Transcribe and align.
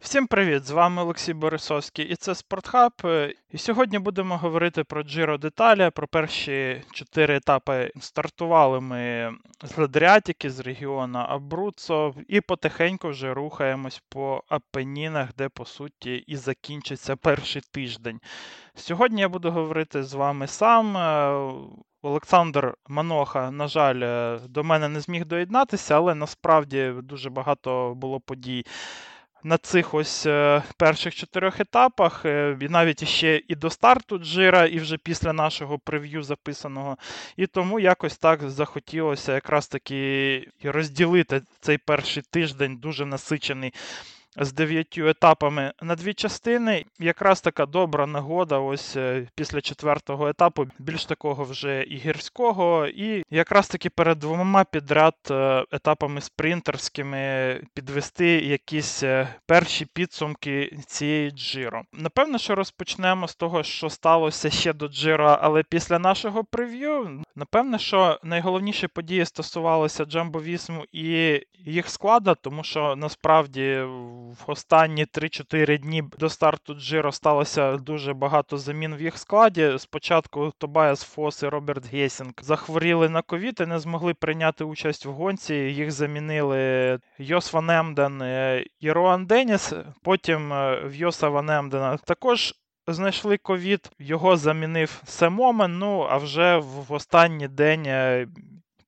Всім 0.00 0.26
привіт! 0.26 0.64
З 0.64 0.70
вами 0.70 1.02
Олексій 1.02 1.34
Борисовський 1.34 2.04
і 2.04 2.16
це 2.16 2.34
Спортхаб. 2.34 2.92
І 3.50 3.58
сьогодні 3.58 3.98
будемо 3.98 4.36
говорити 4.36 4.84
про 4.84 5.02
Giro 5.02 5.38
деталі, 5.38 5.90
про 5.94 6.08
перші 6.08 6.82
чотири 6.92 7.36
етапи. 7.36 7.90
Стартували 8.00 8.80
ми 8.80 9.32
з 9.62 9.78
Ладріатіки, 9.78 10.50
з 10.50 10.60
регіону 10.60 11.18
Абруцо, 11.18 12.14
і 12.28 12.40
потихеньку 12.40 13.08
вже 13.08 13.34
рухаємось 13.34 14.02
по 14.08 14.42
Апенінах, 14.48 15.28
де 15.38 15.48
по 15.48 15.64
суті 15.64 16.14
і 16.14 16.36
закінчиться 16.36 17.16
перший 17.16 17.62
тиждень. 17.72 18.20
Сьогодні 18.74 19.20
я 19.20 19.28
буду 19.28 19.50
говорити 19.50 20.02
з 20.02 20.14
вами 20.14 20.46
сам. 20.46 20.96
Олександр 22.02 22.74
Маноха, 22.88 23.50
на 23.50 23.68
жаль, 23.68 24.38
до 24.48 24.64
мене 24.64 24.88
не 24.88 25.00
зміг 25.00 25.24
доєднатися, 25.24 25.96
але 25.96 26.14
насправді 26.14 26.92
дуже 27.02 27.30
багато 27.30 27.94
було 27.94 28.20
подій 28.20 28.64
на 29.44 29.58
цих 29.58 29.94
ось 29.94 30.26
е, 30.26 30.62
перших 30.76 31.14
чотирьох 31.14 31.60
етапах, 31.60 32.24
е, 32.24 32.56
і 32.60 32.68
навіть 32.68 33.08
ще 33.08 33.42
і 33.48 33.54
до 33.54 33.70
старту 33.70 34.18
Джира, 34.18 34.66
і 34.66 34.78
вже 34.78 34.96
після 34.96 35.32
нашого 35.32 35.78
прев'ю 35.78 36.22
записаного. 36.22 36.96
І 37.36 37.46
тому 37.46 37.80
якось 37.80 38.18
так 38.18 38.50
захотілося 38.50 39.34
якраз 39.34 39.68
таки 39.68 40.48
розділити 40.62 41.42
цей 41.60 41.78
перший 41.78 42.22
тиждень, 42.30 42.76
дуже 42.76 43.06
насичений 43.06 43.72
з 44.40 44.52
дев'ятью 44.52 45.08
етапами 45.08 45.72
на 45.82 45.94
дві 45.94 46.14
частини. 46.14 46.84
Якраз 46.98 47.40
така 47.40 47.66
добра 47.66 48.06
нагода, 48.06 48.58
ось 48.58 48.96
е, 48.96 49.28
після 49.34 49.60
четвертого 49.60 50.28
етапу, 50.28 50.66
більш 50.78 51.04
такого 51.04 51.44
вже 51.44 51.82
і 51.82 51.96
гірського, 51.96 52.86
і 52.86 53.24
якраз 53.30 53.68
таки 53.68 53.90
перед 53.90 54.18
двома 54.18 54.64
підряд 54.64 55.14
е, 55.30 55.64
етапами 55.72 56.20
спринтерськими 56.20 57.60
підвести 57.74 58.26
якісь 58.26 59.02
е, 59.02 59.28
перші 59.46 59.86
підсумки 59.86 60.78
цієї 60.86 61.30
джиро. 61.30 61.82
Напевно, 61.92 62.38
що 62.38 62.54
розпочнемо 62.54 63.28
з 63.28 63.34
того, 63.34 63.62
що 63.62 63.90
сталося 63.90 64.50
ще 64.50 64.72
до 64.72 64.88
джиро, 64.88 65.38
але 65.40 65.62
після 65.62 65.98
нашого 65.98 66.44
прев'ю, 66.44 67.22
напевно, 67.36 67.78
що 67.78 68.20
найголовніші 68.22 68.88
події 68.88 69.24
стосувалися 69.24 70.04
Джамбо 70.04 70.42
Вісму 70.42 70.84
і 70.92 71.40
їх 71.58 71.90
склада, 71.90 72.34
тому 72.34 72.64
що 72.64 72.96
насправді 72.96 73.84
в 74.28 74.50
останні 74.50 75.04
3-4 75.04 75.78
дні 75.78 76.04
до 76.18 76.28
старту 76.28 76.74
Джиро 76.74 77.12
сталося 77.12 77.76
дуже 77.76 78.14
багато 78.14 78.58
замін 78.58 78.94
в 78.94 79.02
їх 79.02 79.18
складі. 79.18 79.74
Спочатку 79.78 80.52
Тобаяс 80.58 81.02
Фос 81.02 81.42
і 81.42 81.48
Роберт 81.48 81.92
Гесінк 81.92 82.32
захворіли 82.42 83.08
на 83.08 83.22
ковід 83.22 83.60
і 83.60 83.66
не 83.66 83.78
змогли 83.78 84.14
прийняти 84.14 84.64
участь 84.64 85.06
в 85.06 85.10
гонці. 85.10 85.54
Їх 85.54 85.90
замінили 85.90 86.98
Йос 87.18 87.52
Ван 87.52 87.70
Емден 87.70 88.22
і 88.80 88.92
Роан 88.92 89.26
Деніс. 89.26 89.72
Потім 90.02 90.52
е, 90.52 90.80
в 90.84 90.94
Йоса 90.94 91.28
Ван 91.28 91.50
Емдена 91.50 91.96
також. 91.96 92.54
Знайшли 92.90 93.36
ковід, 93.36 93.90
його 93.98 94.36
замінив 94.36 95.02
Сем 95.04 95.32
Омен. 95.32 95.78
Ну 95.78 96.06
а 96.10 96.16
вже 96.16 96.56
в 96.56 96.92
останній 96.92 97.48
день 97.48 97.86
е, 97.86 98.26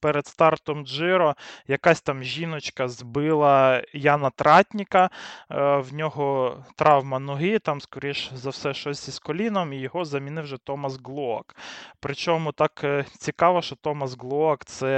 перед 0.00 0.26
стартом 0.26 0.86
Джиро 0.86 1.34
якась 1.66 2.00
там 2.00 2.22
жіночка 2.22 2.88
збила 2.88 3.82
Яна 3.92 4.30
Тратніка, 4.30 5.10
е, 5.50 5.76
в 5.76 5.94
нього 5.94 6.56
травма 6.76 7.18
ноги, 7.18 7.58
там, 7.58 7.80
скоріш 7.80 8.30
за 8.34 8.50
все, 8.50 8.74
щось 8.74 9.08
із 9.08 9.18
коліном, 9.18 9.72
і 9.72 9.76
його 9.76 10.04
замінив 10.04 10.44
вже 10.44 10.56
Томас 10.56 10.98
Глоаг. 11.04 11.56
Причому 12.00 12.52
так 12.52 12.80
е, 12.84 13.04
цікаво, 13.18 13.62
що 13.62 13.76
Томас 13.76 14.18
Глоаг 14.18 14.64
це 14.64 14.90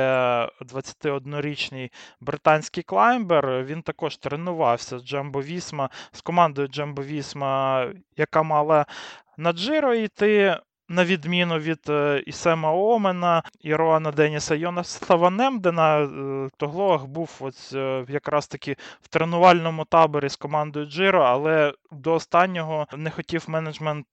21-річний 0.61 1.93
британський 2.21 2.83
climber. 2.83 3.65
Він 3.65 3.83
також 3.83 4.17
тренувався 4.17 4.99
з 4.99 5.05
Джамбо 5.05 5.43
Вісма, 5.43 5.91
з 6.13 6.21
командою 6.21 6.69
Джамбо 6.69 7.03
Вісма, 7.03 7.87
яка 8.17 8.43
мала 8.43 8.87
на 9.37 9.53
Джиро 9.53 9.95
йти 9.95 10.57
на 10.89 11.05
відміну 11.05 11.59
від 11.59 11.81
е, 11.89 12.23
Ісема 12.27 12.73
Омена 12.73 13.43
і 13.61 13.75
Роана 13.75 14.11
Деніса 14.11 14.55
Йонаса 14.55 15.15
Ванемдена, 15.15 16.01
е, 16.01 16.51
Тоглоах 16.57 17.07
був 17.07 17.37
ось 17.41 17.73
е, 17.73 18.05
якраз 18.09 18.47
таки 18.47 18.77
в 19.03 19.09
тренувальному 19.09 19.85
таборі 19.85 20.29
з 20.29 20.37
командою 20.37 20.87
Джиро, 20.87 21.23
але 21.23 21.75
до 21.93 22.15
останнього 22.15 22.87
не 22.97 23.11
хотів 23.11 23.45
менеджмент 23.47 24.07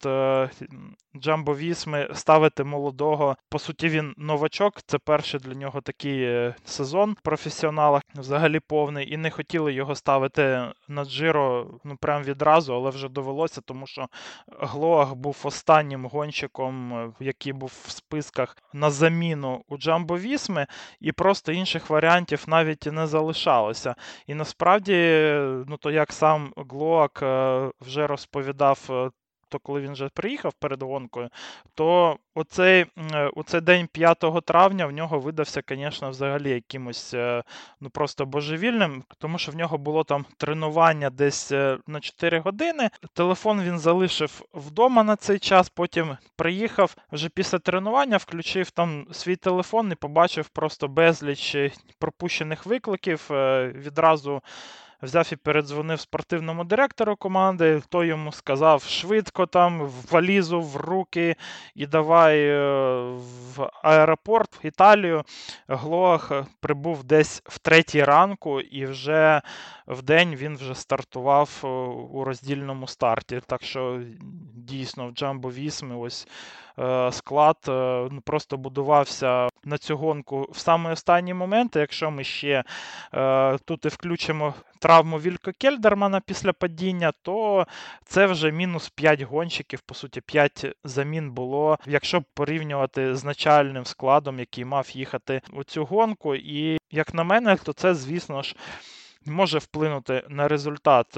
Джамбо 1.16 1.56
Вісми 1.56 2.10
ставити 2.14 2.64
молодого. 2.64 3.36
По 3.50 3.60
суті, 3.60 3.90
він 3.90 4.14
новачок. 4.18 4.82
Це 4.86 4.98
перший 4.98 5.40
для 5.40 5.54
нього 5.54 5.82
такий 5.82 6.52
сезон 6.66 7.12
в 7.12 7.22
професіоналах, 7.22 8.02
взагалі 8.16 8.60
повний, 8.60 9.14
і 9.14 9.18
не 9.18 9.32
хотіли 9.32 9.74
його 9.74 9.96
ставити 9.96 10.62
на 10.88 11.06
Джиро 11.06 11.68
ну 11.84 11.96
прям 12.02 12.24
відразу, 12.24 12.74
але 12.74 12.90
вже 12.90 13.10
довелося, 13.10 13.62
тому 13.62 13.88
що 13.88 14.08
Глоах 14.60 15.16
був 15.16 15.38
останнім 15.44 16.06
гонщиком 16.06 16.59
гравцем, 16.60 17.14
який 17.20 17.54
був 17.54 17.72
в 17.86 17.90
списках 17.90 18.58
на 18.74 18.92
заміну 18.92 19.64
у 19.68 19.78
Джамбо 19.78 20.18
Вісми, 20.18 20.68
і 21.00 21.12
просто 21.12 21.52
інших 21.52 21.90
варіантів 21.90 22.44
навіть 22.48 22.86
не 22.86 23.08
залишалося. 23.08 23.96
І 24.28 24.34
насправді, 24.34 24.94
ну 25.68 25.78
то 25.80 25.92
як 25.92 26.14
сам 26.14 26.54
Глоак 26.58 27.20
е, 27.24 27.72
вже 27.82 28.08
розповідав 28.08 29.12
е, 29.50 29.52
то 29.52 29.60
коли 29.60 29.82
він 29.82 29.92
вже 29.92 30.10
приїхав 30.10 30.54
перед 30.54 30.84
гонкою, 30.84 31.30
то 31.76 32.18
оцей 32.36 32.86
оцей 33.36 33.62
день 33.62 33.88
5 33.88 34.24
травня 34.46 34.86
в 34.86 34.92
нього 34.92 35.20
видався, 35.20 35.62
звісно, 35.70 36.10
взагалі 36.10 36.50
якимось 36.50 37.14
е, 37.14 37.44
ну 37.82 37.90
просто 37.90 38.26
божевільним, 38.26 39.04
тому 39.18 39.38
що 39.38 39.52
в 39.52 39.56
нього 39.56 39.78
було 39.78 40.04
там 40.04 40.26
тренування 40.38 41.10
десь 41.10 41.52
е, 41.52 41.78
на 41.88 42.00
4 42.00 42.40
години. 42.40 42.90
Телефон 43.14 43.62
він 43.62 43.80
залишив 43.80 44.42
вдома 44.54 45.04
на 45.04 45.16
цей 45.16 45.40
час, 45.40 45.70
потім 45.70 46.18
приїхав 46.36 46.96
вже 47.12 47.30
після 47.30 47.60
тренування, 47.60 48.18
включив 48.18 48.72
там 48.72 49.08
свій 49.12 49.36
телефон 49.36 49.92
і 49.92 49.96
побачив 49.96 50.50
просто 50.50 50.88
безліч 50.88 51.58
пропущених 52.00 52.66
викликів. 52.66 53.28
Е, 53.32 53.68
відразу 53.76 54.42
взяв 55.02 55.30
і 55.32 55.36
передзвонив 55.36 56.00
спортивному 56.00 56.64
директору 56.64 57.16
команди, 57.16 57.82
той 57.90 58.08
йому 58.08 58.32
сказав 58.32 58.84
швидко 58.84 59.46
там 59.46 59.82
в 59.82 60.12
валізу 60.12 60.62
в 60.62 60.76
руки 60.76 61.36
і 61.76 61.86
давай 61.86 62.40
е, 62.48 62.60
в 63.56 63.70
аеропорт 63.84 64.64
в 64.64 64.66
Італію. 64.66 65.24
Глоах 65.68 66.32
прибув 66.60 67.04
десь 67.04 67.42
в 67.46 67.60
третій 67.60 68.04
ранку, 68.04 68.62
і 68.62 68.86
вже 68.86 69.42
в 69.88 70.02
день 70.02 70.36
він 70.36 70.56
вже 70.56 70.76
стартував 70.76 71.62
е, 71.64 71.68
у 72.12 72.24
роздільному 72.24 72.88
старті. 72.88 73.42
Так 73.48 73.64
що 73.64 74.02
дійсно 74.56 75.08
в 75.08 75.12
Джамбо 75.12 75.52
Вісми 75.52 75.96
ось 75.96 76.28
Е, 76.80 77.12
склад 77.12 77.58
е, 77.68 78.08
ну, 78.12 78.22
просто 78.22 78.58
будувався 78.58 79.49
на 79.64 79.78
цю 79.78 79.98
гонку 79.98 80.48
в 80.52 80.58
самий 80.58 80.94
останній 80.94 81.34
момент. 81.34 81.76
Якщо 81.76 82.12
ми 82.12 82.24
ще 82.24 82.64
е, 83.14 83.58
тут 83.58 83.86
і 83.86 83.88
включимо 83.88 84.54
травму 84.80 85.20
Вілько 85.20 85.52
Кельдермана 85.58 86.20
після 86.20 86.54
падіння, 86.54 87.14
то 87.22 87.68
це 88.06 88.26
вже 88.26 88.52
мінус 88.52 88.90
5 88.90 89.22
гонщиків, 89.22 89.82
по 89.82 89.96
суті, 89.96 90.22
5 90.22 90.66
замін 90.84 91.32
було, 91.32 91.78
якщо 91.86 92.24
порівнювати 92.34 93.16
з 93.16 93.24
начальним 93.24 93.86
складом, 93.86 94.40
який 94.40 94.66
мав 94.66 94.90
їхати 94.94 95.42
у 95.54 95.64
цю 95.64 95.86
гонку. 95.86 96.36
І 96.36 96.78
як 96.92 97.14
на 97.14 97.24
мене, 97.24 97.56
то 97.56 97.74
це, 97.74 97.96
звісно 97.96 98.42
ж, 98.42 98.56
може 99.26 99.58
вплинути 99.58 100.24
на 100.30 100.48
результат 100.48 101.18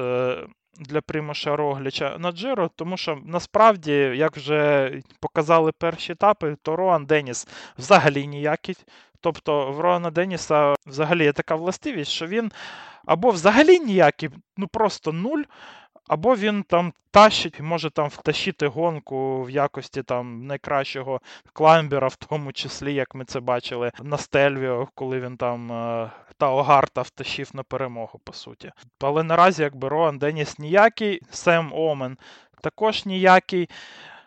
для 0.79 1.01
Примуша 1.01 1.55
Рогліча 1.55 2.17
на 2.19 2.31
Джиро, 2.31 2.69
тому 2.75 2.97
що 2.97 3.19
насправді, 3.25 3.91
як 4.15 4.37
вже 4.37 4.91
показали 5.19 5.71
перші 5.71 6.11
етапи, 6.11 6.55
то 6.61 6.75
Роан 6.75 7.05
Деніс 7.05 7.47
взагалі 7.77 8.27
ніякий. 8.27 8.75
Тобто 9.19 9.71
в 9.71 9.79
Роана 9.79 10.11
Деніса 10.11 10.75
взагалі 10.87 11.23
є 11.23 11.33
така 11.33 11.55
властивість, 11.55 12.11
що 12.11 12.27
він 12.27 12.51
або 13.05 13.29
взагалі 13.29 13.79
ніякий, 13.79 14.29
ну 14.57 14.67
просто 14.67 15.11
нуль, 15.11 15.43
або 16.07 16.35
він 16.35 16.63
там 16.63 16.93
тащить, 17.11 17.59
може 17.59 17.89
там 17.89 18.07
втащити 18.07 18.67
гонку 18.67 19.43
в 19.43 19.49
якості 19.49 20.03
там 20.03 20.45
найкращого 20.47 21.21
клаймбера, 21.53 22.07
в 22.07 22.15
тому 22.15 22.51
числі, 22.53 22.93
як 22.93 23.15
ми 23.15 23.25
це 23.25 23.39
бачили 23.39 23.91
на 24.03 24.17
Стельвіо, 24.17 24.87
коли 24.95 25.19
він 25.19 25.37
там 25.37 25.71
е, 25.71 26.11
та 26.37 26.49
Огарта 26.49 27.01
втащив 27.01 27.49
на 27.53 27.63
перемогу, 27.63 28.19
по 28.23 28.33
суті. 28.33 28.71
Але 29.01 29.23
наразі, 29.23 29.63
якби 29.63 29.87
Роан 29.87 30.17
Деніс 30.17 30.59
ніякий, 30.59 31.21
Сем 31.31 31.73
Омен 31.73 32.17
також 32.61 33.05
ніякий. 33.05 33.69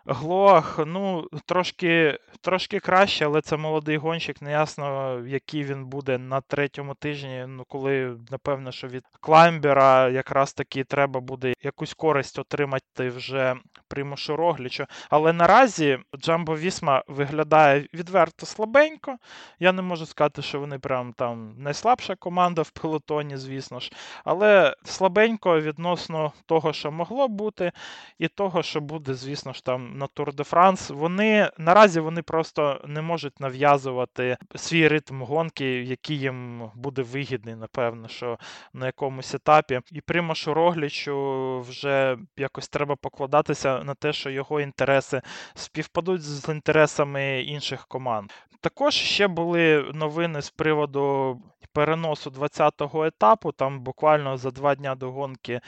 Глох, 0.06 0.80
ну, 0.86 1.28
трошки 1.46 2.18
трошки 2.40 2.80
краще, 2.80 3.24
але 3.24 3.40
це 3.40 3.56
молодий 3.56 3.96
гонщик. 3.96 4.42
Неясно, 4.42 5.18
який 5.26 5.64
він 5.64 5.86
буде 5.86 6.18
на 6.18 6.40
третьому 6.40 6.94
тижні. 6.94 7.44
Ну, 7.48 7.64
коли, 7.68 8.16
напевно, 8.30 8.72
що 8.72 8.88
від 8.88 9.04
Клаймбера 9.20 10.08
якраз 10.08 10.52
таки 10.52 10.84
треба 10.84 11.20
буде 11.20 11.54
якусь 11.62 11.94
користь 11.94 12.38
отримати 12.38 13.08
вже 13.08 13.56
примушу 13.88 14.36
Роглічу. 14.36 14.86
Але 15.10 15.32
наразі 15.32 15.98
Джамбо 16.16 16.56
Вісма 16.56 17.02
виглядає 17.08 17.88
відверто 17.94 18.46
слабенько. 18.46 19.16
Я 19.58 19.72
не 19.72 19.82
можу 19.82 20.06
сказати, 20.06 20.42
що 20.42 20.60
вони 20.60 20.78
прям 20.78 21.12
там 21.12 21.54
найслабша 21.58 22.14
команда 22.14 22.62
в 22.62 22.70
пелотоні, 22.70 23.36
звісно 23.36 23.80
ж. 23.80 23.92
Але 24.24 24.76
слабенько 24.84 25.60
відносно 25.60 26.32
того, 26.46 26.72
що 26.72 26.92
могло 26.92 27.28
бути, 27.28 27.72
і 28.18 28.28
того, 28.28 28.62
що 28.62 28.80
буде, 28.80 29.14
звісно 29.14 29.52
ж, 29.52 29.64
там 29.64 29.93
на 29.94 30.06
Тур 30.06 30.34
де 30.34 30.44
Франс. 30.44 30.90
Вони 30.90 31.50
наразі 31.58 32.00
вони 32.00 32.22
просто 32.22 32.80
не 32.86 33.02
можуть 33.02 33.40
нав'язувати 33.40 34.36
свій 34.54 34.88
ритм 34.88 35.22
гонки, 35.22 35.82
який 35.82 36.18
їм 36.18 36.70
буде 36.74 37.02
вигідний, 37.02 37.56
напевно, 37.56 38.08
що 38.08 38.38
на 38.72 38.86
якомусь 38.86 39.34
етапі. 39.34 39.80
І 39.92 40.00
Примашу 40.00 40.54
Роглічу 40.54 41.60
вже 41.60 42.18
якось 42.36 42.68
треба 42.68 42.96
покладатися 42.96 43.84
на 43.84 43.94
те, 43.94 44.12
що 44.12 44.30
його 44.30 44.60
інтереси 44.60 45.22
співпадуть 45.54 46.22
з 46.22 46.48
інтересами 46.48 47.42
інших 47.42 47.86
команд. 47.86 48.30
Також 48.60 48.94
ще 48.94 49.28
були 49.28 49.90
новини 49.94 50.42
з 50.42 50.50
приводу 50.50 51.38
переносу 51.74 52.30
20-го 52.30 53.04
етапу. 53.04 53.52
Там 53.52 53.80
буквально 53.80 54.36
за 54.36 54.50
два 54.50 54.74
дня 54.74 54.94
до 54.94 55.12
гонки 55.12 55.60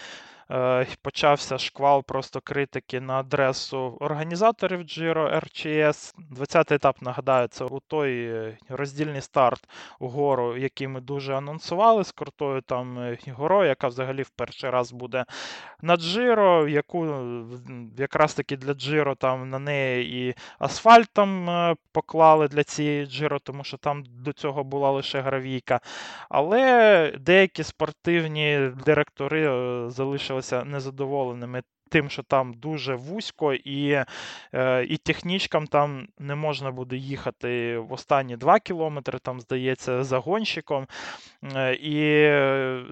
почався 1.02 1.58
шквал 1.58 2.02
просто 2.02 2.40
критики 2.40 3.00
на 3.00 3.20
адресу 3.20 3.96
організаторів 4.00 4.80
Giro 4.80 5.42
RCS. 5.44 6.14
20-й 6.32 6.74
етап, 6.74 7.02
нагадаю, 7.02 7.48
це 7.48 7.64
у 7.64 7.80
той 7.80 8.26
е, 8.26 8.58
роздільний 8.68 9.20
старт 9.20 9.68
угору, 9.98 10.56
який 10.56 10.88
ми 10.88 11.00
дуже 11.00 11.34
анонсували 11.34 12.04
з 12.04 12.12
крутою 12.12 12.60
там 12.60 12.98
е, 12.98 13.18
горою, 13.36 13.68
яка 13.68 13.88
взагалі 13.88 14.22
в 14.22 14.30
перший 14.30 14.70
раз 14.70 14.92
буде 14.92 15.24
на 15.82 15.96
Джиро, 15.96 16.68
яку 16.68 17.06
якраз 17.98 18.34
таки 18.34 18.56
для 18.56 18.74
Джиро 18.74 19.14
там 19.14 19.50
на 19.50 19.58
неї 19.58 20.28
і 20.28 20.34
асфальт 20.58 21.08
там 21.12 21.76
поклали 21.92 22.48
для 22.48 22.64
цієї 22.64 23.06
Джиро, 23.06 23.38
тому 23.38 23.64
що 23.64 23.76
там 23.76 24.04
до 24.08 24.32
цього 24.32 24.64
була 24.64 24.90
лише 24.90 25.20
гравійка. 25.20 25.80
Але 26.28 27.12
деякі 27.20 27.62
спортивні 27.62 28.70
директори 28.84 29.50
залишили 29.90 30.35
залишилися 30.42 30.64
незадоволеними 30.64 31.62
тим, 31.88 32.10
що 32.10 32.22
там 32.22 32.54
дуже 32.54 32.94
вузько, 32.94 33.54
і 33.54 34.04
е, 34.54 34.84
і 34.88 34.96
технічкам 34.96 35.66
там 35.66 36.08
не 36.18 36.34
можна 36.34 36.70
буде 36.70 36.96
їхати 36.96 37.78
в 37.78 37.92
останні 37.92 38.36
2 38.36 38.58
кілометри, 38.58 39.18
там, 39.18 39.40
здається, 39.40 40.04
загонщиком. 40.04 40.86
Е, 41.56 41.74
і, 41.74 42.04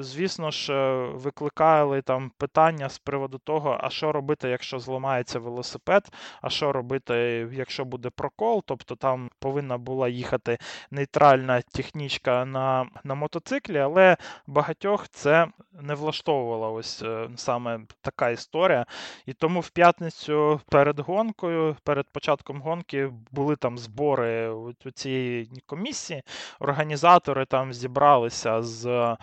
звісно 0.02 0.50
ж, 0.50 0.73
е, 0.73 1.05
викликали 1.14 2.02
там 2.02 2.31
питання 2.38 2.88
з 2.88 2.99
приводу 2.99 3.38
того, 3.38 3.79
а 3.81 3.91
що 3.91 4.12
робити, 4.12 4.49
якщо 4.49 4.79
зламається 4.79 5.38
велосипед, 5.38 6.08
а 6.43 6.50
що 6.50 6.73
робити, 6.73 7.14
якщо 7.52 7.85
буде 7.85 8.11
прокол. 8.11 8.62
Тобто 8.67 8.97
там 8.97 9.31
повинна 9.38 9.79
була 9.79 10.08
їхати 10.08 10.58
нейтральна 10.90 11.61
технічка 11.61 12.44
на, 12.44 12.87
на 13.05 13.14
мотоциклі, 13.14 13.79
але 13.79 14.17
багатьох 14.47 15.08
це 15.08 15.47
не 15.81 15.94
влаштовувала 15.94 16.70
ось 16.70 17.05
саме 17.37 17.81
така 18.02 18.31
історія. 18.31 18.84
І 19.27 19.33
тому 19.33 19.61
в 19.61 19.71
п'ятницю 19.71 20.61
перед 20.69 21.01
гонкою, 21.01 21.77
перед 21.85 22.07
початком 22.09 22.63
гонки, 22.63 23.11
були 23.31 23.57
там 23.57 23.79
збори 23.79 24.49
у 24.51 24.91
цієї 24.95 25.51
комісії. 25.67 26.23
Організатори 26.61 27.45
там 27.47 27.73
зібралися 27.73 28.63
з 28.63 29.17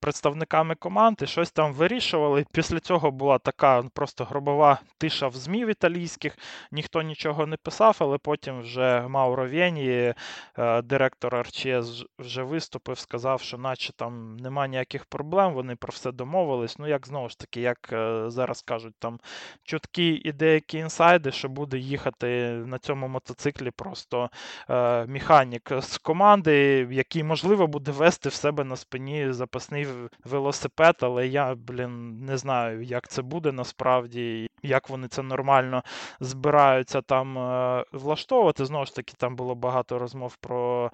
представниками 0.00 0.74
команд 0.74 1.18
і 1.22 1.26
щось 1.26 1.50
там 1.50 1.72
вирішували. 1.72 2.44
Після 2.52 2.80
цього 2.80 3.10
була 3.10 3.38
така 3.38 3.82
просто 3.94 4.24
гробова 4.24 4.80
тиша 4.98 5.28
в 5.28 5.34
ЗМІ 5.34 5.64
в 5.64 5.68
італійських, 5.68 6.38
ніхто 6.72 7.02
нічого 7.02 7.46
не 7.46 7.56
писав, 7.56 7.96
але 7.98 8.18
потім 8.18 8.60
вже 8.60 9.08
Мауро 9.08 9.48
Вєні, 9.48 10.14
е, 10.58 10.82
директор 10.82 11.40
РЧС, 11.40 12.04
вже 12.18 12.42
виступив, 12.42 12.98
сказав, 12.98 13.40
що 13.40 13.58
наче 13.58 13.92
там 13.92 14.36
нема 14.36 14.66
ніяких 14.66 15.04
проблем, 15.04 15.54
вони 15.54 15.76
про 15.76 15.90
все 15.90 16.12
домовились. 16.12 16.78
Ну, 16.78 16.86
як 16.88 17.06
знову 17.06 17.28
ж 17.28 17.38
таки, 17.38 17.60
як 17.60 17.90
е, 17.92 18.24
зараз 18.30 18.62
кажуть, 18.62 18.94
там 18.98 19.20
чуткі 19.64 20.08
і 20.24 20.32
деякі 20.32 20.78
інсайди, 20.78 21.32
що 21.32 21.48
буде 21.48 21.78
їхати 21.78 22.26
на 22.66 22.78
цьому 22.78 23.08
мотоциклі 23.08 23.70
просто 23.70 24.30
е, 24.68 25.06
механік 25.06 25.72
з 25.80 25.98
команди, 25.98 26.88
який, 26.90 27.22
можливо, 27.22 27.66
буде 27.66 27.90
вести 27.90 28.28
в 28.28 28.32
себе 28.32 28.64
на 28.64 28.76
спині 28.76 28.99
запасний 29.30 29.86
велосипед, 30.24 30.96
але 31.00 31.26
я, 31.26 31.54
блін, 31.54 32.24
не 32.24 32.36
знаю, 32.36 32.82
як 32.82 33.08
це 33.08 33.22
буде 33.22 33.52
насправді, 33.52 34.48
як 34.62 34.88
вони 34.90 35.08
це 35.08 35.22
нормально 35.22 35.82
збираються 36.20 37.02
там 37.02 37.38
е, 37.38 37.84
влаштовувати. 37.92 38.64
Знову 38.64 38.86
ж 38.86 38.94
таки, 38.94 39.14
там 39.18 39.36
було 39.36 39.54
багато 39.54 39.98
розмов 39.98 40.36
про. 40.36 40.90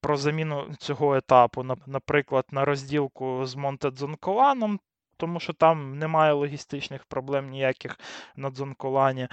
Про 0.00 0.16
заміну 0.16 0.66
цього 0.78 1.16
етапу, 1.16 1.64
наприклад, 1.86 2.44
на 2.50 2.64
розділку 2.64 3.46
з 3.46 3.54
Монтедзонколаном, 3.54 4.80
тому 5.16 5.40
що 5.40 5.52
там 5.52 5.98
немає 5.98 6.32
логістичних 6.32 7.04
проблем 7.04 7.50
ніяких 7.50 7.98
на 8.36 8.50
Дзонколані. 8.50 9.28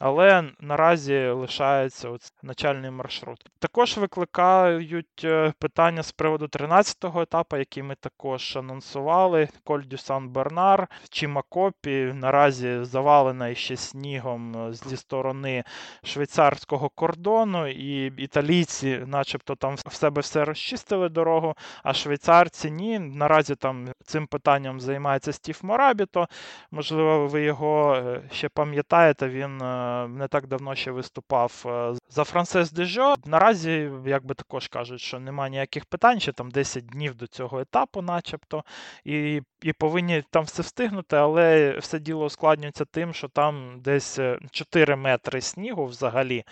Але 0.00 0.44
наразі 0.60 1.26
лишається 1.26 2.08
ось 2.10 2.32
начальний 2.42 2.90
маршрут. 2.90 3.44
Також 3.58 3.96
викликають 3.96 5.24
е, 5.24 5.52
питання 5.58 6.02
з 6.02 6.12
приводу 6.12 6.46
13-го 6.46 7.22
етапу, 7.22 7.56
який 7.56 7.82
ми 7.82 7.94
також 7.94 8.56
анонсували. 8.56 9.48
Коль 9.64 9.82
дю 9.82 9.98
Сан 9.98 10.28
Бернар, 10.28 10.88
Чимакопі 11.10 12.12
наразі 12.14 12.84
завалена 12.84 13.54
ще 13.54 13.76
снігом 13.76 14.68
е, 14.68 14.72
зі 14.72 14.96
сторони 14.96 15.64
швейцарського 16.04 16.88
кордону, 16.88 17.66
і 17.68 18.06
італійці, 18.22 19.02
начебто, 19.06 19.54
там 19.54 19.74
в 19.74 19.94
себе 19.94 20.20
все 20.20 20.44
розчистили 20.44 21.08
дорогу, 21.08 21.54
а 21.82 21.94
швейцарці 21.94 22.70
ні. 22.70 22.98
Наразі 22.98 23.54
там 23.54 23.88
цим 24.04 24.26
питанням 24.26 24.80
займається 24.80 25.25
це 25.26 25.32
Стів 25.32 25.60
Морабіто. 25.62 26.28
Можливо, 26.70 27.26
ви 27.26 27.42
його 27.42 27.94
е, 27.96 28.22
ще 28.32 28.48
пам'ятаєте, 28.48 29.28
він 29.28 29.62
е, 29.62 30.08
не 30.08 30.28
так 30.28 30.46
давно 30.46 30.74
ще 30.74 30.90
виступав 30.90 31.62
е, 31.66 31.94
за 32.10 32.24
Франсес 32.24 32.72
Дежо. 32.72 33.14
Наразі, 33.24 33.90
як 34.06 34.26
би 34.26 34.34
також 34.34 34.68
кажуть, 34.68 35.00
що 35.00 35.20
немає 35.20 35.50
ніяких 35.50 35.84
питань, 35.84 36.20
ще 36.20 36.32
там 36.32 36.50
10 36.50 36.86
днів 36.86 37.14
до 37.14 37.26
цього 37.26 37.60
етапу, 37.60 38.02
начебто, 38.02 38.64
і 39.04 39.42
і 39.62 39.72
повинні 39.72 40.24
там 40.30 40.44
все 40.44 40.62
встигнути, 40.62 41.16
але 41.16 41.78
все 41.78 41.98
діло 41.98 42.24
ускладнюється 42.24 42.84
тим, 42.84 43.14
що 43.14 43.28
там 43.28 43.80
десь 43.80 44.18
4 44.50 44.96
метри 44.96 45.40
снігу 45.40 45.86
взагалі 45.86 46.44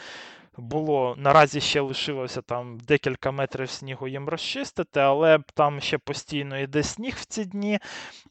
було 0.56 1.14
наразі 1.18 1.60
ще 1.60 1.80
лишилося 1.80 2.42
там 2.42 2.78
декілька 2.78 3.30
метрів 3.30 3.70
снігу 3.70 4.08
їм 4.08 4.28
розчистити, 4.28 5.00
але 5.00 5.38
там 5.54 5.80
ще 5.80 5.98
постійно 5.98 6.58
йде 6.58 6.82
сніг 6.82 7.14
в 7.16 7.24
ці 7.24 7.44
дні. 7.44 7.78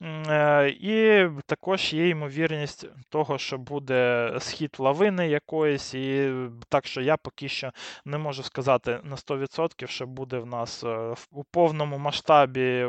Е, 0.02 0.70
і 0.70 1.28
також 1.46 1.94
є 1.94 2.10
ймовірність 2.10 2.86
того, 3.10 3.38
що 3.38 3.58
буде 3.58 4.32
схід 4.40 4.76
лавини 4.80 5.30
якоїсь, 5.30 5.94
і 5.94 6.34
так 6.70 6.88
що 6.88 7.02
я 7.02 7.18
поки 7.18 7.50
що 7.50 7.72
не 8.06 8.18
можу 8.18 8.44
сказати 8.44 9.00
на 9.04 9.16
100%, 9.16 9.88
що 9.88 10.08
буде 10.08 10.38
в 10.38 10.46
нас 10.46 10.84
е, 10.84 11.16
у 11.32 11.44
повному 11.44 11.98
масштабі 11.98 12.86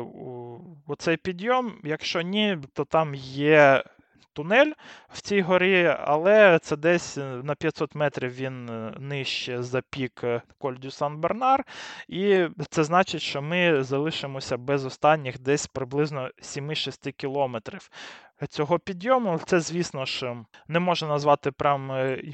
у 0.87 0.95
цей 0.97 1.17
підйом. 1.17 1.73
Якщо 1.83 2.21
ні, 2.21 2.57
то 2.73 2.85
там 2.85 3.15
є 3.15 3.83
тунель 4.35 4.71
в 5.09 5.21
цій 5.21 5.41
горі, 5.41 5.95
але 5.99 6.59
це 6.59 6.75
десь 6.77 7.17
е, 7.17 7.23
на 7.43 7.55
500 7.55 7.95
метрів 7.95 8.33
він 8.35 8.69
е, 8.69 8.93
нижче 8.99 9.63
за 9.63 9.81
пік 9.81 10.23
е, 10.23 10.41
Коль 10.57 10.75
Сан 10.89 11.17
Бернар. 11.19 11.65
І 12.07 12.47
це 12.69 12.83
значить, 12.83 13.21
що 13.21 13.41
ми 13.41 13.83
залишимося 13.83 14.57
без 14.57 14.85
останніх 14.85 15.39
десь 15.39 15.67
приблизно 15.67 16.29
7-6 16.41 17.11
кілометрів. 17.11 17.89
Цього 18.49 18.79
підйому, 18.79 19.39
це, 19.45 19.59
звісно 19.59 20.05
ж, 20.05 20.35
не 20.67 20.79
можна 20.79 21.07
назвати 21.07 21.51
прям 21.51 21.91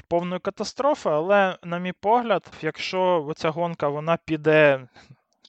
повною 0.08 0.40
катастрофою, 0.40 1.16
але, 1.16 1.56
на 1.64 1.78
мій 1.78 1.92
погляд, 1.92 2.46
якщо 2.62 3.32
ця 3.36 3.50
гонка 3.50 3.88
вона 3.88 4.18
піде 4.24 4.88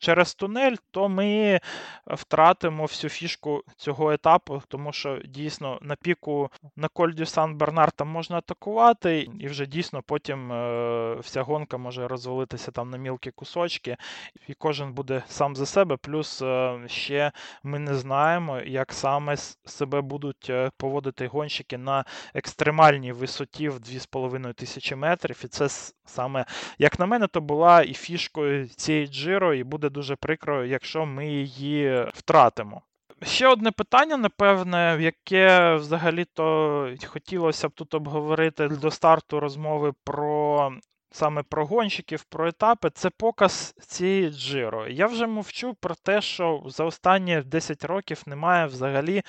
через 0.03 0.35
тунель, 0.35 0.75
то 0.91 1.09
ми 1.09 1.59
втратимо 2.07 2.83
всю 2.83 3.11
фішку 3.11 3.63
цього 3.77 4.11
етапу, 4.11 4.61
тому 4.67 4.93
що 4.93 5.19
дійсно 5.25 5.79
на 5.81 5.95
піку 5.95 6.49
на 6.75 6.87
Кольдю 6.87 7.25
Сан 7.25 7.57
Бернар 7.57 7.91
там 7.91 8.07
можна 8.07 8.37
атакувати, 8.37 9.29
і 9.39 9.47
вже 9.47 9.65
дійсно 9.65 10.01
потім 10.01 10.51
е, 10.51 11.15
вся 11.15 11.41
гонка 11.41 11.77
може 11.77 12.07
розвалитися 12.07 12.71
там 12.71 12.89
на 12.89 12.97
мілкі 12.97 13.31
кусочки, 13.31 13.97
і 14.47 14.53
кожен 14.53 14.93
буде 14.93 15.23
сам 15.27 15.55
за 15.55 15.65
себе. 15.65 15.97
Плюс 15.97 16.41
е, 16.41 16.79
ще 16.87 17.31
ми 17.63 17.79
не 17.79 17.95
знаємо, 17.95 18.59
як 18.59 18.93
саме 18.93 19.37
себе 19.65 20.01
будуть 20.01 20.47
е, 20.49 20.71
поводити 20.77 21.27
гонщики 21.27 21.77
на 21.77 22.05
екстремальній 22.33 23.11
висоті 23.11 23.69
в 23.69 23.75
2,5 23.75 24.53
тисячі 24.53 24.95
метрів. 24.95 25.41
І 25.43 25.47
це 25.47 25.69
саме, 26.05 26.45
як 26.79 26.99
на 26.99 27.05
мене, 27.05 27.27
то 27.27 27.41
була 27.41 27.81
і 27.81 27.93
фішкою 27.93 28.67
цієї 28.67 29.07
джиро, 29.07 29.53
і 29.53 29.63
буде 29.63 29.89
дуже 29.93 30.15
прикро, 30.15 30.65
якщо 30.65 31.05
ми 31.05 31.27
її 31.27 32.05
втратимо. 32.13 32.81
Ще 33.21 33.47
одне 33.47 33.71
питання, 33.71 34.17
напевне, 34.17 34.97
яке 34.99 35.75
взагалі-то 35.75 36.95
хотілося 37.05 37.69
б 37.69 37.71
тут 37.71 37.93
обговорити 37.93 38.67
до 38.67 38.91
старту 38.91 39.39
розмови 39.39 39.93
про 40.03 40.71
саме 41.11 41.43
про 41.43 41.65
гонщиків, 41.65 42.23
про 42.23 42.47
етапи, 42.47 42.89
це 42.89 43.09
показ 43.09 43.75
цієї 43.87 44.29
джиро. 44.29 44.87
Я 44.87 45.07
вже 45.07 45.27
мовчу 45.27 45.73
про 45.73 45.95
те, 45.95 46.21
що 46.21 46.63
за 46.65 46.83
останні 46.83 47.41
10 47.41 47.85
років 47.85 48.23
немає 48.25 48.65
взагалі 48.65 49.23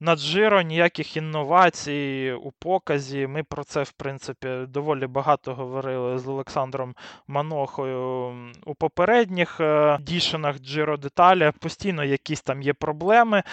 на 0.00 0.16
Джиро 0.16 0.62
ніяких 0.62 1.16
інновацій 1.16 2.34
у 2.42 2.50
показі. 2.52 3.26
Ми 3.26 3.42
про 3.42 3.64
це, 3.64 3.82
в 3.82 3.92
принципі, 3.92 4.48
доволі 4.68 5.06
багато 5.06 5.54
говорили 5.54 6.18
з 6.18 6.28
Олександром 6.28 6.94
Манохою 7.26 8.32
у 8.66 8.74
попередніх 8.74 9.60
е, 9.60 9.98
дішинах 10.00 10.58
Джиро 10.60 10.96
деталі. 10.96 11.52
Постійно 11.60 12.04
якісь 12.04 12.42
там 12.42 12.62
є 12.62 12.72
проблеми. 12.72 13.38
Е, 13.38 13.44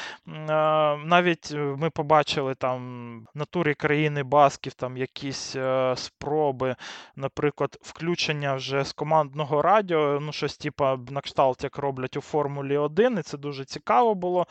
навіть 0.97 1.51
ми 1.53 1.89
побачили 1.89 2.55
там 2.55 3.27
на 3.35 3.45
турі 3.45 3.73
країни 3.73 4.23
Басків 4.23 4.73
там 4.73 4.97
якісь 4.97 5.55
е, 5.55 5.93
спроби, 5.97 6.75
наприклад, 7.15 7.77
включення 7.81 8.55
вже 8.55 8.83
з 8.83 8.93
командного 8.93 9.61
радіо, 9.61 10.19
ну 10.21 10.31
щось 10.31 10.57
типа 10.57 10.97
на 11.09 11.21
кшталт, 11.21 11.63
як 11.63 11.77
роблять 11.77 12.17
у 12.17 12.21
Формулі 12.21 12.77
1, 12.77 13.17
і 13.17 13.21
це 13.21 13.37
дуже 13.37 13.65
цікаво 13.65 14.15
було. 14.15 14.47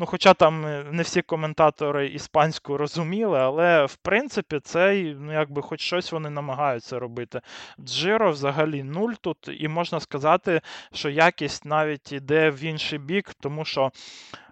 Ну, 0.00 0.06
Хоча 0.06 0.34
там 0.34 0.66
е, 0.66 0.84
не 0.90 1.02
всі 1.02 1.22
коментатори 1.22 2.08
іспанську 2.08 2.76
розуміли, 2.76 3.38
але 3.38 3.84
в 3.84 3.96
принципі 3.96 4.60
це 4.64 5.14
ну, 5.18 5.32
якби 5.32 5.62
хоч 5.62 5.80
щось 5.80 6.12
вони 6.12 6.30
намагаються 6.30 6.98
робити. 6.98 7.40
Джиро 7.80 8.30
взагалі 8.30 8.82
нуль 8.82 9.12
тут, 9.20 9.36
і 9.60 9.68
можна 9.68 10.00
сказати, 10.00 10.60
що 10.92 11.10
якість 11.10 11.64
навіть 11.64 12.12
іде 12.12 12.50
в 12.50 12.64
інший 12.64 12.98
бік, 12.98 13.34
тому 13.40 13.64
що 13.64 13.90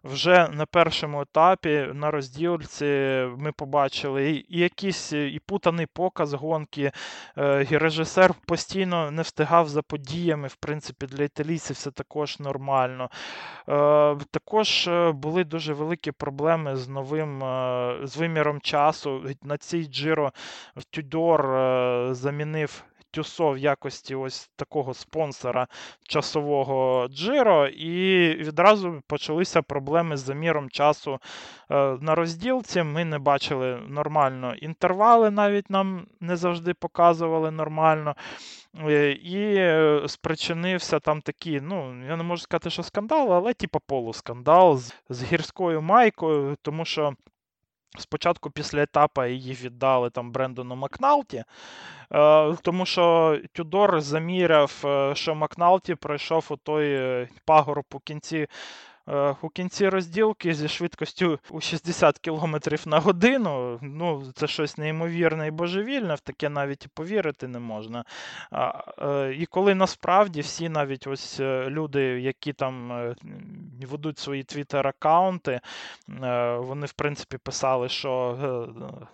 вже 0.04 0.48
на 0.48 0.66
першому 0.66 1.20
етапі 1.20 1.88
на 1.94 2.10
розділці 2.10 2.84
ми 3.38 3.52
побачили 3.52 4.44
і 4.48 4.58
якийсь 4.58 5.12
е, 5.12 5.28
і 5.28 5.38
путаний 5.38 5.86
показ 5.86 6.34
гонки. 6.34 6.92
Е, 7.38 7.66
і 7.70 7.78
Режисер 7.78 8.34
постійно 8.46 9.10
не 9.10 9.22
встигав 9.22 9.68
за 9.68 9.82
подіями. 9.82 10.48
В 10.48 10.54
принципі, 10.54 11.06
для 11.06 11.24
італійців 11.24 11.76
все 11.76 11.90
також 11.90 12.40
нормально. 12.40 13.10
Е, 13.68 14.16
також 14.30 14.88
були 15.14 15.44
дуже 15.44 15.72
великі 15.72 16.12
проблеми 16.12 16.76
з 16.76 16.88
новим 16.88 17.40
з 18.02 18.16
виміром 18.16 18.60
часу. 18.60 19.22
На 19.42 19.56
цій 19.56 19.84
Джиро 19.84 20.32
Тюдор 20.90 21.42
замінив 22.14 22.84
Тюсо 23.10 23.50
в 23.50 23.58
якості 23.58 24.14
ось 24.14 24.50
такого 24.56 24.94
спонсора 24.94 25.66
часового 26.08 27.08
Джиро, 27.08 27.66
і 27.66 28.28
відразу 28.34 29.02
почалися 29.06 29.62
проблеми 29.62 30.16
з 30.16 30.20
заміром 30.20 30.70
часу 30.70 31.18
е, 31.70 31.96
на 32.00 32.14
розділці. 32.14 32.82
Ми 32.82 33.04
не 33.04 33.18
бачили 33.18 33.80
нормально 33.88 34.54
інтервали, 34.54 35.30
навіть 35.30 35.70
нам 35.70 36.06
не 36.20 36.36
завжди 36.36 36.74
показували 36.74 37.50
нормально. 37.50 38.14
Е, 38.86 39.12
і 39.12 39.54
е, 39.56 40.02
спричинився 40.06 41.00
там 41.00 41.20
такий, 41.20 41.60
ну, 41.60 42.06
я 42.06 42.16
не 42.16 42.22
можу 42.22 42.42
сказати, 42.42 42.70
що 42.70 42.82
скандал, 42.82 43.32
але 43.32 43.54
типу 43.54 43.80
полускандал 43.86 44.78
з, 44.78 44.94
з 45.08 45.22
гірською 45.22 45.82
майкою, 45.82 46.56
тому 46.62 46.84
що. 46.84 47.14
Спочатку 47.98 48.50
після 48.50 48.82
етапу 48.82 49.24
її 49.24 49.54
віддали 49.54 50.10
там 50.10 50.32
Брендону 50.32 50.76
Макналті, 50.76 51.44
е, 52.12 52.54
тому 52.62 52.86
що 52.86 53.38
Тюдор 53.52 54.00
заміряв, 54.00 54.82
е, 54.84 55.14
що 55.14 55.34
Макналті 55.34 55.94
пройшов 55.94 56.46
у 56.50 56.56
той 56.56 56.94
е, 56.94 57.28
пагорб 57.44 57.84
у 57.92 57.98
кінці 57.98 58.46
у 59.42 59.48
кінці 59.48 59.88
розділки 59.88 60.54
зі 60.54 60.68
швидкістю 60.68 61.38
у 61.50 61.60
60 61.60 62.18
км 62.18 62.56
на 62.86 62.98
годину. 62.98 63.78
Ну, 63.82 64.32
це 64.34 64.46
щось 64.46 64.78
неймовірне 64.78 65.46
і 65.46 65.50
божевільне, 65.50 66.14
в 66.14 66.20
таке 66.20 66.48
навіть 66.48 66.84
і 66.84 66.88
повірити 66.88 67.48
не 67.48 67.58
можна. 67.58 68.04
Е, 68.52 69.34
і 69.34 69.46
коли 69.46 69.74
насправді 69.74 70.40
всі 70.40 70.68
навіть 70.68 71.06
ось 71.06 71.40
е, 71.40 71.66
люди, 71.70 72.02
які 72.02 72.52
там 72.52 72.88
ведуть 73.86 74.18
свої 74.18 74.42
твіттер-аккаунти, 74.42 75.60
вони, 76.58 76.86
в 76.86 76.92
принципі, 76.92 77.38
писали, 77.38 77.88
що 77.88 78.38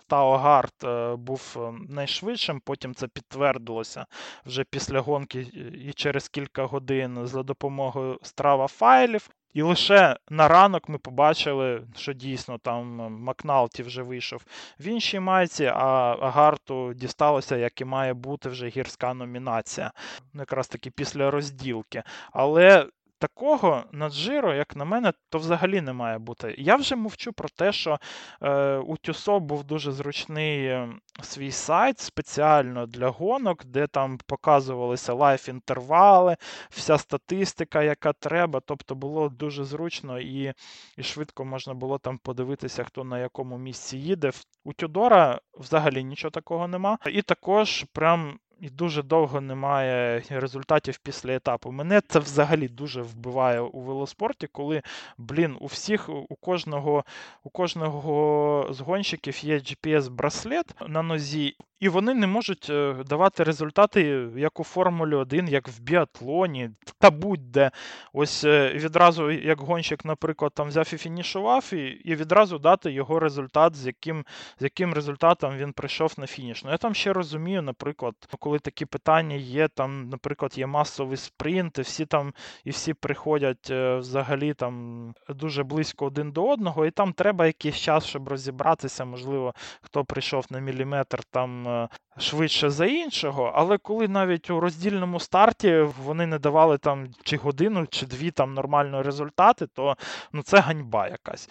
Тао 0.07 0.37
Гард 0.37 0.73
був 1.19 1.73
найшвидшим, 1.89 2.61
потім 2.65 2.95
це 2.95 3.07
підтвердилося 3.07 4.05
вже 4.45 4.63
після 4.63 4.99
гонки 4.99 5.39
і 5.85 5.93
через 5.93 6.29
кілька 6.29 6.65
годин 6.65 7.27
за 7.27 7.43
допомогою 7.43 8.19
страва 8.21 8.67
файлів. 8.67 9.29
І 9.55 9.61
лише 9.61 10.17
на 10.29 10.47
ранок 10.47 10.89
ми 10.89 10.97
побачили, 10.97 11.81
що 11.95 12.13
дійсно 12.13 12.57
там 12.57 12.85
Макналті 13.21 13.83
вже 13.83 14.01
вийшов 14.01 14.45
в 14.79 14.87
іншій 14.87 15.19
майці, 15.19 15.65
а 15.65 16.15
Гарту 16.29 16.93
дісталося, 16.93 17.57
як 17.57 17.81
і 17.81 17.85
має 17.85 18.13
бути 18.13 18.49
вже 18.49 18.67
гірська 18.67 19.13
номінація. 19.13 19.91
Ну, 20.33 20.41
якраз 20.41 20.67
таки 20.67 20.91
після 20.91 21.31
розділки. 21.31 22.03
Але 22.31 22.87
такого 23.19 23.83
на 23.91 24.09
Джиро, 24.09 24.53
як 24.53 24.75
на 24.75 24.85
мене, 24.85 25.13
то 25.29 25.37
взагалі 25.37 25.81
не 25.81 25.93
має 25.93 26.17
бути. 26.17 26.55
Я 26.57 26.75
вже 26.75 26.95
мовчу 26.95 27.33
про 27.33 27.49
те, 27.49 27.71
що 27.71 27.99
е, 28.41 28.77
у 28.77 28.97
Тюсо 28.97 29.39
був 29.39 29.63
дуже 29.63 29.91
зручний 29.91 30.65
е, 30.65 30.89
свій 31.21 31.51
сайт 31.51 31.99
спеціально 31.99 32.85
для 32.85 33.07
гонок, 33.07 33.65
де 33.65 33.87
там 33.87 34.17
показувалися 34.25 35.13
лайф-інтервали, 35.13 36.37
вся 36.69 36.97
статистика, 36.97 37.83
яка 37.83 38.13
треба. 38.13 38.59
Тобто 38.65 38.95
було 38.95 39.29
дуже 39.29 39.63
зручно 39.63 40.19
і 40.19 40.53
і 40.97 41.03
швидко 41.03 41.45
можна 41.45 41.73
було 41.73 41.97
там 41.97 42.17
подивитися, 42.17 42.83
хто 42.83 43.03
на 43.03 43.19
якому 43.19 43.57
місці 43.57 43.97
їде. 43.97 44.31
У 44.63 44.73
Тюдора 44.73 45.39
взагалі 45.53 46.03
нічого 46.03 46.31
такого 46.31 46.67
нема. 46.67 46.97
І 47.05 47.21
також 47.21 47.85
прям 47.93 48.39
і 48.65 48.69
дуже 48.69 49.03
довго 49.03 49.41
немає 49.41 50.23
результатів 50.29 50.97
після 50.97 51.35
етапу. 51.35 51.71
Мене 51.71 52.01
це 52.07 52.19
взагалі 52.19 52.67
дуже 52.67 53.01
вбиває 53.01 53.59
у 53.59 53.81
велоспорті, 53.81 54.47
коли, 54.47 54.81
блін, 55.17 55.57
у 55.59 55.65
всіх, 55.65 56.09
у 56.09 56.35
кожного 56.35 57.03
у 57.43 57.49
кожного 57.49 58.67
з 58.73 58.79
гонщиків 58.79 59.45
є 59.45 59.55
GPS-браслет 59.55 60.87
на 60.87 61.01
нозі, 61.01 61.55
і 61.79 61.89
вони 61.89 62.13
не 62.13 62.27
можуть 62.27 62.69
е, 62.69 62.95
давати 63.05 63.43
результати 63.43 64.29
як 64.37 64.59
у 64.59 64.63
Формулі 64.63 65.15
1, 65.15 65.47
як 65.47 65.67
в 65.67 65.79
біатлоні, 65.79 66.69
та 66.99 67.11
будь-де. 67.11 67.71
Ось 68.13 68.43
е, 68.43 68.73
відразу, 68.73 69.31
як 69.31 69.59
гонщик, 69.59 70.05
наприклад, 70.05 70.51
там 70.55 70.67
взяв 70.67 70.89
і 70.93 70.97
фінішував, 70.97 71.73
і 71.73 71.85
і 72.05 72.15
відразу 72.15 72.59
дати 72.59 72.91
його 72.91 73.19
результат, 73.19 73.75
з 73.75 73.85
яким 73.85 74.25
з 74.59 74.63
яким 74.63 74.93
результатом 74.93 75.57
він 75.57 75.73
прийшов 75.73 76.13
на 76.17 76.27
фініш. 76.27 76.63
Ну, 76.63 76.71
Я 76.71 76.77
там 76.77 76.93
ще 76.93 77.13
розумію, 77.13 77.61
наприклад, 77.61 78.15
коли 78.39 78.59
такі 78.59 78.85
питання 78.85 79.35
є, 79.35 79.67
там, 79.67 80.09
наприклад, 80.09 80.57
є 80.57 80.67
масовий 80.67 81.17
спринт, 81.17 81.77
і 81.77 81.81
всі 81.81 82.05
там 82.05 82.33
і 82.63 82.69
всі 82.69 82.93
приходять 82.93 83.69
е, 83.71 83.95
взагалі 83.95 84.53
там 84.53 85.13
дуже 85.29 85.63
близько 85.63 86.05
один 86.05 86.31
до 86.31 86.43
одного, 86.43 86.85
і 86.85 86.91
там 86.91 87.13
треба 87.13 87.45
якийсь 87.45 87.75
час, 87.75 88.05
щоб 88.05 88.27
розібратися, 88.29 89.05
можливо, 89.05 89.53
хто 89.81 90.05
прийшов 90.05 90.45
на 90.49 90.59
міліметр 90.59 91.23
там. 91.23 91.64
Е, 91.67 91.87
швидше 92.17 92.69
за 92.69 92.85
іншого, 92.85 93.51
але 93.55 93.77
коли 93.77 94.07
навіть 94.07 94.49
у 94.49 94.59
роздільному 94.59 95.19
старті 95.19 95.79
вони 96.03 96.25
не 96.25 96.39
давали 96.39 96.77
там 96.77 97.07
чи 97.23 97.37
годину, 97.37 97.87
чи 97.87 98.05
дві 98.05 98.31
там 98.31 98.53
нормальні 98.53 99.01
результати, 99.01 99.67
то 99.67 99.97
ну 100.33 100.43
це 100.43 100.59
ганьба 100.59 101.07
якась. 101.07 101.49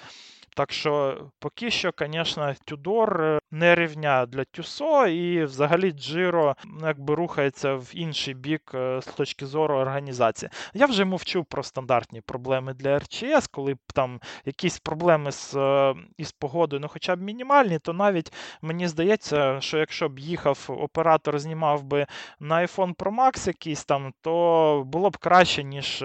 Так 0.57 0.73
що 0.73 1.21
поки 1.39 1.71
що, 1.71 1.93
звісно, 1.99 2.55
Тюдор 2.65 3.23
е, 3.23 3.41
не 3.51 3.75
рівня 3.75 4.27
для 4.27 4.45
Тюсо, 4.45 5.07
і 5.07 5.45
взагалі 5.45 5.91
Джиро 5.91 6.57
якби 6.83 7.15
рухається 7.15 7.75
в 7.75 7.91
інший 7.93 8.35
бік 8.35 8.71
е, 8.75 9.01
з 9.03 9.07
точки 9.07 9.47
зору 9.47 9.77
організації. 9.77 10.51
Я 10.75 10.87
вже 10.87 11.05
мовчу 11.05 11.45
про 11.45 11.63
стандартні 11.63 12.21
проблеми 12.21 12.75
для 12.75 12.99
РЧС, 12.99 13.47
коли 13.51 13.77
там 13.95 14.21
якісь 14.45 14.79
проблеми 14.79 15.33
з, 15.33 15.55
е, 15.55 15.95
із 16.19 16.33
погодою, 16.33 16.81
ну 16.81 16.89
хоча 16.89 17.17
б 17.17 17.23
мінімальні, 17.23 17.79
то 17.79 17.93
навіть 17.93 18.33
мені 18.63 18.89
здається, 18.89 19.61
що 19.61 19.79
якщо 19.79 20.09
б 20.09 20.19
їхав 20.19 20.67
оператор, 20.69 21.39
знімав 21.39 21.83
би 21.83 22.07
на 22.41 22.61
iPhone 22.63 22.95
Pro 22.95 23.17
Max 23.17 23.47
якийсь 23.47 23.85
там, 23.85 24.13
то 24.21 24.83
було 24.87 25.11
б 25.11 25.17
краще, 25.17 25.65
ніж 25.65 26.03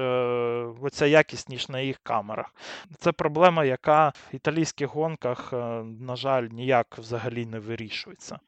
оця 0.82 1.06
якість, 1.06 1.50
ніж 1.50 1.70
на 1.70 1.80
їх 1.80 1.98
камерах. 2.04 2.54
Це 3.00 3.12
проблема, 3.12 3.66
яка 3.66 4.14
італійських 4.40 4.90
гонках, 4.90 5.54
е, 5.54 5.84
на 5.84 6.16
жаль, 6.16 6.44
ніяк 6.44 6.98
взагалі 6.98 7.46
не 7.46 7.60
вирішується. 7.60 8.40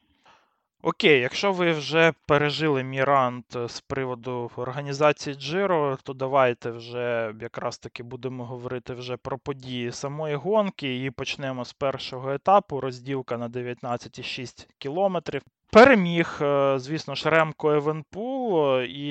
Окей, 0.84 1.20
якщо 1.22 1.52
ви 1.52 1.72
вже 1.72 2.14
пережили 2.28 2.84
мій 2.84 3.04
рант 3.04 3.56
е, 3.56 3.70
з 3.70 3.82
приводу 3.82 4.52
організації 4.56 5.36
Джиро, 5.36 5.98
то 6.04 6.14
давайте 6.14 6.72
вже 6.72 7.34
якраз 7.42 7.78
таки 7.78 8.04
будемо 8.04 8.46
говорити 8.46 8.94
вже 8.94 9.18
про 9.18 9.38
події 9.38 9.92
самої 9.92 10.36
гонки 10.36 11.04
і 11.04 11.12
почнемо 11.12 11.66
з 11.66 11.74
першого 11.74 12.32
етапу. 12.32 12.82
Розділка 12.82 13.38
на 13.38 13.50
19,6 13.50 14.68
кілометрів. 14.78 15.42
Переміг, 15.74 16.38
е, 16.42 16.80
звісно 16.80 17.16
ж, 17.16 17.30
Ремко 17.30 17.72
Евенпул, 17.72 18.80
і 18.82 19.08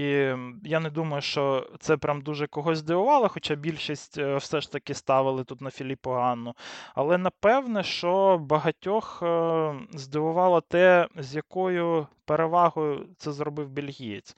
я 0.64 0.80
не 0.80 0.90
думаю, 0.90 1.22
що 1.22 1.70
це 1.78 1.96
прям 1.96 2.20
дуже 2.22 2.46
когось 2.46 2.78
здивувало, 2.78 3.28
хоча 3.28 3.54
більшість 3.54 4.18
е, 4.18 4.36
все 4.36 4.60
ж 4.60 4.72
таки 4.72 4.94
ставили 4.94 5.44
тут 5.44 5.60
на 5.60 5.70
Філіппо 5.70 6.12
Ганну. 6.12 6.54
Але 6.94 7.18
напевне, 7.18 7.82
що 7.82 8.38
багатьох 8.38 9.22
е, 9.22 9.74
здивувало 9.92 10.60
те, 10.60 11.08
з 11.16 11.34
якою 11.34 12.06
перевагою 12.24 13.06
це 13.16 13.32
зробив 13.32 13.70
бельгієць. 13.70 14.36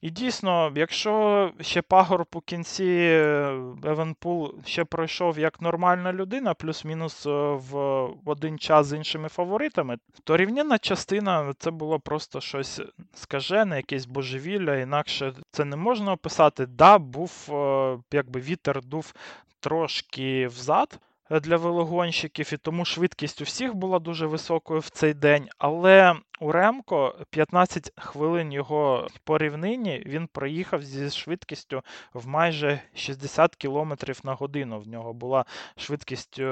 І 0.00 0.10
дійсно, 0.10 0.72
якщо 0.74 1.52
ще 1.60 1.82
пагорб 1.82 2.26
у 2.32 2.40
кінці 2.40 2.84
е, 2.84 3.62
Евенпул 3.84 4.54
ще 4.64 4.84
пройшов 4.84 5.38
як 5.38 5.60
нормальна 5.60 6.12
людина, 6.12 6.54
плюс-мінус 6.54 7.26
е, 7.26 7.30
в 7.70 8.06
один 8.24 8.58
час 8.58 8.86
з 8.86 8.96
іншими 8.96 9.28
фаворитами, 9.28 9.96
то 10.24 10.36
рівняна 10.36 10.78
частина 10.78 11.54
це 11.58 11.70
було 11.70 12.00
просто 12.00 12.40
щось 12.40 12.80
скажене, 13.14 13.76
якесь 13.76 14.06
божевілля, 14.06 14.76
інакше 14.76 15.32
це 15.50 15.64
не 15.64 15.76
можна 15.76 16.12
описати. 16.12 16.66
Да, 16.66 16.98
був, 16.98 17.48
е, 17.50 17.98
якби 18.12 18.40
вітер 18.40 18.84
дув 18.84 19.14
трошки 19.60 20.46
взад 20.46 20.98
для 21.30 21.56
велогонщиків, 21.56 22.50
і 22.52 22.56
тому 22.56 22.84
швидкість 22.84 23.40
у 23.40 23.44
всіх 23.44 23.74
була 23.74 23.98
дуже 23.98 24.26
високою 24.26 24.80
в 24.80 24.88
цей 24.88 25.14
день. 25.14 25.48
Але 25.58 26.14
у 26.40 26.52
Ремко 26.52 27.14
15 27.30 27.92
хвилин 27.96 28.52
його 28.52 29.08
по 29.24 29.38
рівнині 29.38 30.02
він 30.06 30.26
проїхав 30.26 30.82
зі 30.82 31.10
швидкістю 31.10 31.82
в 32.14 32.26
майже 32.26 32.80
60 32.94 33.56
км 33.56 33.92
на 34.24 34.34
годину. 34.34 34.80
В 34.80 34.88
нього 34.88 35.12
була 35.12 35.44
швидкість 35.76 36.38
е, 36.38 36.50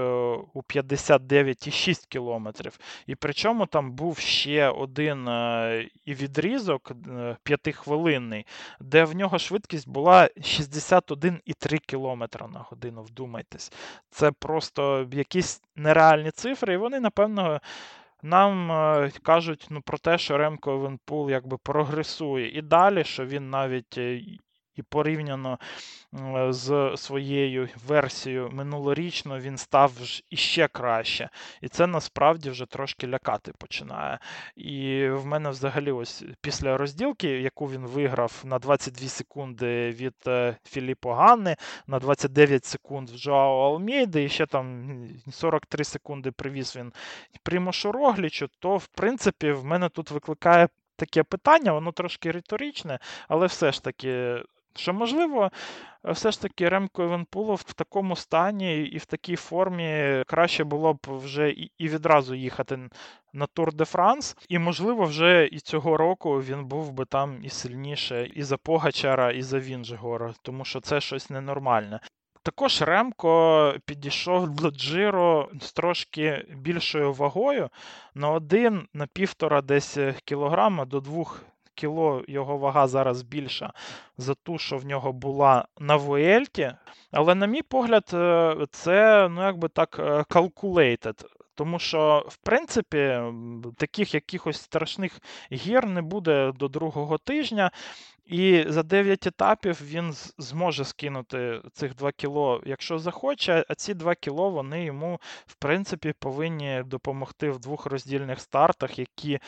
у 0.55 0.61
59,6 0.61 2.07
км. 2.09 2.69
І 3.07 3.15
причому 3.15 3.67
там 3.67 3.93
був 3.93 4.19
ще 4.19 4.69
один 4.69 5.29
е, 5.29 5.89
і 6.05 6.15
відрізок 6.15 6.93
5-хвилинний, 7.45 8.41
е, 8.41 8.45
де 8.81 9.05
в 9.05 9.17
нього 9.17 9.39
швидкість 9.39 9.89
була 9.89 10.29
61,3 10.37 11.79
км 11.87 12.53
на 12.53 12.61
годину. 12.61 13.03
Вдумайтесь. 13.03 13.73
Це 14.11 14.33
просто 14.33 15.09
якісь 15.13 15.63
нереальні 15.77 16.31
цифри, 16.31 16.75
і 16.75 16.77
вони, 16.77 17.01
напевно. 17.01 17.61
Нам 18.23 18.73
е, 18.73 19.11
кажуть 19.23 19.67
ну, 19.71 19.81
про 19.83 19.99
те, 19.99 20.19
що 20.19 20.39
Ремко 20.39 20.73
Евенпул 20.73 21.31
якби 21.31 21.59
прогресує. 21.59 22.59
І 22.59 22.63
далі, 22.63 23.05
що 23.05 23.27
він 23.27 23.51
навіть 23.51 23.99
е, 23.99 24.23
і 24.79 24.83
порівняно 24.83 25.59
з 26.49 26.93
своєю 26.97 27.69
версією 27.87 28.51
минулорічно 28.53 29.41
він 29.41 29.57
став 29.57 29.93
іще 30.31 30.69
краще. 30.69 31.31
І 31.63 31.69
це 31.69 31.87
насправді 31.87 32.51
вже 32.51 32.67
трошки 32.67 33.09
лякати 33.09 33.53
починає. 33.59 34.19
І 34.57 35.09
в 35.09 35.27
мене 35.27 35.51
взагалі, 35.51 35.91
ось 35.93 36.25
після 36.41 36.77
розділки, 36.77 37.29
яку 37.29 37.67
він 37.67 37.87
виграв 37.87 38.43
на 38.45 38.59
22 38.59 39.09
секунди 39.09 39.91
від 39.91 40.15
е, 40.27 40.57
Філіппо 40.65 41.15
Ганни, 41.15 41.57
на 41.87 41.99
29 41.99 42.65
секунд 42.65 43.11
в 43.11 43.17
Жоао 43.17 43.61
Алмейди, 43.61 44.25
і 44.25 44.29
ще 44.29 44.47
там 44.47 44.99
43 45.31 45.85
секунди 45.85 46.31
привіз 46.31 46.77
він 46.77 46.93
Примошу 47.43 47.93
Роглічу, 47.93 48.49
то 48.59 48.77
в 48.77 48.87
принципі 48.87 49.53
в 49.53 49.65
мене 49.65 49.89
тут 49.89 50.11
викликає. 50.11 50.69
Таке 50.97 51.23
питання, 51.23 51.73
воно 51.73 51.93
трошки 51.93 52.31
риторичне, 52.31 52.99
але 53.29 53.47
все 53.47 53.73
ж 53.73 53.83
таки 53.83 54.43
що, 54.79 54.95
можливо, 54.95 55.51
е, 56.05 56.13
все 56.13 56.31
ж 56.31 56.43
таки 56.43 56.69
Ремко 56.69 57.05
Івенпулов 57.05 57.65
в 57.67 57.73
такому 57.73 58.17
стані 58.17 58.83
і 58.83 58.99
в 58.99 59.05
такій 59.05 59.37
формі 59.37 60.23
краще 60.27 60.65
було 60.65 60.95
б 60.95 60.99
вже 61.07 61.51
і 61.79 61.89
відразу 61.89 62.35
їхати 62.35 62.79
на 63.33 63.47
Тур 63.47 63.75
де 63.75 63.85
Франс. 63.85 64.37
І, 64.49 64.59
можливо, 64.59 65.05
вже 65.05 65.49
і 65.53 65.59
цього 65.59 65.97
року 65.97 66.43
він 66.43 66.65
був 66.65 66.93
би 66.93 67.05
там 67.05 67.39
і 67.43 67.49
сильніше 67.49 68.31
і 68.35 68.43
за 68.43 68.57
Погачара, 68.57 69.33
і 69.33 69.43
за 69.43 69.59
Вінжегора, 69.59 70.35
тому 70.43 70.65
що 70.65 70.81
це 70.81 71.01
щось 71.01 71.31
ненормальне. 71.31 72.01
Також 72.43 72.83
Ремко 72.83 73.75
підійшов 73.87 74.51
до 74.51 74.71
Джиро 74.71 75.49
з 75.61 75.73
трошки 75.73 76.47
більшою 76.57 77.13
вагою 77.13 77.71
на 78.15 78.31
один, 78.31 78.89
на 78.95 79.07
півтора 79.07 79.63
десь 79.63 79.99
кілограма 80.25 80.85
до 80.85 81.01
двох 81.01 81.45
кіло 81.79 82.25
його 82.29 82.59
вага 82.59 82.87
зараз 82.87 83.23
більша 83.23 83.73
за 84.17 84.35
ту, 84.35 84.59
що 84.59 84.77
в 84.77 84.85
нього 84.85 85.13
була 85.13 85.65
на 85.79 85.97
Вуельті. 85.97 86.73
Але, 87.11 87.35
на 87.35 87.47
мій 87.47 87.63
погляд, 87.63 88.11
е, 88.15 88.57
це 88.71 89.29
ну, 89.29 89.43
якби 89.43 89.69
так 89.69 89.97
е, 89.99 90.03
calculated. 90.03 91.25
Тому 91.55 91.79
що, 91.79 92.25
в 92.29 92.37
принципі, 92.37 93.21
таких 93.77 94.15
якихось 94.15 94.61
страшних 94.61 95.21
гір 95.53 95.87
не 95.87 96.03
буде 96.03 96.53
до 96.53 96.69
другого 96.69 97.19
тижня. 97.19 97.71
І 98.29 98.65
за 98.69 98.83
9 98.83 99.27
етапів 99.27 99.81
він 99.85 100.13
зможе 100.39 100.85
скинути 100.85 101.61
цих 101.73 101.95
2 101.95 102.13
кіло, 102.13 102.63
якщо 102.67 102.99
захоче, 102.99 103.65
а 103.69 103.75
ці 103.75 103.95
2 103.95 104.15
кіло 104.15 104.51
вони 104.51 104.85
йому, 104.85 105.21
в 105.47 105.55
принципі, 105.55 106.15
повинні 106.19 106.83
допомогти 106.87 107.51
в 107.51 107.59
двох 107.59 107.87
роздільних 107.87 108.41
стартах, 108.41 108.99
які 108.99 109.33
е, 109.35 109.41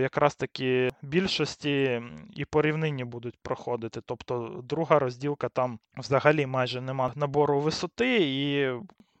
якраз 0.00 0.34
таки 0.34 0.90
більшості 1.02 2.02
і 2.36 2.44
по 2.44 2.62
рівнині 2.62 3.04
будуть 3.04 3.38
проходити. 3.42 4.00
Тобто 4.06 4.60
друга 4.64 4.98
розділка 4.98 5.48
там 5.48 5.78
взагалі 5.96 6.46
майже 6.46 6.80
нема 6.80 7.12
набору 7.14 7.60
висоти, 7.60 8.16
і 8.16 8.72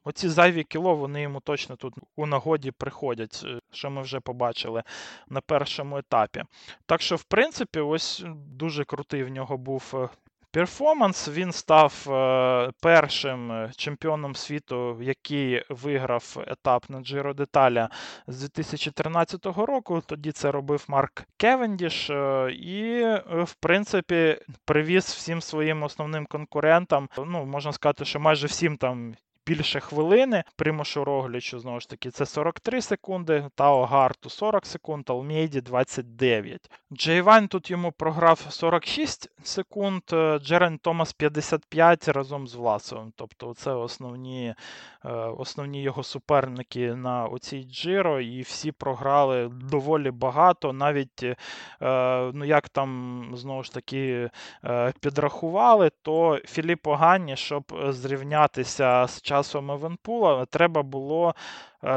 Оці 0.04 0.28
зайві 0.28 0.64
кіло, 0.64 0.96
вони 0.96 1.22
йому 1.22 1.40
точно 1.40 1.76
тут 1.76 1.94
у 2.16 2.26
нагоді 2.26 2.70
приходять, 2.70 3.42
е, 3.44 3.60
що 3.72 3.90
ми 3.90 4.02
вже 4.02 4.20
побачили 4.20 4.82
на 5.28 5.40
першому 5.40 5.98
етапі. 5.98 6.42
Так 6.86 7.02
що, 7.02 7.16
в 7.16 7.22
принципі, 7.22 7.80
ось 7.80 8.24
дуже 8.36 8.84
крутий 8.84 9.22
в 9.24 9.28
нього 9.28 9.56
був 9.56 9.92
е, 9.94 10.08
перформанс. 10.50 11.28
Він 11.28 11.52
став 11.52 12.06
е, 12.08 12.70
першим 12.80 13.68
чемпіоном 13.76 14.34
світу, 14.34 15.02
який 15.02 15.64
виграв 15.68 16.44
етап 16.46 16.90
на 16.90 16.98
Giro 16.98 17.34
d'Italia 17.34 17.88
з 18.26 18.40
2013 18.40 19.46
року. 19.46 20.02
Тоді 20.06 20.32
це 20.32 20.50
робив 20.50 20.84
Марк 20.88 21.24
Кевендіш, 21.36 22.10
і, 22.50 23.04
в 23.30 23.54
принципі, 23.60 24.38
привіз 24.64 25.04
всім 25.04 25.40
своїм 25.40 25.82
основним 25.82 26.26
конкурентам. 26.26 27.08
Ну, 27.18 27.44
можна 27.44 27.72
сказати, 27.72 28.04
що 28.04 28.20
майже 28.20 28.46
всім 28.46 28.76
там 28.76 29.14
більше 29.46 29.80
хвилини. 29.80 30.44
Приможу 30.56 31.04
Роглічу, 31.04 31.58
знову 31.58 31.80
ж 31.80 31.88
таки, 31.88 32.10
це 32.10 32.26
43 32.26 32.82
секунди, 32.82 33.48
Тао 33.54 33.84
Гарту 33.84 34.30
40 34.30 34.66
секунд, 34.66 35.10
Алмейді 35.10 35.60
29. 35.60 36.70
Джей 36.92 37.23
Вайн 37.23 37.48
тут 37.48 37.70
йому 37.70 37.92
програв 37.92 38.46
46 38.50 39.30
секунд, 39.42 40.02
е, 40.12 40.38
Джерент 40.38 40.78
Томас 40.78 41.12
55 41.12 42.08
разом 42.08 42.48
з 42.48 42.54
Власовим. 42.54 43.12
Тобто 43.16 43.54
це 43.54 43.72
основні 43.72 44.54
е, 45.04 45.10
основні 45.12 45.82
його 45.82 46.02
суперники 46.02 46.94
на 46.94 47.26
оцій 47.26 47.64
Джиро, 47.64 48.20
і 48.20 48.42
всі 48.42 48.72
програли 48.72 49.48
доволі 49.48 50.10
багато. 50.10 50.72
Навіть, 50.72 51.22
е, 51.22 51.36
ну 52.34 52.44
як 52.44 52.68
там 52.68 53.30
знову 53.34 53.62
ж 53.62 53.72
таки 53.72 54.30
підрахували, 55.00 55.90
то 56.02 56.38
Філіппо 56.44 56.94
Ганні, 56.94 57.36
щоб 57.36 57.64
зрівнятися 57.88 59.06
з 59.06 59.22
часом 59.22 59.33
Евенпула 59.72 60.46
треба 60.46 60.82
було 60.82 61.34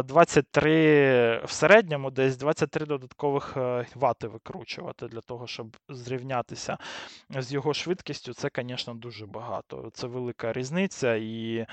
23 0.06 1.42
в 1.46 1.52
середньому, 1.52 2.12
десь 2.12 2.38
23 2.38 2.86
додаткових 2.86 3.58
вати 3.96 4.28
викручувати 4.28 5.08
для 5.08 5.22
того, 5.22 5.48
щоб 5.48 5.78
зрівнятися 5.90 6.78
з 7.30 7.54
його 7.54 7.74
швидкістю. 7.74 8.34
Це, 8.34 8.50
звісно, 8.56 8.94
дуже 8.94 9.26
багато. 9.26 9.90
Це 9.94 10.08
велика 10.08 10.54
різниця. 10.54 11.16
І 11.16 11.66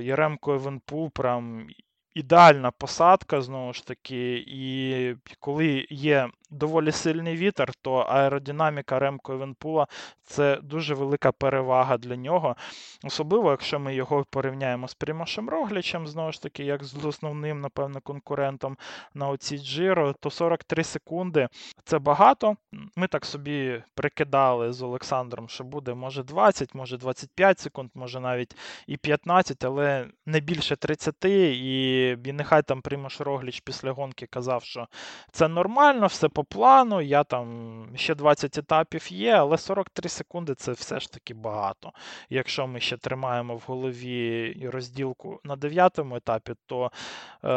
Єремко 0.00 0.54
Евенпул 0.54 1.10
прям 1.10 1.68
ідеальна 2.14 2.70
посадка, 2.70 3.42
знову 3.42 3.72
ж 3.72 3.86
таки, 3.86 4.44
і 4.46 5.14
коли 5.40 5.86
є 5.90 6.30
доволі 6.50 6.92
сильний 6.92 7.36
вітер, 7.36 7.72
то 7.82 7.94
аеродинаміка 7.94 8.98
ремко 8.98 9.34
Івенпула 9.34 9.86
це 10.24 10.58
дуже 10.62 10.94
велика 10.94 11.32
перевага 11.32 11.98
для 11.98 12.16
нього. 12.16 12.56
Особливо, 13.04 13.50
якщо 13.50 13.78
ми 13.78 13.94
його 13.94 14.26
порівняємо 14.30 14.88
з 14.88 14.94
Прімашем 14.94 15.48
Роглічем, 15.48 16.06
знову 16.06 16.32
ж 16.32 16.42
таки, 16.42 16.64
як 16.64 16.84
з 16.84 17.04
основним, 17.04 17.60
напевно, 17.60 18.00
конкурентом 18.00 18.76
на 19.14 19.28
оці 19.28 19.58
Джиро, 19.58 20.14
то 20.20 20.30
43 20.30 20.84
секунди 20.84 21.48
це 21.84 21.98
багато. 21.98 22.56
Ми 22.96 23.06
так 23.06 23.24
собі 23.24 23.82
прикидали 23.94 24.72
з 24.72 24.82
Олександром, 24.82 25.48
що 25.48 25.64
буде 25.64 25.94
може 25.94 26.22
20, 26.22 26.74
може 26.74 26.96
25 26.96 27.58
секунд, 27.58 27.90
може 27.94 28.20
навіть 28.20 28.56
і 28.86 28.96
15, 28.96 29.64
але 29.64 30.06
не 30.26 30.40
більше 30.40 30.76
30. 30.76 31.24
І 31.24 32.16
нехай 32.24 32.62
там 32.62 32.82
Примаш 32.82 33.20
Рогліч 33.20 33.60
після 33.60 33.92
гонки 33.92 34.26
казав, 34.26 34.64
що 34.64 34.88
це 35.32 35.48
нормально, 35.48 36.06
все 36.06 36.28
по 36.38 36.44
плану. 36.44 37.00
Я 37.00 37.24
там 37.24 37.86
ще 37.94 38.14
20 38.14 38.58
етапів 38.58 39.12
є, 39.12 39.32
але 39.32 39.58
43 39.58 40.08
секунди 40.08 40.54
це 40.54 40.72
все 40.72 41.00
ж 41.00 41.12
таки 41.12 41.34
багато. 41.34 41.92
Якщо 42.30 42.66
ми 42.66 42.80
ще 42.80 42.96
тримаємо 42.96 43.56
в 43.56 43.64
голові 43.66 44.68
розділку 44.72 45.40
на 45.44 45.56
9 45.56 45.98
етапі, 45.98 46.52
то 46.66 46.84
е, 46.84 47.50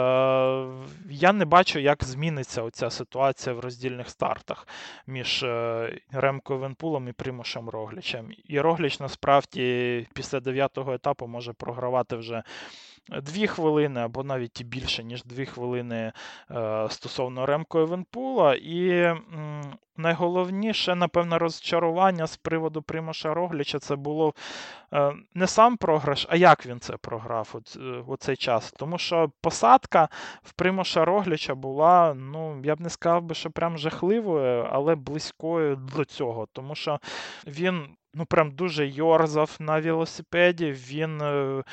я 1.09 1.33
не 1.33 1.45
бачу, 1.45 1.79
як 1.79 2.03
зміниться 2.03 2.63
оця 2.63 2.89
ситуація 2.89 3.55
в 3.55 3.59
роздільних 3.59 4.09
стартах 4.09 4.67
між 5.07 5.43
е, 5.43 5.99
Ремкою 6.11 6.59
Венпулом 6.59 7.07
і 7.07 7.11
Примушем 7.11 7.69
Роглічем. 7.69 8.31
І 8.47 8.61
Рогліч 8.61 8.99
насправді 8.99 10.07
після 10.13 10.39
9 10.39 10.77
етапу 10.77 11.27
може 11.27 11.53
програвати 11.53 12.15
вже 12.15 12.43
Дві 13.11 13.47
хвилини 13.47 14.01
або 14.01 14.23
навіть 14.23 14.61
і 14.61 14.63
більше, 14.63 15.03
ніж 15.03 15.23
дві 15.23 15.45
хвилини 15.45 16.11
е, 16.51 16.87
стосовно 16.89 17.45
Ремко 17.45 17.79
Евенпула. 17.79 18.55
І 18.55 19.13
найголовніше, 19.97 20.95
напевно, 20.95 21.39
розчарування 21.39 22.27
з 22.27 22.37
приводу 22.37 22.81
Примоша 22.81 23.33
Рогліча 23.33 23.79
це 23.79 23.95
було 23.95 24.33
е, 24.93 25.13
не 25.33 25.47
сам 25.47 25.77
програш, 25.77 26.27
а 26.29 26.35
як 26.35 26.65
він 26.65 26.79
це 26.79 26.97
програв 26.97 27.55
у 28.07 28.17
цей 28.17 28.35
час. 28.35 28.71
Тому 28.71 28.97
що 28.97 29.31
посадка 29.41 30.09
в 30.43 30.53
Примоша 30.53 31.05
Рогліча 31.05 31.55
була, 31.55 32.13
ну, 32.13 32.61
я 32.63 32.75
б 32.75 32.81
не 32.81 32.89
сказав 32.89 33.23
би, 33.23 33.35
що 33.35 33.51
прям 33.51 33.77
жахливою, 33.77 34.67
але 34.71 34.95
близькою 34.95 35.75
до 35.75 36.05
цього. 36.05 36.47
Тому 36.53 36.75
що 36.75 36.99
він. 37.47 37.87
Ну, 38.13 38.25
прям 38.25 38.51
дуже 38.51 38.87
йорзав 38.87 39.55
на 39.59 39.79
велосипеді. 39.81 40.71
Він 40.71 41.21
е, 41.21 41.63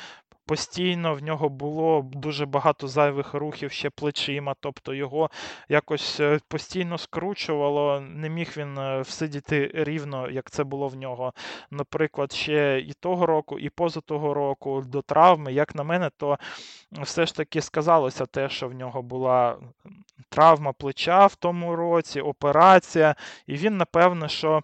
постійно 0.49 1.15
в 1.15 1.23
нього 1.23 1.49
було 1.49 2.01
дуже 2.13 2.45
багато 2.45 2.87
зайвих 2.87 3.33
рухів 3.33 3.71
ще 3.71 3.89
плечима, 3.89 4.55
тобто 4.59 4.93
його 4.93 5.29
якось 5.69 6.19
е, 6.19 6.39
постійно 6.47 6.97
скручувало, 6.97 7.99
не 7.99 8.29
міг 8.29 8.53
він 8.57 8.77
е, 8.77 9.01
всидіти 9.01 9.71
рівно, 9.73 10.29
як 10.29 10.49
це 10.51 10.63
було 10.63 10.87
в 10.87 10.95
нього, 10.95 11.33
наприклад, 11.71 12.31
ще 12.31 12.79
і 12.79 12.93
того 12.93 13.25
року, 13.25 13.59
і 13.59 13.69
поза 13.69 14.01
того 14.01 14.33
року 14.33 14.83
до 14.87 15.01
травми. 15.01 15.53
Як 15.53 15.75
на 15.75 15.83
мене, 15.83 16.09
то 16.17 16.37
все 16.91 17.25
ж 17.25 17.35
таки 17.35 17.61
сказалося 17.61 18.25
те, 18.25 18.49
що 18.49 18.67
в 18.67 18.73
нього 18.73 19.01
була 19.01 19.57
травма 20.29 20.73
плеча 20.73 21.25
в 21.25 21.35
тому 21.35 21.75
році, 21.75 22.21
операція, 22.21 23.15
і 23.47 23.55
він, 23.55 23.77
напевно, 23.77 24.27
що 24.27 24.63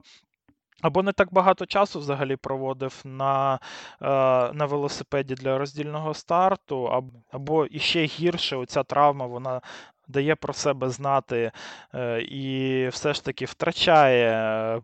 або 0.86 1.04
не 1.04 1.12
так 1.12 1.34
багато 1.34 1.66
часу 1.66 2.00
взагалі 2.00 2.36
проводив 2.36 3.02
на 3.04 3.60
е, 4.02 4.08
на 4.54 4.66
велосипеді 4.66 5.36
для 5.36 5.58
роздільного 5.58 6.14
старту, 6.14 7.04
або, 7.32 7.66
іще 7.66 8.06
гірше, 8.06 8.56
оця 8.56 8.84
травма 8.84 9.26
вона 9.26 9.62
дає 10.08 10.36
про 10.36 10.54
себе 10.54 10.90
знати 10.90 11.52
е, 11.96 12.22
і 12.22 12.88
все 12.88 13.14
ж 13.14 13.26
таки 13.26 13.46
втрачає 13.46 14.32
е, 14.32 14.82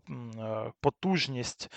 потужність 0.82 1.72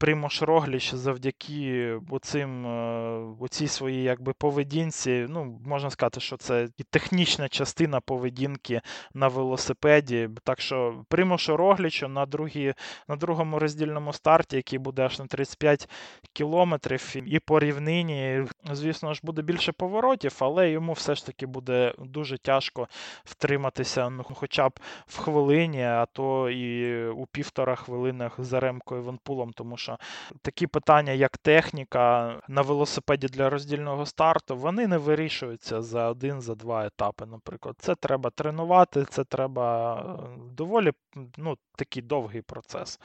Примош 0.00 0.42
Рогліч 0.42 0.94
завдяки 0.94 1.94
оцим, 2.10 2.66
е, 2.66 3.34
оцій 3.40 3.68
своїй 3.68 4.02
якби, 4.02 4.32
поведінці, 4.32 5.26
ну, 5.28 5.60
можна 5.66 5.90
сказати, 5.90 6.20
що 6.20 6.36
це 6.36 6.68
і 6.78 6.82
технічна 6.82 7.48
частина 7.48 8.00
поведінки 8.00 8.80
на 9.14 9.28
велосипеді. 9.28 10.30
Так 10.44 10.60
що 10.60 11.04
Примошу 11.08 11.56
Роглічу 11.56 12.08
на 12.08 12.26
другі, 12.26 12.74
на 13.08 13.16
другому 13.16 13.58
роздільному 13.58 14.12
старті, 14.12 14.56
який 14.56 14.78
буде 14.78 15.02
аж 15.02 15.18
на 15.18 15.26
35 15.26 15.88
кілометрів, 16.32 17.16
і 17.26 17.38
по 17.38 17.60
рівнині, 17.60 18.44
звісно 18.72 19.14
ж, 19.14 19.20
буде 19.22 19.42
більше 19.42 19.72
поворотів, 19.72 20.36
але 20.38 20.70
йому 20.70 20.92
все 20.92 21.14
ж 21.14 21.26
таки 21.26 21.46
буде 21.46 21.94
дуже 21.98 22.38
тяжко 22.38 22.88
втриматися 23.24 24.10
ну, 24.10 24.24
хоча 24.34 24.68
б 24.68 24.72
в 25.06 25.18
хвилині, 25.18 25.82
а 25.82 26.06
то 26.06 26.50
і 26.50 27.06
у 27.08 27.26
півтора 27.26 27.74
хвилинах 27.74 28.34
за 28.38 28.60
ремкою 28.60 29.02
Ванпулом, 29.02 29.52
тому 29.52 29.76
що 29.76 29.89
що 29.90 30.36
такі 30.42 30.66
питання, 30.66 31.12
як 31.12 31.38
техніка 31.38 32.36
на 32.48 32.62
велосипеді 32.62 33.26
для 33.26 33.50
роздільного 33.50 34.06
старту, 34.06 34.56
вони 34.56 34.86
не 34.86 34.98
вирішуються 34.98 35.82
за 35.82 36.08
один, 36.08 36.40
за 36.40 36.54
два 36.54 36.86
етапи. 36.86 37.26
Наприклад, 37.26 37.76
це 37.78 37.94
треба 37.94 38.30
тренувати, 38.30 39.04
це 39.04 39.24
треба 39.24 39.96
е, 39.96 40.38
доволі 40.52 40.92
ну, 41.36 41.56
такий 41.76 42.02
довгий 42.02 42.42
процес. 42.42 43.00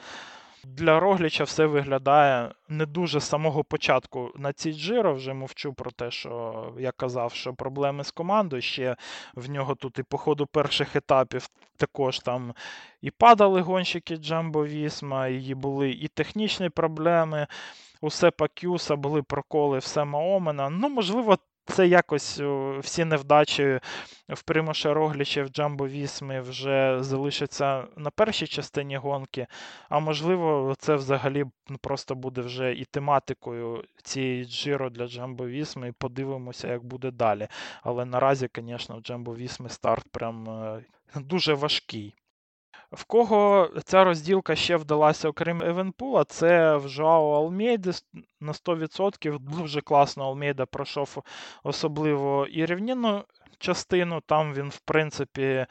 Для 0.74 1.00
Рогліча 1.00 1.44
все 1.44 1.66
виглядає 1.66 2.54
не 2.68 2.86
дуже 2.86 3.20
з 3.20 3.24
самого 3.24 3.64
початку 3.64 4.32
на 4.36 4.52
цій 4.52 4.72
Джиро. 4.72 5.14
Вже 5.14 5.34
мовчу 5.34 5.72
про 5.74 5.90
те, 5.90 6.10
що 6.10 6.64
я 6.78 6.92
казав, 6.92 7.32
що 7.32 7.54
проблеми 7.54 8.04
з 8.04 8.10
командою. 8.10 8.62
Ще 8.62 8.96
в 9.34 9.50
нього 9.50 9.74
тут 9.74 9.98
і 9.98 10.02
по 10.02 10.18
ходу 10.18 10.46
перших 10.46 10.96
етапів 10.96 11.48
також 11.76 12.18
там 12.18 12.54
і 13.02 13.10
падали 13.10 13.60
гонщики 13.60 14.16
Джамбо 14.16 14.66
Вісма, 14.66 15.26
і 15.28 15.54
були 15.54 15.90
і 15.90 16.08
технічні 16.08 16.70
проблеми. 16.70 17.46
У 18.00 18.10
Сепа 18.10 18.48
Кюса 18.48 18.96
були 18.96 19.22
проколи 19.22 19.78
в 19.78 19.84
Сема 19.84 20.18
Омена. 20.18 20.70
Ну, 20.70 20.88
можливо, 20.88 21.38
це 21.66 21.86
якось 21.86 22.40
всі 22.78 23.04
невдачі 23.04 23.80
в 24.28 24.42
Примоша 24.42 24.94
Рогліча, 24.94 25.42
в 25.42 25.48
Джамбо 25.48 25.88
Вісми 25.88 26.40
вже 26.40 26.96
залишаться 27.00 27.84
на 27.96 28.10
першій 28.10 28.46
частині 28.46 28.96
гонки. 28.96 29.46
А 29.88 29.98
можливо, 29.98 30.74
це 30.78 30.94
взагалі 30.94 31.44
ну, 31.68 31.78
просто 31.78 32.14
буде 32.14 32.40
вже 32.40 32.74
і 32.74 32.84
тематикою 32.84 33.84
цієї 34.02 34.44
Джиро 34.44 34.90
для 34.90 35.06
Джамбо 35.06 35.46
Вісми. 35.46 35.88
І 35.88 35.92
подивимося, 35.92 36.68
як 36.68 36.84
буде 36.84 37.10
далі. 37.10 37.48
Але 37.82 38.04
наразі, 38.04 38.48
звісно, 38.56 38.98
в 38.98 39.00
Джамбо 39.00 39.34
Вісми 39.34 39.68
старт 39.68 40.06
прям 40.10 40.48
е, 40.48 40.84
дуже 41.16 41.54
важкий. 41.54 42.14
В 42.92 43.04
кого 43.04 43.70
ця 43.84 44.04
розділка 44.04 44.56
ще 44.56 44.76
вдалася, 44.76 45.28
окрім 45.28 45.62
Евенпула, 45.62 46.24
це 46.24 46.76
в 46.76 46.88
Жоао 46.88 47.32
Алмейди 47.32 47.90
на 48.40 48.52
100%. 48.52 49.38
Дуже 49.38 49.80
класно 49.80 50.24
Алмейда 50.24 50.66
пройшов 50.66 51.22
особливо 51.64 52.46
і 52.46 52.66
рівнінну 52.66 53.24
частину. 53.58 54.20
Там 54.26 54.54
він, 54.54 54.68
в 54.68 54.78
принципі, 54.78 55.66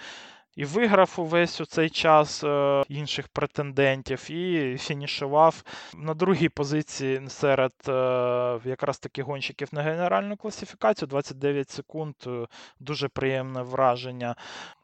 і 0.56 0.65
виграв 0.65 1.13
увесь 1.17 1.62
у 1.62 1.65
цей 1.65 1.89
час 1.89 2.43
е, 2.43 2.84
інших 2.89 3.28
претендентів, 3.28 4.32
і 4.32 4.78
фінішував 4.78 5.63
на 5.95 6.13
другій 6.13 6.49
позиції 6.49 7.21
серед 7.28 7.73
е, 7.88 8.60
якраз 8.65 8.99
таки 8.99 9.23
гонщиків 9.23 9.67
на 9.71 9.82
генеральну 9.82 10.38
класифікацію. 10.38 11.08
29 11.08 11.69
секунд. 11.69 12.15
Е, 12.28 12.47
дуже 12.80 13.08
приємне 13.08 13.62
враження. 13.62 14.36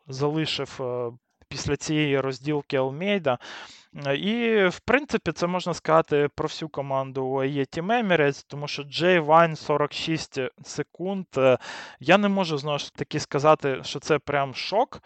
Залишив 0.08 0.80
після 1.52 1.76
цієї 1.76 2.20
розділки 2.20 2.78
Алмейда. 2.78 3.38
І, 4.18 4.66
в 4.68 4.80
принципі, 4.86 5.32
це 5.32 5.48
можна 5.48 5.74
сказати 5.74 6.30
про 6.36 6.48
всю 6.48 6.70
команду 6.70 7.26
UAE 7.26 7.78
Team 7.78 8.08
Emirates, 8.08 8.46
тому 8.48 8.68
що 8.68 8.84
Джей 8.84 9.20
Вайн 9.20 9.56
46 9.56 10.40
секунд. 10.64 11.26
Я 12.00 12.18
не 12.18 12.30
можу 12.30 12.58
знову 12.58 12.78
ж 12.78 12.94
таки 12.94 13.20
сказати, 13.20 13.80
що 13.84 14.00
це 14.00 14.20
прям 14.20 14.56
шок. 14.56 15.02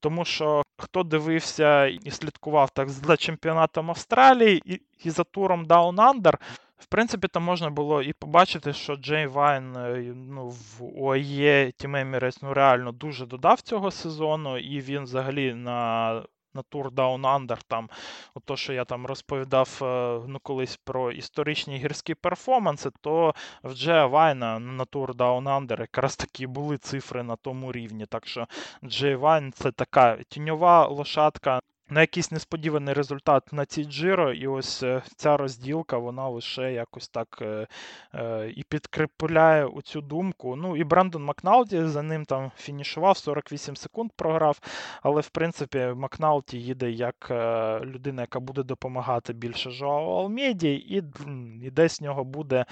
Тому 0.00 0.24
що 0.24 0.62
хто 0.78 1.02
дивився 1.02 1.86
і 1.86 2.10
слідкував 2.10 2.70
так 2.70 2.88
за 2.88 3.16
чемпіонатом 3.16 3.90
Австралії 3.90 4.62
і, 4.64 4.80
і 5.04 5.10
за 5.10 5.24
туром 5.24 5.66
Down 5.66 5.94
Under, 5.94 6.34
в 6.82 6.86
принципі, 6.86 7.28
там 7.28 7.42
можна 7.42 7.70
було 7.70 8.02
і 8.02 8.12
побачити, 8.12 8.72
що 8.72 8.96
Джей 8.96 9.26
Вайн 9.26 9.76
е, 9.76 10.14
ну, 10.16 10.48
в 10.48 11.02
ОАЄ 11.04 11.66
Team 11.66 11.90
Emirates 11.90 12.38
ну, 12.42 12.54
реально 12.54 12.92
дуже 12.92 13.26
додав 13.26 13.60
цього 13.60 13.90
сезону, 13.90 14.58
і 14.58 14.80
він 14.80 15.02
взагалі 15.02 15.54
на 15.54 16.22
на 16.54 16.62
Tour 16.62 16.90
Down 16.90 17.20
Under, 17.20 17.58
там, 17.68 17.90
от 18.34 18.44
то, 18.44 18.56
що 18.56 18.72
я 18.72 18.84
там 18.84 19.06
розповідав 19.06 19.78
е, 19.82 20.20
ну, 20.28 20.38
колись 20.42 20.76
про 20.76 21.12
історичні 21.12 21.76
гірські 21.76 22.14
перформанси, 22.14 22.90
то 23.00 23.34
в 23.62 23.74
Джея 23.74 24.06
Вайна 24.06 24.58
на 24.58 24.84
Tour 24.84 25.14
Down 25.14 25.42
Under 25.42 25.80
якраз 25.80 26.16
такі 26.16 26.46
були 26.46 26.78
цифри 26.78 27.22
на 27.22 27.36
тому 27.36 27.72
рівні. 27.72 28.06
Так 28.06 28.26
що 28.26 28.46
Джей 28.84 29.14
Вайн 29.14 29.52
це 29.52 29.72
така 29.72 30.18
тіньова 30.28 30.86
лошадка 30.86 31.60
на 31.92 32.00
якийсь 32.00 32.30
несподіваний 32.30 32.94
результат 32.94 33.52
на 33.52 33.64
цій 33.64 33.84
Джиро, 33.84 34.32
і 34.32 34.46
ось 34.46 34.82
е, 34.82 35.02
ця 35.16 35.36
розділка, 35.36 35.98
вона 35.98 36.28
лише 36.28 36.72
якось 36.72 37.08
так 37.08 37.38
е, 37.42 37.66
е, 38.14 38.52
і 38.56 38.62
підкріпляє 38.62 39.68
цю 39.84 40.00
думку. 40.00 40.56
Ну 40.56 40.76
і 40.76 40.84
Брендон 40.84 41.24
Макналті 41.24 41.84
за 41.84 42.02
ним 42.02 42.24
там 42.24 42.50
фінішував, 42.56 43.16
48 43.16 43.76
секунд 43.76 44.10
програв. 44.16 44.60
Але 45.02 45.20
в 45.20 45.28
принципі 45.28 45.78
Макналті 45.96 46.58
їде 46.58 46.90
як 46.90 47.30
людина, 47.84 48.22
яка 48.22 48.40
буде 48.40 48.62
допомагати 48.62 49.32
більше 49.32 49.70
Жоао 49.70 50.22
Алмейді, 50.22 50.72
і, 50.74 51.02
і 51.62 51.70
десь 51.70 52.00
в 52.00 52.04
нього 52.04 52.24
буде 52.24 52.64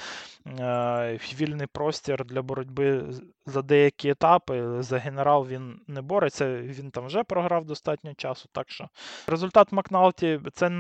вільний 1.41 1.67
простір 1.67 2.25
для 2.25 2.43
боротьби 2.43 3.05
за 3.51 3.63
деякі 3.63 4.09
етапи. 4.09 4.83
За 4.83 4.99
генерал 4.99 5.47
він 5.47 5.81
не 5.87 6.03
бореться, 6.03 6.57
він 6.57 6.91
там 6.91 7.07
вже 7.07 7.25
програв 7.25 7.65
достатньо 7.65 8.15
часу. 8.15 8.49
так 8.53 8.71
що 8.71 8.89
Результат 9.27 9.73
Макналті 9.73 10.41
це 10.53 10.71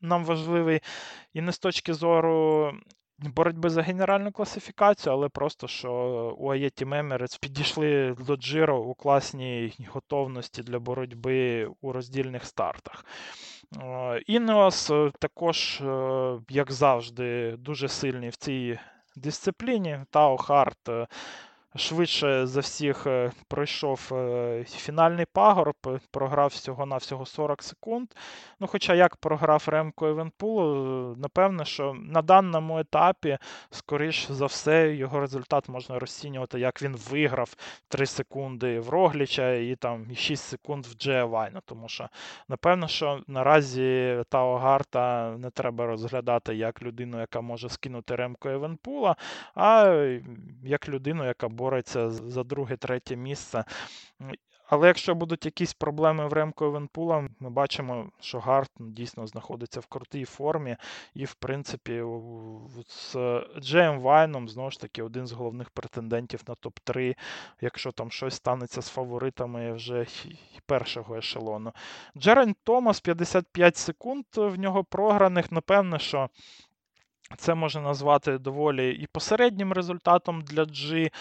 нам 0.00 0.24
важливий 0.24 0.80
і 1.32 1.40
не 1.40 1.52
з 1.52 1.58
точки 1.58 1.94
зору 1.94 2.72
боротьби 3.18 3.70
за 3.70 3.82
генеральну 3.82 4.32
класифікацію, 4.32 5.12
але 5.12 5.28
просто 5.28 5.68
що 5.68 5.92
у 6.38 6.50
Аєті 6.52 6.84
Мемерець 6.84 7.38
підійшли 7.38 8.16
до 8.26 8.36
Джиро 8.36 8.78
у 8.78 8.94
класній 8.94 9.72
готовності 9.88 10.62
для 10.62 10.78
боротьби 10.78 11.68
у 11.80 11.92
роздільних 11.92 12.44
стартах. 12.44 13.04
Інеос 14.26 14.92
також, 15.18 15.80
е, 15.80 16.38
як 16.48 16.72
завжди, 16.72 17.56
дуже 17.58 17.88
сильний 17.88 18.28
в 18.28 18.36
цій 18.36 18.78
дисципліні. 19.16 19.98
Тао 20.10 20.36
Харт 20.36 20.90
швидше 21.76 22.46
за 22.46 22.60
всіх 22.60 23.06
е, 23.06 23.32
пройшов 23.48 24.10
е, 24.12 24.64
фінальний 24.64 25.26
пагорб, 25.32 25.74
е, 25.86 26.00
програв 26.10 26.48
всього-навсього 26.48 27.26
40 27.26 27.62
секунд. 27.62 28.08
Ну, 28.60 28.66
Хоча 28.66 28.94
як 28.94 29.16
програв 29.16 29.64
Ремко 29.66 30.08
Івенпулу, 30.08 31.16
напевне, 31.18 31.64
що 31.64 31.94
на 31.94 32.22
даному 32.22 32.78
етапі, 32.78 33.38
скоріш 33.70 34.26
за 34.30 34.46
все, 34.46 34.94
його 34.94 35.20
результат 35.20 35.68
можна 35.68 35.98
розцінювати, 35.98 36.60
як 36.60 36.82
він 36.82 36.96
виграв 37.10 37.54
3 37.88 38.06
секунди 38.06 38.80
в 38.80 38.88
Рогліча 38.88 39.52
і 39.52 39.76
там 39.76 40.06
6 40.14 40.44
секунд 40.44 40.86
в 40.86 40.94
Джея 40.94 41.24
Вайна. 41.24 41.60
Тому 41.64 41.88
що, 41.88 42.08
напевно, 42.48 42.88
що 42.88 43.20
наразі 43.26 44.18
Тао 44.28 44.58
Гарта 44.58 45.36
не 45.38 45.50
треба 45.50 45.86
розглядати 45.86 46.54
як 46.54 46.82
людину, 46.82 47.20
яка 47.20 47.40
може 47.40 47.68
скинути 47.68 48.16
Ремко 48.16 48.50
Івенпула, 48.50 49.16
а 49.54 49.86
як 50.64 50.88
людину, 50.88 51.24
яка 51.24 51.48
бореться 51.64 52.10
за 52.10 52.44
друге-третє 52.44 53.16
місце. 53.16 53.64
Але 54.66 54.86
якщо 54.86 55.14
будуть 55.14 55.44
якісь 55.44 55.74
проблеми 55.74 56.28
в 56.28 56.32
Ремко 56.32 56.70
Венпула, 56.70 57.28
ми 57.40 57.50
бачимо, 57.50 58.10
що 58.20 58.38
Гарт 58.40 58.70
дійсно 58.78 59.26
знаходиться 59.26 59.80
в 59.80 59.86
крутій 59.86 60.24
формі. 60.24 60.76
І, 61.14 61.24
в 61.24 61.34
принципі, 61.34 62.02
з 62.88 63.16
Джеєм 63.60 64.00
Вайном, 64.00 64.48
знову 64.48 64.70
ж 64.70 64.80
таки, 64.80 65.02
один 65.02 65.26
з 65.26 65.32
головних 65.32 65.70
претендентів 65.70 66.40
на 66.48 66.54
топ-3, 66.54 67.16
якщо 67.60 67.92
там 67.92 68.10
щось 68.10 68.34
станеться 68.34 68.82
з 68.82 68.88
фаворитами 68.88 69.72
вже 69.72 70.06
першого 70.66 71.16
ешелону. 71.16 71.72
Джерен 72.16 72.54
Томас 72.64 73.00
55 73.00 73.76
секунд 73.76 74.24
в 74.36 74.58
нього 74.58 74.84
програних. 74.84 75.52
Напевне, 75.52 75.98
що 75.98 76.28
це 77.36 77.54
можна 77.54 77.80
назвати 77.80 78.38
доволі 78.38 78.92
і 78.92 79.06
посереднім 79.06 79.72
результатом 79.72 80.42
для 80.42 80.62
G, 80.62 81.12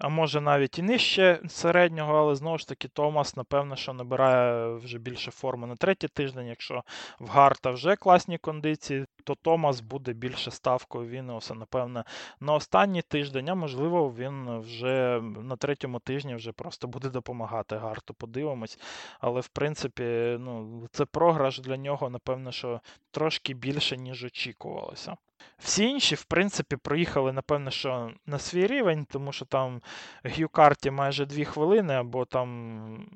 а 0.00 0.08
може 0.08 0.40
навіть 0.40 0.78
і 0.78 0.82
нижче 0.82 1.40
середнього, 1.48 2.16
але 2.16 2.34
знову 2.34 2.58
ж 2.58 2.68
таки 2.68 2.88
Томас, 2.88 3.36
напевно, 3.36 3.76
що 3.76 3.92
набирає 3.92 4.74
вже 4.74 4.98
більше 4.98 5.30
форми 5.30 5.66
на 5.66 5.76
третій 5.76 6.08
тиждень. 6.08 6.46
Якщо 6.46 6.82
в 7.20 7.28
Гарта 7.28 7.70
вже 7.70 7.96
класні 7.96 8.38
кондиції, 8.38 9.06
то 9.24 9.34
Томас 9.34 9.80
буде 9.80 10.12
більше 10.12 10.50
ставкою 10.50 11.08
Вінеуса, 11.08 11.54
напевне, 11.54 12.04
на 12.40 12.54
останній 12.54 13.02
тиждень, 13.02 13.48
а 13.48 13.54
можливо, 13.54 14.14
він 14.18 14.58
вже 14.58 15.20
на 15.22 15.56
третьому 15.56 15.98
тижні 15.98 16.34
вже 16.34 16.52
просто 16.52 16.88
буде 16.88 17.08
допомагати 17.08 17.76
Гарту. 17.76 18.14
Подивимось. 18.14 18.78
Але 19.20 19.40
в 19.40 19.48
принципі, 19.48 20.36
ну, 20.40 20.82
це 20.92 21.04
програш 21.04 21.60
для 21.60 21.76
нього, 21.76 22.10
напевно, 22.10 22.52
що 22.52 22.80
трошки 23.10 23.54
більше, 23.54 23.96
ніж 23.96 24.24
очікувалося. 24.24 25.16
Всі 25.58 25.84
інші, 25.84 26.14
в 26.14 26.24
принципі, 26.24 26.76
проїхали, 26.76 27.32
напевно, 27.32 27.70
що 27.70 28.10
на 28.26 28.38
свій 28.38 28.66
рівень, 28.66 29.06
тому 29.10 29.32
що 29.32 29.44
там 29.44 29.80
Г'юкарті 30.24 30.90
майже 30.90 31.26
2 31.26 31.44
хвилини, 31.44 31.94
або 31.94 32.24
там 32.24 32.48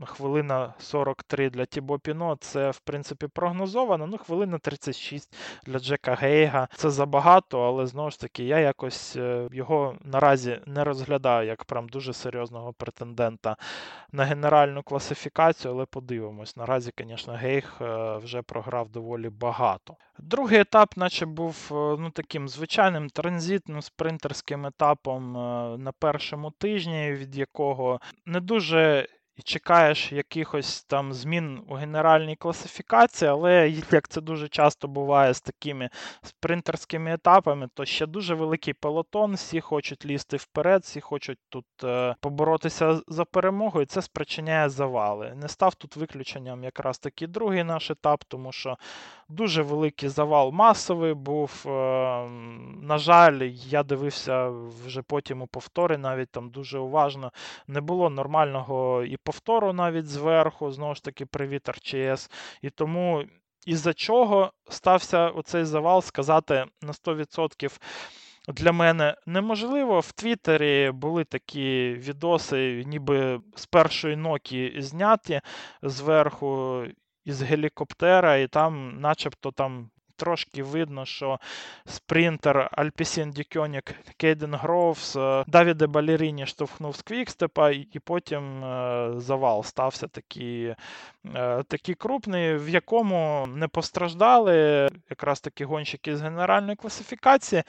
хвилина 0.06 0.74
43 0.78 1.50
для 1.50 1.64
Тібо 1.64 1.98
Піно. 1.98 2.36
Це, 2.40 2.70
в 2.70 2.78
принципі, 2.78 3.26
прогнозовано. 3.26 4.06
Ну, 4.06 4.18
хвилина 4.18 4.58
36 4.58 5.36
для 5.66 5.78
Джека 5.78 6.14
Гейга. 6.14 6.68
Це 6.76 6.90
забагато, 6.90 7.62
але 7.62 7.86
знову 7.86 8.10
ж 8.10 8.20
таки, 8.20 8.44
я 8.44 8.58
якось 8.58 9.16
е, 9.16 9.48
його 9.52 9.96
наразі 10.04 10.60
не 10.66 10.84
розглядаю 10.84 11.46
як 11.46 11.64
прям 11.64 11.88
дуже 11.88 12.12
серйозного 12.12 12.72
претендента 12.72 13.56
на 14.12 14.24
генеральну 14.24 14.82
класифікацію, 14.82 15.74
але 15.74 15.86
подивимось. 15.86 16.56
Наразі, 16.56 16.92
звісно, 16.98 17.32
Гейг 17.32 17.72
е, 17.80 18.16
вже 18.16 18.42
програв 18.42 18.88
доволі 18.88 19.28
багато. 19.28 19.96
Другий 20.18 20.60
етап, 20.60 20.96
наче 20.96 21.26
був 21.26 21.68
е, 21.70 21.74
ну, 21.74 22.10
таким 22.10 22.48
звичайним 22.48 23.10
транзитним 23.10 23.82
спринтерським 23.82 24.66
етапом 24.66 25.32
на 25.82 25.92
першому 25.98 26.50
тижні, 26.62 27.12
від 27.12 27.36
якого 27.36 28.00
не 28.26 28.40
дуже 28.40 29.06
чекаєш 29.42 30.12
якихось 30.12 30.84
там 30.84 31.12
змін 31.12 31.62
у 31.68 31.74
генеральній 31.74 32.36
класифікації, 32.36 33.30
але 33.30 33.68
як 33.90 34.08
це 34.08 34.20
дуже 34.20 34.48
часто 34.48 34.88
буває 34.88 35.34
з 35.34 35.40
такими 35.40 35.90
спринтерськими 36.22 37.12
етапами, 37.12 37.68
то 37.74 37.84
ще 37.84 38.06
дуже 38.06 38.34
великий 38.34 38.74
пелотон, 38.74 39.34
всі 39.34 39.60
хочуть 39.60 40.06
лізти 40.06 40.36
вперед, 40.36 40.82
всі 40.82 41.00
хочуть 41.00 41.38
тут 41.48 41.66
е, 41.84 42.14
поборотися 42.20 43.00
за 43.08 43.24
перемогою, 43.24 43.82
і 43.82 43.86
це 43.86 44.02
спричиняє 44.02 44.68
завали. 44.68 45.32
Не 45.36 45.48
став 45.48 45.74
тут 45.74 45.96
виключенням 45.96 46.64
якраз 46.64 46.98
таки 46.98 47.26
другий 47.26 47.64
наш 47.64 47.90
етап, 47.90 48.24
тому 48.28 48.52
що 48.52 48.76
дуже 49.28 49.62
великий 49.62 50.08
завал 50.08 50.50
масовий 50.50 51.14
був. 51.14 51.64
Е, 51.66 51.70
на 52.82 52.98
жаль, 52.98 53.42
я 53.52 53.82
дивився 53.82 54.48
вже 54.86 55.02
потім 55.02 55.42
у 55.42 55.46
повтори, 55.46 55.98
навіть 55.98 56.30
там 56.30 56.50
дуже 56.50 56.78
уважно. 56.78 57.32
Не 57.66 57.80
було 57.80 58.10
нормального 58.10 59.02
і 59.04 59.16
повтору 59.32 59.72
навіть 59.72 60.06
зверху, 60.06 60.72
знову 60.72 60.94
ж 60.94 61.04
таки, 61.04 61.26
привіт 61.26 61.68
РЧС. 61.68 62.30
І 62.62 62.70
тому 62.70 63.24
із-за 63.66 63.94
чого 63.94 64.52
стався 64.68 65.28
оцей 65.28 65.64
завал, 65.64 66.02
сказати 66.02 66.64
на 66.82 66.92
100%. 66.92 67.80
Для 68.48 68.72
мене 68.72 69.16
неможливо. 69.26 70.00
В 70.00 70.12
Твіттері 70.12 70.90
були 70.94 71.24
такі 71.24 71.92
відоси, 71.92 72.84
ніби 72.86 73.40
з 73.56 73.66
першої 73.66 74.16
нокі 74.16 74.74
зняті 74.78 75.40
зверху 75.82 76.82
із 77.24 77.42
гелікоптера, 77.42 78.36
і 78.36 78.48
там, 78.48 79.00
начебто, 79.00 79.50
там 79.50 79.90
трошки 80.22 80.62
видно, 80.62 81.04
що 81.04 81.38
спринтер 81.86 82.68
Альпісін 82.72 83.30
Дікьонік 83.30 83.94
Кейден 84.16 84.54
Гроувс 84.54 85.16
Давіде 85.46 85.86
Балеріні 85.86 86.46
штовхнув 86.46 86.96
з 86.96 87.02
квікстепа, 87.02 87.70
і 87.70 87.98
потім 88.04 88.64
е, 88.64 89.12
завал 89.16 89.64
стався 89.64 90.06
такий 90.06 90.74
е, 91.34 91.62
такий 91.68 91.94
крупний, 91.94 92.56
в 92.56 92.68
якому 92.68 93.48
не 93.54 93.68
постраждали 93.68 94.88
якраз 95.10 95.40
такі 95.40 95.64
гонщики 95.64 96.16
з 96.16 96.22
генеральної 96.22 96.76
класифікації. 96.76 97.62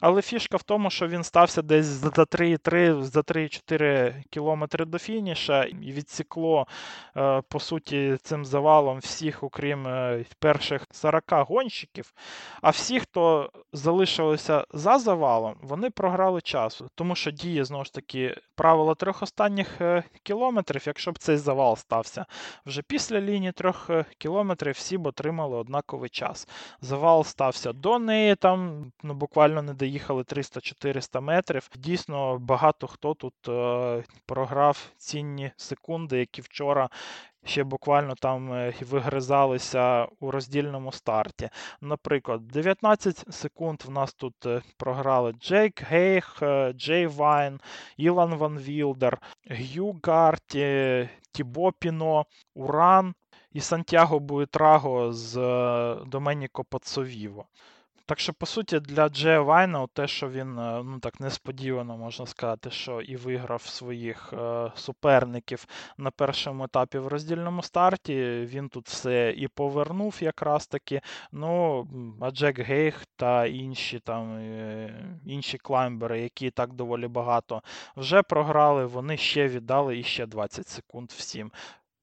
Але 0.00 0.22
фішка 0.22 0.56
в 0.56 0.62
тому, 0.62 0.90
що 0.90 1.08
він 1.08 1.24
стався 1.24 1.62
десь 1.62 1.86
за 1.86 2.08
3,3, 2.08 3.02
за 3.02 3.20
3-4 3.20 4.14
кілометри 4.30 4.84
до 4.84 4.98
фініша 4.98 5.64
і 5.64 5.92
відсікло, 5.92 6.66
е, 7.16 7.42
по 7.48 7.60
суті, 7.60 8.16
цим 8.22 8.44
завалом 8.44 8.98
всіх, 8.98 9.42
окрім 9.42 9.86
перших 10.38 10.86
40 10.90 11.24
гонщиків 11.28 11.93
років. 11.94 12.12
А 12.62 12.70
всі, 12.70 13.00
хто 13.00 13.50
залишилися 13.72 14.64
за 14.72 14.98
завалом, 14.98 15.54
вони 15.62 15.90
програли 15.90 16.40
часу, 16.40 16.88
тому 16.94 17.14
що 17.14 17.30
діє 17.30 17.64
знову 17.64 17.84
ж 17.84 17.92
таки 17.92 18.36
правило 18.54 18.94
трьох 18.94 19.22
останніх 19.22 19.80
е, 19.80 20.04
кілометрів. 20.22 20.82
Якщо 20.86 21.12
б 21.12 21.18
цей 21.18 21.36
завал 21.36 21.76
стався 21.76 22.26
вже 22.66 22.82
після 22.82 23.20
лінії 23.20 23.52
трьох 23.52 23.90
е, 23.90 24.04
кілометрів, 24.18 24.74
всі 24.74 24.98
б 24.98 25.06
отримали 25.06 25.56
однаковий 25.56 26.10
час. 26.10 26.48
Завал 26.80 27.24
стався 27.24 27.72
до 27.72 27.98
неї, 27.98 28.36
там 28.36 28.92
ну, 29.02 29.14
буквально 29.14 29.62
не 29.62 29.74
доїхали 29.74 30.22
300-400 30.22 31.20
метрів. 31.20 31.68
Дійсно, 31.76 32.38
багато 32.38 32.86
хто 32.86 33.14
тут 33.14 33.34
е, 33.48 34.04
програв 34.26 34.78
цінні 34.96 35.52
секунди, 35.56 36.18
які 36.18 36.42
вчора 36.42 36.88
ще 37.44 37.64
буквально 37.64 38.14
там 38.14 38.52
е, 38.52 38.74
вигризалися 38.80 40.06
у 40.20 40.30
роздільному 40.30 40.92
старті. 40.92 41.48
Наприклад, 41.80 42.48
19 42.48 43.34
секунд 43.34 43.82
в 43.86 43.90
нас 43.90 44.14
тут 44.14 44.46
е, 44.46 44.62
програли 44.76 45.32
Джейк 45.32 45.82
Гейх, 45.82 46.42
е, 46.42 46.72
Джей 46.72 47.06
Вайн, 47.06 47.60
Ілан 47.96 48.34
Ван 48.34 48.58
Вілдер, 48.58 49.18
Г'ю 49.46 50.00
Гарті, 50.02 51.08
Тібо 51.32 51.72
Піно, 51.72 52.26
Уран 52.54 53.14
і 53.52 53.60
Сантьяго 53.60 54.18
Буетраго 54.18 55.12
з 55.12 55.34
Доменіко 56.06 56.64
Пацовіво. 56.64 57.46
Так 58.06 58.20
що, 58.20 58.32
по 58.32 58.46
суті, 58.46 58.80
для 58.80 59.08
Джея 59.08 59.40
Вайна, 59.40 59.86
те, 59.86 60.06
що 60.06 60.28
він 60.30 60.58
е, 60.58 60.82
ну 60.84 60.98
так 60.98 61.20
несподівано 61.20 61.96
можна 61.96 62.26
сказати, 62.26 62.70
що 62.70 63.00
і 63.00 63.16
виграв 63.16 63.62
своїх 63.62 64.32
е, 64.32 64.72
суперників 64.74 65.66
на 65.98 66.10
першому 66.10 66.64
етапі 66.64 66.98
в 66.98 67.06
роздільному 67.06 67.62
старті, 67.62 68.14
він 68.44 68.68
тут 68.68 68.88
все 68.88 69.34
і 69.36 69.48
повернув 69.48 70.16
якраз 70.20 70.66
таки. 70.66 71.00
Ну, 71.32 71.86
а 72.20 72.30
Джек 72.30 72.58
Гейх 72.58 73.06
та 73.16 73.46
інші 73.46 73.98
там 73.98 74.36
е, 74.36 75.18
інші 75.26 75.58
клаймбери, 75.58 76.20
які 76.20 76.50
так 76.50 76.72
доволі 76.72 77.08
багато 77.08 77.62
вже 77.96 78.22
програли, 78.22 78.86
вони 78.86 79.16
ще 79.16 79.48
віддали 79.48 79.98
іще 79.98 80.26
20 80.26 80.68
секунд 80.68 81.10
всім. 81.10 81.52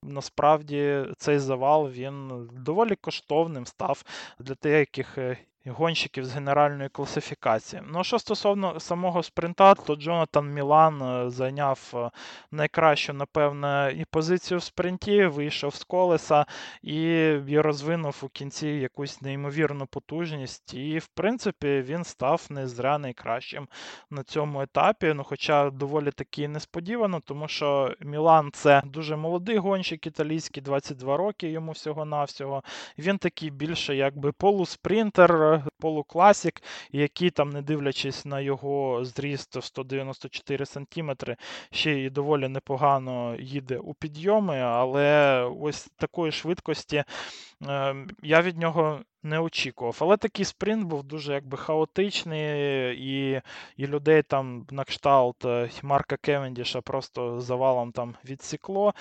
Насправді 0.04 1.06
цей 1.18 1.40
завал 1.40 1.90
він 1.90 2.48
доволі 2.54 2.96
коштовним 2.96 3.66
став 3.66 4.04
для 4.40 4.56
деяких 4.62 5.18
е, 5.18 5.38
гонщиків 5.65 6.26
з 6.26 6.34
генеральної 6.34 6.89
класифікації. 6.89 7.82
Ну, 7.88 8.04
що 8.04 8.19
стосовно 8.19 8.80
самого 8.80 9.24
спринта, 9.24 9.74
то 9.74 9.95
Джонатан 9.95 10.54
Мілан 10.54 11.02
е, 11.02 11.30
зайняв 11.30 11.91
е, 11.93 12.10
найкращу, 12.52 13.13
напевне, 13.13 13.95
і 13.97 14.06
позицію 14.06 14.58
в 14.58 14.63
спринті, 14.63 15.26
вийшов 15.26 15.76
з 15.76 15.84
колеса 15.84 16.45
і, 16.84 17.38
розвинув 17.56 18.19
у 18.21 18.28
кінці 18.28 18.67
якусь 18.67 19.21
неймовірну 19.21 19.86
потужність. 19.86 20.74
І, 20.74 21.00
в 21.00 21.08
принципі, 21.08 21.82
він 21.88 22.04
став 22.04 22.47
не 22.50 22.67
зря 22.67 22.97
найкращим 22.97 23.67
на 24.10 24.24
цьому 24.24 24.62
етапі. 24.62 25.13
Ну, 25.15 25.24
Хоча 25.24 25.69
доволі 25.69 26.12
таки 26.12 26.47
несподівано, 26.47 27.19
тому 27.26 27.47
що 27.47 27.95
Мілан 28.00 28.50
це 28.54 28.82
дуже 28.86 29.15
молодий 29.15 29.58
гонщик 29.58 30.08
італійський, 30.08 30.63
22 30.63 31.17
роки 31.17 31.50
йому 31.50 31.71
всього-навсього. 31.71 32.63
Він 32.97 33.17
такий 33.17 33.50
більше 33.50 33.95
якби 33.95 34.32
полуспринтер 34.32 35.51
полукласік, 35.80 36.62
який 36.92 37.30
там, 37.30 37.50
не 37.50 37.62
дивлячись 37.62 38.26
на 38.26 38.40
його 38.40 39.06
зріст 39.06 39.56
в 39.56 39.64
194 39.64 40.66
см, 40.66 41.12
ще 41.72 41.92
й 41.92 42.10
доволі 42.10 42.48
непогано 42.48 43.36
їде 43.40 43.78
у 43.78 43.94
підйоми, 43.94 44.60
але 44.60 45.42
ось 45.62 45.90
такої 45.98 46.32
швидкості 46.32 47.04
ем, 47.68 48.10
я 48.24 48.42
від 48.42 48.58
нього 48.58 49.00
не 49.23 49.39
очікував. 49.39 49.97
Але 49.99 50.17
такий 50.17 50.45
спринт 50.45 50.84
був 50.84 51.03
дуже 51.03 51.34
якби 51.34 51.57
хаотичний, 51.57 52.41
і 52.93 53.41
і 53.77 53.88
людей 53.88 54.21
там 54.23 54.65
на 54.71 54.84
кшталт 54.84 55.45
е, 55.45 55.69
Марка 55.84 56.17
Кевендіша 56.17 56.81
просто 56.81 57.41
завалом 57.41 57.91
там 57.91 58.15
відсікло. 58.25 58.93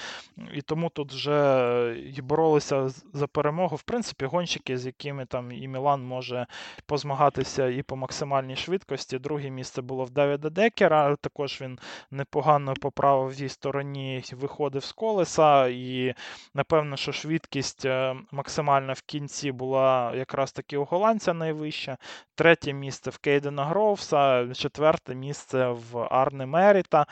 І 0.54 0.62
тому 0.62 0.88
тут 0.88 1.12
вже 1.12 1.96
і 2.16 2.22
боролися 2.22 2.88
за 3.12 3.26
перемогу. 3.26 3.76
В 3.76 3.82
принципі, 3.82 4.24
гонщики, 4.24 4.78
з 4.78 4.86
якими 4.86 5.26
там 5.26 5.52
і 5.52 5.68
Мілан 5.68 6.02
може 6.02 6.46
позмагатися 6.86 7.68
і 7.68 7.82
по 7.82 7.96
максимальній 7.96 8.56
швидкості. 8.56 9.18
Друге 9.18 9.50
місце 9.50 9.82
було 9.82 10.04
в 10.04 10.10
Давіда 10.10 10.50
Декера. 10.50 11.16
Також 11.16 11.60
він 11.60 11.78
непогано 12.10 12.74
поправив 12.74 13.28
в 13.30 13.34
її 13.34 13.48
стороні, 13.48 14.22
виходив 14.32 14.84
з 14.84 14.92
колеса. 14.92 15.68
І 15.68 16.14
напевно, 16.54 16.96
що 16.96 17.12
швидкість 17.12 17.84
е, 17.84 18.16
максимальна 18.32 18.92
в 18.92 19.02
кінці 19.02 19.52
була 19.52 20.09
якраз 20.14 20.52
таки 20.52 20.76
у 20.76 20.84
голландця 20.84 21.34
найвища, 21.34 21.96
третє 22.34 22.72
місце 22.72 23.10
в 23.10 23.18
Кейдена 23.18 23.64
Гроувса, 23.64 24.48
четверте 24.54 25.14
місце 25.14 25.68
в 25.68 25.98
Арне 26.10 26.46
Меріта. 26.46 27.06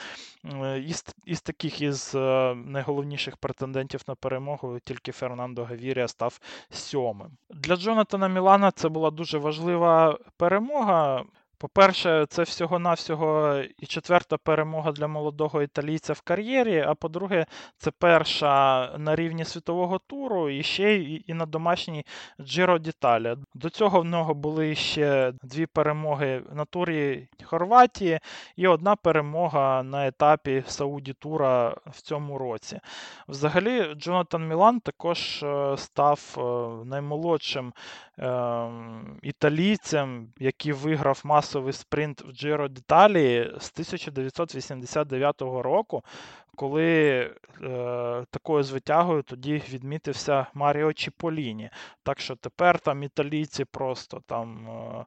Із, 0.87 1.05
із 1.25 1.41
таких 1.41 1.81
із 1.81 2.15
е, 2.15 2.55
найголовніших 2.55 3.37
претендентів 3.37 4.01
на 4.09 4.15
перемогу 4.15 4.79
тільки 4.85 5.13
Фернандо 5.13 5.65
Гавірія 5.65 6.09
став 6.09 6.41
сьомим. 6.71 7.31
Для 7.51 7.77
Джонатана 7.77 8.29
Мілана 8.29 8.71
це 8.71 8.89
була 8.89 9.11
дуже 9.11 9.39
важлива 9.39 10.19
перемога. 10.37 11.25
По-перше, 11.59 12.27
це 12.29 12.43
всього-навсього 12.43 13.59
і 13.79 13.87
четверта 13.87 14.37
перемога 14.37 14.93
для 14.93 15.09
молодого 15.09 15.63
італійця 15.63 16.13
в 16.13 16.21
кар'єрі. 16.21 16.81
А 16.81 16.95
по-друге, 16.95 17.47
це 17.77 17.91
перша 17.91 18.87
на 18.99 19.17
рівні 19.17 19.45
світового 19.45 19.99
туру 19.99 20.51
і 20.51 20.63
ще 20.63 20.97
і 20.97 21.35
на 21.35 21.47
домашній 21.47 22.07
Джиро 22.41 22.79
Діталі. 22.79 23.37
До 23.55 23.71
цього 23.71 24.01
в 24.01 24.05
нього 24.05 24.35
були 24.35 24.75
ще 24.75 25.33
дві 25.43 25.67
перемоги 25.67 26.43
на 26.53 26.65
турі 26.65 27.29
Хорватії 27.45 28.21
і 28.57 28.67
одна 28.67 28.97
перемога 28.97 29.83
на 29.83 30.07
етапі 30.07 30.63
Сауді 30.67 31.13
Тура 31.13 31.77
в 31.87 32.03
цьому 32.03 32.39
році. 32.39 32.81
Взагалі, 33.29 33.95
Джонатан 33.95 34.49
Мілан 34.49 34.81
також 34.81 35.43
е, 35.43 35.77
став 35.77 36.21
е, 36.39 36.41
наймолодшим 36.85 37.73
італійцем, 39.23 40.33
який 40.39 40.73
виграв 40.73 41.21
масовий 41.25 41.73
спринт 41.73 42.21
в 42.21 42.33
Джиро 42.33 42.69
Деталі 42.69 43.53
з 43.59 43.71
1989 43.73 45.43
року, 45.43 46.05
коли 46.57 47.21
е, 47.63 48.25
такою 48.31 48.63
звитягою 48.63 49.23
тоді 49.23 49.63
відмітився 49.71 50.47
Маріо 50.55 50.93
Чіполіні. 50.93 51.71
Так 52.03 52.21
що 52.21 52.37
тепер 52.37 52.81
там 52.81 53.03
італійці 53.03 53.65
просто 53.65 54.23
там 54.27 54.69
е, 54.69 55.05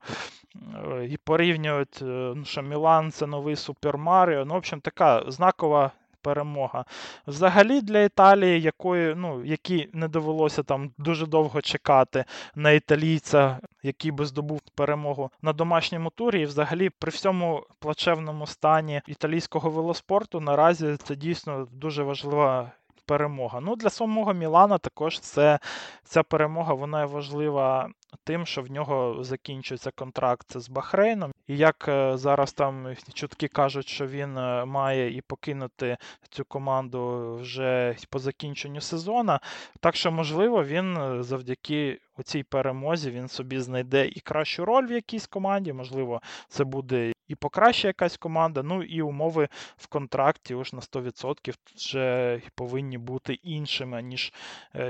е, 0.91 1.06
і 1.06 1.17
порівнюють, 1.17 2.00
е, 2.02 2.34
ну, 2.36 2.45
що 2.45 2.62
Мілан 2.62 3.12
це 3.12 3.28
новий 3.28 3.56
Супер 3.56 3.97
Маріо. 3.97 4.45
Ну, 4.45 4.54
в 4.54 4.58
общем, 4.58 4.82
така 4.82 5.24
знакова 5.28 5.91
перемога. 6.21 6.86
Взагалі 7.27 7.81
для 7.81 7.99
Італії, 7.99 8.62
якої, 8.62 9.15
ну, 9.15 9.45
якій 9.45 9.89
не 9.93 10.07
довелося 10.07 10.63
там 10.63 10.91
дуже 10.97 11.25
довго 11.25 11.62
чекати 11.62 12.25
на 12.55 12.71
італійця, 12.71 13.57
який 13.84 14.12
би 14.12 14.25
здобув 14.25 14.62
перемогу 14.75 15.31
на 15.41 15.53
домашньому 15.53 16.10
турі. 16.10 16.41
І 16.41 16.45
взагалі 16.45 16.89
при 16.89 17.12
всьому 17.12 17.63
плачевному 17.79 18.47
стані 18.47 19.01
італійського 19.07 19.69
велоспорту 19.69 20.39
наразі 20.39 20.97
це 21.03 21.15
дійсно 21.15 21.67
дуже 21.71 22.03
важлива. 22.03 22.71
Перемога. 23.05 23.60
Ну, 23.60 23.75
Для 23.75 23.89
самого 23.89 24.34
Мілана 24.34 24.77
також 24.77 25.19
це, 25.19 25.60
ця 26.03 26.23
перемога 26.23 26.73
вона 26.73 27.05
важлива 27.05 27.89
тим, 28.24 28.45
що 28.45 28.62
в 28.62 28.71
нього 28.71 29.24
закінчується 29.24 29.91
контракт 29.91 30.58
з 30.58 30.69
Бахрейном. 30.69 31.32
І 31.47 31.58
як 31.58 31.86
е, 31.88 32.17
зараз 32.17 32.54
там 32.54 32.95
чутки 33.13 33.47
кажуть, 33.47 33.88
що 33.88 34.08
він 34.08 34.38
е, 34.38 34.65
має 34.65 35.17
і 35.17 35.21
покинути 35.21 35.97
цю 36.30 36.45
команду 36.45 37.36
вже 37.41 37.95
по 38.10 38.19
закінченню 38.19 38.82
сезону. 38.82 39.38
Так 39.80 39.95
що, 39.95 40.12
можливо, 40.12 40.63
він 40.63 40.97
е, 40.97 41.24
завдяки 41.24 42.00
цій 42.24 42.43
перемозі 42.43 43.12
він 43.12 43.28
собі 43.28 43.60
знайде 43.60 44.08
і 44.08 44.19
кращу 44.19 44.65
роль 44.65 44.88
в 44.88 44.91
якійсь 44.91 45.28
команді, 45.28 45.74
можливо, 45.74 46.21
це 46.47 46.63
буде 46.63 47.13
і 47.28 47.36
покраща 47.36 47.88
якась 47.88 48.17
команда, 48.17 48.63
ну 48.63 48.84
і 48.84 49.02
умови 49.02 49.47
в 49.78 49.88
контракті 49.88 50.56
уж 50.56 50.74
на 50.74 50.80
100% 50.80 51.54
вже 51.76 52.41
повинні 52.56 52.97
бути 52.97 53.34
іншими, 53.34 54.02
ніж 54.02 54.34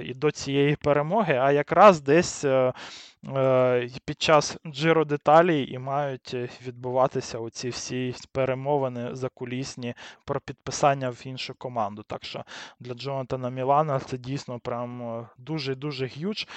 і 0.04 0.14
до 0.14 0.32
цієї 0.32 0.76
перемоги. 0.76 1.34
А 1.34 1.52
якраз 1.52 2.02
десь 2.02 2.46
під 4.06 4.22
час 4.22 4.58
джиро 4.66 5.06
деталей 5.06 5.74
і 5.74 5.78
мають 5.80 6.32
е, 6.34 6.50
відбуватися 6.68 7.40
оці 7.40 7.70
всі 7.70 8.16
перемовини 8.32 9.16
закулісні 9.16 9.94
про 10.26 10.40
підписання 10.40 11.10
в 11.10 11.28
іншу 11.28 11.54
команду. 11.54 12.04
Так 12.08 12.26
що 12.26 12.44
для 12.80 12.94
Джонатана 12.94 13.50
Мілана 13.50 14.00
це 14.00 14.18
дійсно 14.18 14.60
прям 14.60 15.26
дуже-дуже 15.38 16.06
г'юч. 16.06 16.48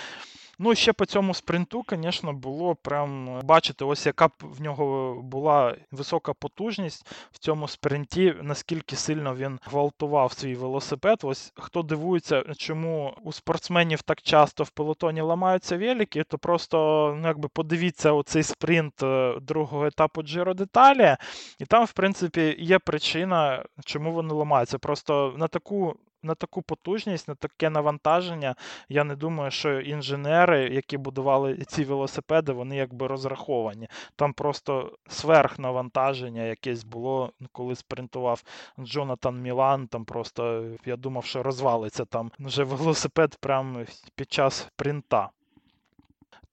Ну, 0.58 0.74
ще 0.74 0.92
по 0.92 1.06
цьому 1.06 1.34
спринту, 1.34 1.84
звісно, 1.90 2.32
було 2.32 2.74
прям 2.74 3.40
бачити, 3.44 3.84
ось 3.84 4.06
яка 4.06 4.30
в 4.40 4.60
нього 4.60 5.14
була 5.22 5.76
висока 5.90 6.32
потужність 6.32 7.06
в 7.32 7.38
цьому 7.38 7.68
спринті, 7.68 8.34
наскільки 8.42 8.96
сильно 8.96 9.34
він 9.34 9.58
гвалтував 9.64 10.32
свій 10.32 10.54
велосипед. 10.54 11.18
Ось 11.22 11.52
хто 11.56 11.82
дивується, 11.82 12.44
чому 12.56 13.14
у 13.22 13.32
спортсменів 13.32 14.02
так 14.02 14.22
часто 14.22 14.64
в 14.64 14.70
пелотоні 14.70 15.20
ламаються 15.20 15.78
велики, 15.78 16.24
то 16.24 16.38
просто 16.38 16.76
ну, 17.20 17.28
якби 17.28 17.48
подивіться 17.48 18.12
оцей 18.12 18.42
спринт 18.42 19.02
е, 19.02 19.34
другого 19.40 19.86
етапу 19.86 20.22
Джиро 20.22 20.54
Деталі, 20.54 21.16
і 21.58 21.64
там, 21.64 21.84
в 21.84 21.92
принципі, 21.92 22.56
є 22.58 22.78
причина, 22.78 23.64
чому 23.84 24.12
вони 24.12 24.34
ламаються. 24.34 24.78
Просто 24.78 25.34
на 25.36 25.48
таку 25.48 25.96
на 26.24 26.34
таку 26.34 26.62
потужність, 26.62 27.28
на 27.28 27.34
таке 27.34 27.70
навантаження, 27.70 28.54
я 28.88 29.04
не 29.04 29.16
думаю, 29.16 29.50
що 29.50 29.80
інженери, 29.80 30.68
які 30.68 30.98
будували 30.98 31.56
ці 31.56 31.84
велосипеди, 31.84 32.52
вони 32.52 32.76
якби 32.76 33.06
розраховані. 33.06 33.88
Там 34.16 34.32
просто 34.32 34.92
сверхнавантаження 35.08 36.42
якесь 36.42 36.84
було, 36.84 37.32
коли 37.52 37.74
спринтував 37.74 38.42
Джонатан 38.80 39.42
Мілан. 39.42 39.86
Там 39.86 40.04
просто 40.04 40.64
я 40.84 40.96
думав, 40.96 41.24
що 41.24 41.42
розвалиться 41.42 42.04
там 42.04 42.30
вже 42.38 42.64
велосипед 42.74 43.36
прямо 43.40 43.84
під 44.14 44.32
час 44.32 44.68
принта. 44.76 45.30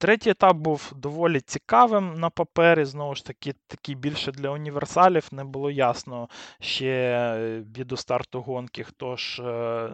Третій 0.01 0.29
етап 0.29 0.57
був 0.57 0.93
доволі 0.95 1.39
цікавим 1.39 2.13
на 2.13 2.29
папері. 2.29 2.85
Знову 2.85 3.15
ж 3.15 3.25
таки, 3.25 3.53
такий 3.67 3.95
більше 3.95 4.31
для 4.31 4.49
універсалів. 4.49 5.27
Не 5.31 5.43
було 5.43 5.71
ясно 5.71 6.29
ще 6.59 7.63
від 7.77 7.99
старту 7.99 8.41
гонки, 8.41 8.83
хто 8.83 9.15
ж 9.15 9.43
е, 9.43 9.89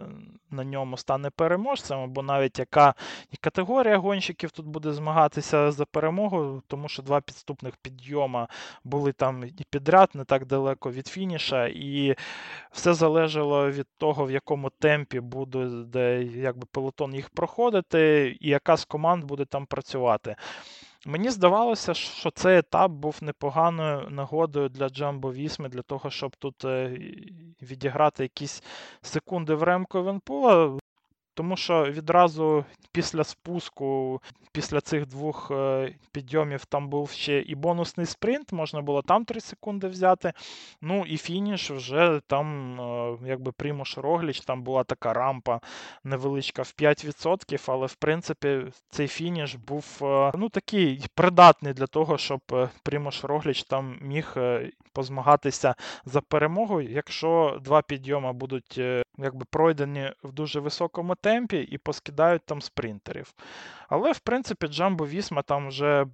на 0.50 0.64
ньому 0.64 0.96
стане 0.96 1.30
переможцем, 1.30 1.98
або 2.00 2.22
навіть 2.22 2.58
яка 2.58 2.94
категорія 3.40 3.98
гонщиків 3.98 4.50
тут 4.50 4.66
буде 4.66 4.92
змагатися 4.92 5.70
за 5.70 5.84
перемогу, 5.84 6.62
тому 6.66 6.88
що 6.88 7.02
два 7.02 7.20
підступних 7.20 7.74
підйома 7.82 8.48
були 8.84 9.12
там 9.12 9.44
і 9.44 9.64
підряд, 9.70 10.10
не 10.14 10.24
так 10.24 10.46
далеко 10.46 10.90
від 10.90 11.06
фініша, 11.06 11.66
і 11.66 12.16
все 12.72 12.94
залежало 12.94 13.70
від 13.70 13.86
того, 13.98 14.24
в 14.24 14.30
якому 14.30 14.70
темпі 14.78 15.20
буде 15.20 15.66
де, 15.66 16.22
якби 16.22 16.66
пелотон 16.72 17.14
їх 17.14 17.30
проходити, 17.30 18.36
і 18.40 18.48
яка 18.48 18.76
з 18.76 18.84
команд 18.84 19.24
буде 19.24 19.44
там 19.44 19.66
працювати 19.66 19.97
працювати. 19.98 20.36
Мені 21.06 21.30
здавалося, 21.30 21.94
що 21.94 22.30
цей 22.30 22.58
етап 22.58 22.90
був 22.90 23.18
непоганою 23.20 24.10
нагодою 24.10 24.68
для 24.68 24.88
Джамбо 24.88 25.32
Вісми, 25.32 25.68
для 25.68 25.82
того, 25.82 26.10
щоб 26.10 26.36
тут 26.36 26.64
е, 26.64 26.98
відіграти 27.62 28.22
якісь 28.22 28.62
секунди 29.02 29.54
в 29.54 29.62
ремко 29.62 30.02
Венпула. 30.02 30.78
Тому 31.38 31.56
що 31.56 31.84
відразу 31.84 32.64
після 32.92 33.24
спуску, 33.24 34.20
після 34.52 34.80
цих 34.80 35.06
двох 35.06 35.50
е, 35.50 35.94
підйомів, 36.12 36.64
там 36.64 36.88
був 36.88 37.10
ще 37.10 37.40
і 37.40 37.54
бонусний 37.54 38.06
спринт, 38.06 38.52
можна 38.52 38.82
було 38.82 39.02
там 39.02 39.24
3 39.24 39.40
секунди 39.40 39.88
взяти. 39.88 40.32
Ну 40.82 41.04
і 41.06 41.16
фініш 41.16 41.70
вже 41.70 42.20
там, 42.26 42.80
е, 42.80 43.16
якби 43.26 43.52
Примуш 43.52 43.98
Рогліч, 43.98 44.40
там 44.40 44.62
була 44.62 44.84
така 44.84 45.12
рампа 45.12 45.60
невеличка 46.04 46.62
в 46.62 46.74
5%, 46.78 47.64
але 47.66 47.86
в 47.86 47.94
принципі 47.94 48.62
цей 48.90 49.08
фініш 49.08 49.54
був 49.54 49.98
е, 50.02 50.32
ну 50.34 50.48
такий 50.48 51.04
придатний 51.14 51.72
для 51.72 51.86
того, 51.86 52.18
щоб 52.18 52.40
Примуш 52.82 53.24
Рогліч 53.24 53.62
там 53.62 53.98
міг 54.00 54.36
позмагатися 54.92 55.74
за 56.04 56.20
перемогу, 56.20 56.80
якщо 56.80 57.58
два 57.64 57.82
підйоми 57.82 58.32
будуть 58.32 58.80
якби 59.18 59.44
пройдені 59.50 60.12
в 60.22 60.32
дуже 60.32 60.60
високому 60.60 61.14
темпі 61.14 61.27
і 61.70 61.78
поскидають 61.78 62.42
там 62.44 62.62
спринтерів. 62.62 63.34
Але, 63.88 64.12
в 64.12 64.18
принципі, 64.18 64.66
Джамбо 64.66 65.06
Вісма 65.06 65.42
там 65.42 65.68
вже 65.68 66.06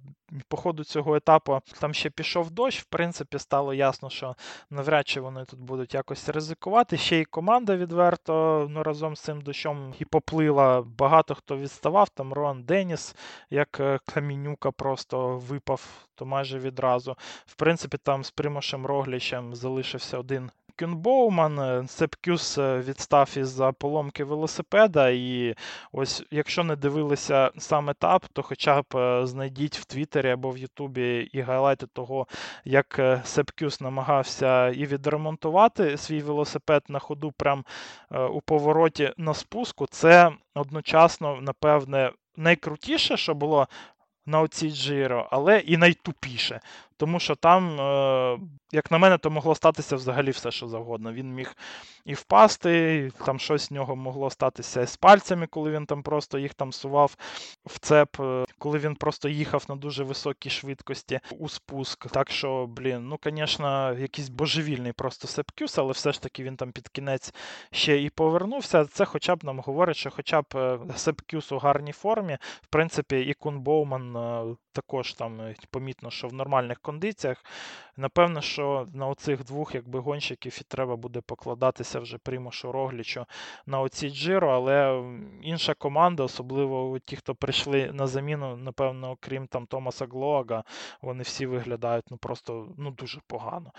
по 0.47 0.57
ходу 0.57 0.83
цього 0.83 1.15
етапу 1.15 1.61
там 1.79 1.93
ще 1.93 2.09
пішов 2.09 2.51
дощ. 2.51 2.81
В 2.81 2.85
принципі, 2.85 3.39
стало 3.39 3.73
ясно, 3.73 4.09
що 4.09 4.35
навряд 4.69 5.07
чи 5.07 5.21
вони 5.21 5.45
тут 5.45 5.59
будуть 5.59 5.93
якось 5.93 6.29
ризикувати. 6.29 6.97
Ще 6.97 7.19
й 7.19 7.25
команда 7.25 7.75
відверто 7.75 8.67
ну, 8.69 8.83
разом 8.83 9.15
з 9.15 9.21
цим 9.21 9.41
дощом 9.41 9.93
і 9.99 10.05
поплила. 10.05 10.81
Багато 10.81 11.35
хто 11.35 11.57
відставав. 11.57 12.09
Там 12.09 12.33
Роан 12.33 12.63
Деніс, 12.63 13.15
як 13.49 13.79
е, 13.79 13.99
Камінюка, 14.05 14.71
просто 14.71 15.37
випав 15.37 16.05
то 16.15 16.25
майже 16.25 16.59
відразу. 16.59 17.17
В 17.45 17.55
принципі, 17.55 17.97
там 17.97 18.23
з 18.23 18.31
Примошем 18.31 18.85
Роглічем 18.85 19.55
залишився 19.55 20.17
один 20.17 20.51
Кюнбоуман, 20.79 21.59
е, 21.59 21.87
Сепкюс 21.87 22.57
е, 22.57 22.79
відстав 22.79 23.33
із-за 23.37 23.71
поломки 23.71 24.23
велосипеда. 24.23 25.09
І 25.09 25.55
ось, 25.91 26.23
якщо 26.31 26.63
не 26.63 26.75
дивилися 26.75 27.51
сам 27.57 27.89
етап, 27.89 28.25
то 28.33 28.41
хоча 28.41 28.81
б 28.81 28.85
е, 28.95 29.25
знайдіть 29.27 29.77
в 29.77 29.85
Твіттері 29.85 30.29
або 30.29 30.49
в 30.49 30.57
Ютубі 30.57 31.29
і 31.33 31.41
гайлайти 31.41 31.87
того, 31.87 32.27
як 32.65 33.19
Сепкюс 33.23 33.81
намагався 33.81 34.69
і 34.69 34.85
відремонтувати 34.85 35.97
свій 35.97 36.21
велосипед 36.21 36.83
на 36.89 36.99
ходу, 36.99 37.31
прям 37.31 37.65
у 38.31 38.41
повороті 38.41 39.13
на 39.17 39.33
спуску. 39.33 39.87
Це 39.87 40.31
одночасно, 40.55 41.41
напевне, 41.41 42.11
найкрутіше, 42.37 43.17
що 43.17 43.33
було 43.33 43.67
на 44.25 44.41
оцій 44.41 44.71
Джиро, 44.71 45.27
але 45.31 45.59
і 45.59 45.77
найтупіше. 45.77 46.59
Тому 46.97 47.19
що 47.19 47.35
там, 47.35 47.79
е, 47.79 48.39
як 48.71 48.91
на 48.91 48.97
мене, 48.97 49.17
то 49.17 49.31
могло 49.31 49.55
статися 49.55 49.95
взагалі 49.95 50.31
все, 50.31 50.51
що 50.51 50.67
завгодно. 50.67 51.13
Він 51.13 51.33
міг 51.33 51.55
і 52.05 52.13
впасти, 52.13 53.11
там 53.25 53.39
щось 53.39 53.61
з 53.61 53.71
нього 53.71 53.95
могло 53.95 54.29
статися 54.29 54.85
з 54.87 54.97
пальцями, 54.97 55.47
коли 55.47 55.71
він 55.71 55.85
там 55.85 56.03
просто 56.03 56.37
їх 56.37 56.53
там 56.53 56.73
сував 56.73 57.15
в 57.65 57.79
цеп, 57.79 58.19
е, 58.19 58.45
коли 58.57 58.79
він 58.79 58.95
просто 58.95 59.29
їхав 59.29 59.65
на 59.69 59.75
дуже 59.75 60.03
високій 60.03 60.49
швидкості 60.49 61.19
у 61.39 61.49
спуск. 61.49 62.07
Так 62.07 62.31
що, 62.31 62.65
блін, 62.67 63.07
ну, 63.07 63.19
звісно, 63.23 63.93
якийсь 63.93 64.29
божевільний 64.29 64.91
просто 64.91 65.27
сепкюс, 65.27 65.77
але 65.77 65.91
все 65.91 66.11
ж 66.11 66.21
таки 66.21 66.43
він 66.43 66.55
там 66.55 66.71
під 66.71 66.87
кінець 66.87 67.33
ще 67.71 68.01
і 68.01 68.09
повернувся. 68.09 68.85
Це 68.85 69.05
хоча 69.05 69.35
б 69.35 69.43
нам 69.43 69.59
говорить, 69.59 69.97
що 69.97 70.11
хоча 70.11 70.41
б 70.41 70.45
е, 70.55 70.79
сепкюс 70.95 71.51
у 71.51 71.57
гарній 71.57 71.91
формі, 71.91 72.37
в 72.61 72.67
принципі, 72.67 73.19
і 73.19 73.33
Кун 73.33 73.59
Боуман 73.59 74.15
також 74.71 75.13
там 75.13 75.53
помітно, 75.69 76.11
що 76.11 76.27
в 76.27 76.33
нормальних 76.33 76.79
кондиціях. 76.79 77.45
Напевно, 77.97 78.41
що 78.41 78.87
на 78.93 79.07
оцих 79.07 79.43
двох 79.43 79.75
якби, 79.75 79.99
гонщиків 79.99 80.57
і 80.61 80.63
треба 80.63 80.95
буде 80.95 81.21
покладатися 81.21 81.99
вже 81.99 82.17
Примушу 82.17 82.71
Роглічу 82.71 83.25
на 83.65 83.79
оці 83.79 84.09
Джиро, 84.09 84.49
але 84.49 85.03
інша 85.41 85.73
команда, 85.73 86.23
особливо 86.23 86.99
ті, 86.99 87.15
хто 87.15 87.35
прийшли 87.35 87.54
на 87.93 88.07
заміну, 88.07 88.57
напевно, 88.57 89.11
окрім 89.11 89.47
там 89.47 89.65
Томаса 89.65 90.05
Глоага, 90.05 90.63
вони 91.01 91.23
всі 91.23 91.45
виглядають 91.45 92.05
ну, 92.11 92.17
просто 92.17 92.67
ну, 92.77 92.91
дуже 92.91 93.19
погано. 93.27 93.71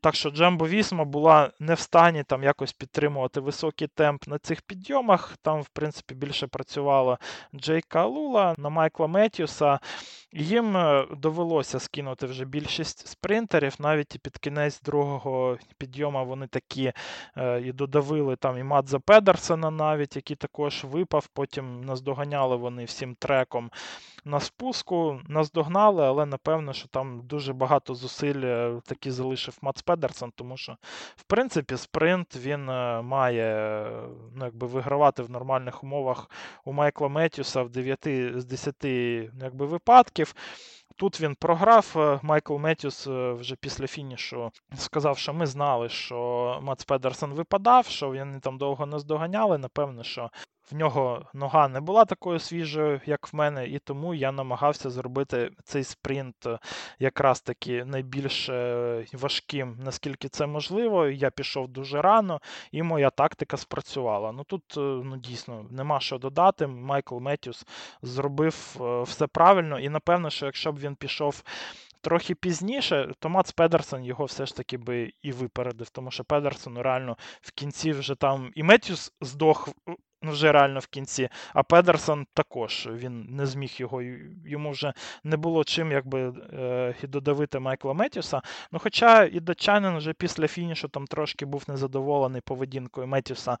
Так 0.00 0.14
що 0.14 0.30
Джамбо 0.30 0.68
Вісма 0.68 1.04
була 1.04 1.50
не 1.58 1.74
в 1.74 1.78
стані 1.78 2.24
там 2.24 2.42
якось 2.42 2.72
підтримувати 2.72 3.40
високий 3.40 3.88
темп 3.88 4.26
на 4.26 4.38
цих 4.38 4.62
підйомах. 4.62 5.36
Там, 5.42 5.60
в 5.60 5.68
принципі, 5.68 6.14
більше 6.14 6.46
працювала 6.46 7.18
Джейка 7.54 8.04
Лула 8.04 8.54
на 8.58 8.68
Майкла 8.68 9.06
Меттіуса. 9.06 9.78
Їм 10.36 10.76
е, 10.76 11.06
довелося 11.16 11.80
скинути 11.80 12.26
вже 12.26 12.44
більшість 12.44 13.06
спринтерів. 13.06 13.74
Навіть 13.78 14.14
і 14.14 14.18
під 14.18 14.38
кінець 14.38 14.80
другого 14.80 15.58
підйому 15.78 16.26
вони 16.26 16.46
такі 16.46 16.92
е, 17.36 17.60
і 17.60 17.72
додавили 17.72 18.36
там 18.36 18.58
і 18.58 18.62
Мадза 18.62 18.98
Педерсена, 18.98 19.70
навіть, 19.70 20.16
який 20.16 20.36
також 20.36 20.84
випав. 20.84 21.26
Потім 21.26 21.80
наздоганяли 21.80 22.56
вони 22.56 22.84
всім 22.84 23.14
треком 23.14 23.70
на 24.24 24.40
спуску, 24.40 25.20
наздогнали, 25.28 26.06
але 26.06 26.26
напевно, 26.26 26.72
що 26.72 26.88
там 26.88 27.20
дуже 27.24 27.52
багато 27.52 27.94
зусиль 27.94 28.42
е, 28.44 28.80
таки 28.84 29.12
залишив 29.12 29.58
Мац 29.62 29.82
Педерсон, 29.82 30.32
тому 30.34 30.56
що, 30.56 30.76
в 31.16 31.22
принципі, 31.22 31.76
спринт 31.76 32.36
він 32.36 32.64
має 33.04 33.78
ну, 34.36 34.44
якби, 34.44 34.66
вигравати 34.66 35.22
в 35.22 35.30
нормальних 35.30 35.84
умовах 35.84 36.30
у 36.64 36.72
Майкла 36.72 37.08
Меттюса 37.08 37.62
в 37.62 37.70
9 37.70 37.98
з 38.36 38.44
10 38.44 38.74
ну, 38.82 39.40
якби, 39.42 39.66
випадків 39.66 40.23
років. 40.24 40.34
Тут 40.96 41.20
він 41.20 41.34
програв. 41.34 41.94
Е, 41.96 42.20
Майкл 42.22 42.56
Меттюс 42.56 43.06
е, 43.06 43.32
вже 43.32 43.56
після 43.56 43.86
фінішу 43.86 44.50
сказав, 44.76 45.18
що 45.18 45.34
ми 45.34 45.46
знали, 45.46 45.88
що 45.88 46.58
Мац 46.62 46.84
Педерсон 46.84 47.34
випадав, 47.34 47.86
що 47.86 48.08
вони 48.08 48.40
там 48.40 48.58
довго 48.58 48.86
не 48.86 48.98
здоганяли. 48.98 49.58
Напевно, 49.58 50.02
що 50.02 50.30
в 50.70 50.74
нього 50.74 51.26
нога 51.34 51.68
не 51.68 51.80
була 51.80 52.04
такою 52.04 52.38
свіжою, 52.38 53.00
як 53.06 53.32
в 53.32 53.36
мене, 53.36 53.66
і 53.66 53.78
тому 53.78 54.14
я 54.14 54.32
намагався 54.32 54.90
зробити 54.90 55.50
цей 55.64 55.84
спринт 55.84 56.46
е, 56.46 56.58
якраз 56.98 57.40
таки 57.40 57.84
найбільш 57.84 58.48
е, 58.48 59.06
важким, 59.12 59.76
наскільки 59.84 60.28
це 60.28 60.46
можливо. 60.46 61.06
Я 61.06 61.30
пішов 61.30 61.68
дуже 61.68 62.02
рано, 62.02 62.40
і 62.72 62.82
моя 62.82 63.10
тактика 63.10 63.56
спрацювала. 63.56 64.32
Ну 64.32 64.44
тут 64.44 64.74
е, 64.76 64.80
ну, 64.80 65.16
дійсно 65.16 65.66
нема 65.70 66.00
що 66.00 66.18
додати. 66.18 66.66
Майкл 66.66 67.18
Меттюс 67.18 67.66
зробив 68.02 68.76
все 69.06 69.26
правильно, 69.26 69.78
і 69.78 69.88
напевно, 69.88 70.30
що 70.30 70.46
якщо 70.46 70.72
б 70.72 70.78
він 70.78 70.94
пішов. 70.94 71.42
Трохи 72.00 72.34
пізніше, 72.34 73.12
то 73.18 73.28
Мац 73.28 73.52
Педерсон 73.52 74.04
його 74.04 74.24
все 74.24 74.46
ж 74.46 74.56
таки 74.56 74.76
би 74.76 75.12
і 75.22 75.32
випередив, 75.32 75.90
тому 75.90 76.10
що 76.10 76.24
Педерсон 76.24 76.78
реально 76.78 77.16
в 77.40 77.52
кінці 77.52 77.92
вже 77.92 78.14
там 78.14 78.50
і 78.54 78.62
Меттюс 78.62 79.12
здох 79.20 79.68
вже 80.30 80.52
реально 80.52 80.80
в 80.80 80.86
кінці. 80.86 81.28
А 81.52 81.62
Педерсон 81.62 82.26
також 82.34 82.88
він 82.92 83.26
не 83.30 83.46
зміг 83.46 83.72
його, 83.76 84.02
йому 84.46 84.70
вже 84.70 84.92
не 85.24 85.36
було 85.36 85.64
чим 85.64 85.92
якби 85.92 86.32
е, 86.52 86.94
і 87.02 87.06
додавити 87.06 87.58
Майкла 87.58 87.94
Меттюса. 87.94 88.42
Ну, 88.72 88.78
Хоча 88.78 89.24
і 89.24 89.40
датчанин 89.40 89.96
вже 89.96 90.12
після 90.12 90.48
фінішу 90.48 90.88
там 90.88 91.06
трошки 91.06 91.46
був 91.46 91.64
незадоволений 91.68 92.40
поведінкою 92.40 93.06
Меттюса 93.06 93.58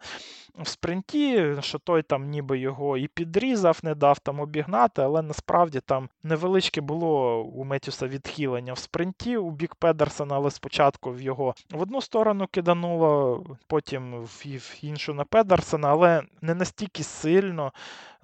в 0.58 0.68
спринті, 0.68 1.54
що 1.60 1.78
той 1.78 2.02
там 2.02 2.28
ніби 2.28 2.58
його 2.58 2.96
і 2.96 3.08
підрізав, 3.08 3.78
не 3.82 3.94
дав 3.94 4.18
там 4.18 4.40
обігнати, 4.40 5.02
але 5.02 5.22
насправді 5.22 5.80
там 5.80 6.08
невеличке 6.22 6.80
було 6.80 7.42
у 7.42 7.64
Меттюса 7.64 8.08
відхилення 8.08 8.72
в 8.72 8.78
спринті 8.78 9.36
у 9.36 9.50
бік 9.50 9.74
Педерсона, 9.74 10.34
але 10.34 10.50
спочатку 10.50 11.12
в 11.12 11.20
його 11.20 11.54
в 11.70 11.82
одну 11.82 12.00
сторону 12.00 12.46
кидануло, 12.46 13.44
потім 13.66 14.24
в 14.24 14.44
іншу 14.82 15.14
на 15.14 15.24
Педерсона, 15.24 15.88
але 15.88 16.22
не 16.42 16.53
настільки 16.54 17.02
сильно 17.02 17.72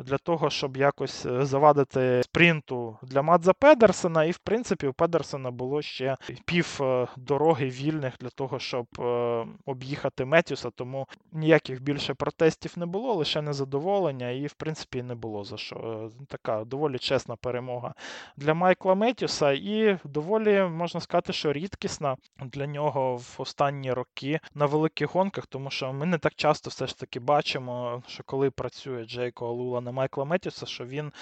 для 0.04 0.18
того, 0.18 0.50
щоб 0.50 0.76
якось 0.76 1.26
е, 1.26 1.44
завадити 1.44 2.20
спринту 2.24 2.98
для 3.02 3.22
Мадза 3.22 3.52
Педерсона. 3.52 4.24
І, 4.24 4.30
в 4.30 4.38
принципі, 4.38 4.86
у 4.86 4.92
Педерсона 4.92 5.50
було 5.50 5.82
ще 5.82 6.16
пів 6.44 6.78
е, 6.80 7.06
дороги 7.16 7.66
вільних 7.66 8.14
для 8.20 8.28
того, 8.28 8.58
щоб 8.58 8.86
е, 8.98 9.46
об'їхати 9.66 10.24
Метюса, 10.24 10.70
тому 10.70 11.06
ніяких 11.32 11.82
більше 11.82 12.14
протестів 12.14 12.72
не 12.76 12.86
було, 12.86 13.14
лише 13.14 13.42
незадоволення, 13.42 14.30
і, 14.30 14.46
в 14.46 14.52
принципі, 14.52 15.02
не 15.02 15.14
було 15.14 15.44
за 15.44 15.56
що. 15.56 16.10
Така 16.28 16.64
доволі 16.64 16.98
чесна 16.98 17.36
перемога 17.36 17.94
для 18.36 18.54
Майкла 18.54 18.94
Метюса, 18.94 19.52
і 19.52 19.98
доволі 20.04 20.62
можна 20.62 21.00
сказати, 21.00 21.32
що 21.32 21.52
рідкісна 21.52 22.16
для 22.40 22.66
нього 22.66 23.16
в 23.16 23.34
останні 23.38 23.92
роки 23.92 24.40
на 24.54 24.66
великих 24.66 25.14
гонках, 25.14 25.46
тому 25.46 25.70
що 25.70 25.92
ми 25.92 26.06
не 26.06 26.18
так 26.18 26.34
часто 26.34 26.70
все 26.70 26.86
ж 26.86 26.98
таки 26.98 27.20
бачимо, 27.20 28.02
що 28.06 28.22
коли 28.26 28.50
працює 28.50 29.04
Джейко 29.04 29.48
Алула 29.48 29.80
на 29.80 29.89
Майкла 29.92 30.24
Метюса, 30.24 30.66
що 30.66 30.84
він 30.84 31.12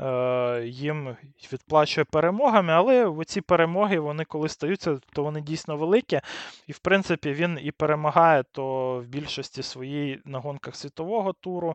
е, 0.00 0.62
їм 0.66 1.16
відплачує 1.52 2.04
перемогами, 2.04 2.72
але 2.72 3.24
ці 3.26 3.40
перемоги, 3.40 3.98
вони 3.98 4.24
коли 4.24 4.48
стаються, 4.48 4.98
то 5.12 5.22
вони 5.22 5.40
дійсно 5.40 5.76
великі. 5.76 6.20
І, 6.66 6.72
в 6.72 6.78
принципі, 6.78 7.32
він 7.32 7.58
і 7.62 7.70
перемагає 7.70 8.42
то 8.52 8.96
в 8.98 9.06
більшості 9.06 9.62
своїй 9.62 10.20
на 10.24 10.38
гонках 10.38 10.76
світового 10.76 11.32
туру, 11.32 11.74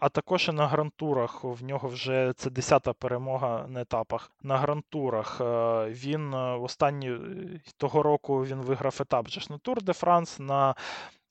а 0.00 0.08
також 0.08 0.48
і 0.48 0.52
на 0.52 0.66
грантурах. 0.66 1.44
В 1.44 1.64
нього 1.64 1.88
вже 1.88 2.32
це 2.36 2.50
десята 2.50 2.92
перемога 2.92 3.66
на 3.68 3.80
етапах. 3.80 4.30
На 4.42 4.58
грантурах 4.58 5.40
е, 5.40 5.44
він 5.90 6.34
е, 6.34 6.36
останні 6.36 7.10
е, 7.10 7.18
того 7.76 8.02
року 8.02 8.44
він 8.44 8.58
виграв 8.58 8.98
етап 9.00 9.26
на 9.50 9.58
Тур 9.58 9.82
де 9.82 9.92
Франс. 9.92 10.38
на 10.38 10.74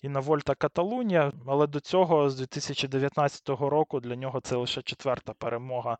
і 0.03 0.09
на 0.09 0.19
Вольта 0.19 0.55
Каталунія, 0.55 1.31
але 1.47 1.67
до 1.67 1.79
цього 1.79 2.29
з 2.29 2.35
2019 2.35 3.49
року 3.49 3.99
для 3.99 4.15
нього 4.15 4.39
це 4.39 4.55
лише 4.55 4.81
четверта 4.81 5.33
перемога 5.33 5.97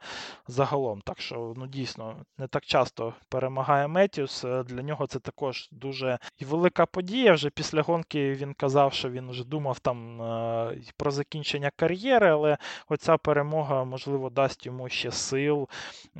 загалом. 0.47 1.01
Так 1.01 1.21
що, 1.21 1.53
ну 1.57 1.67
дійсно, 1.67 2.15
не 2.37 2.47
так 2.47 2.65
часто 2.65 3.13
перемагає 3.29 3.87
Метіус. 3.87 4.45
Е, 4.45 4.63
для 4.63 4.81
нього 4.81 5.07
це 5.07 5.19
також 5.19 5.69
дуже 5.71 6.19
велика 6.41 6.85
подія. 6.85 7.33
Вже 7.33 7.49
після 7.49 7.81
гонки 7.81 8.33
він 8.33 8.53
казав, 8.53 8.93
що 8.93 9.09
він 9.09 9.29
вже 9.29 9.43
думав 9.45 9.79
там 9.79 10.21
е, 10.21 10.81
про 10.97 11.11
закінчення 11.11 11.71
кар'єри, 11.75 12.29
але 12.29 12.57
оця 12.89 13.17
перемога, 13.17 13.83
можливо, 13.83 14.29
дасть 14.29 14.65
йому 14.65 14.89
ще 14.89 15.11
сил 15.11 15.69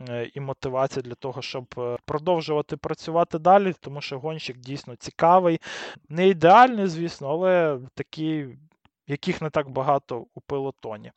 е, 0.10 0.32
і 0.34 0.40
мотивації 0.40 1.04
для 1.04 1.16
того, 1.16 1.42
щоб 1.42 1.66
продовжувати 2.06 2.78
працювати 2.78 3.40
далі, 3.40 3.74
тому 3.80 4.02
що 4.02 4.20
гонщик 4.20 4.58
дійсно 4.58 4.96
цікавий, 4.96 5.62
не 6.10 6.28
ідеальний, 6.28 6.88
звісно, 6.88 7.30
але 7.30 7.73
такі, 7.94 8.48
яких 9.08 9.42
не 9.42 9.50
так 9.50 9.70
багато 9.70 10.26
у 10.34 10.42
пелотоні. 10.42 11.12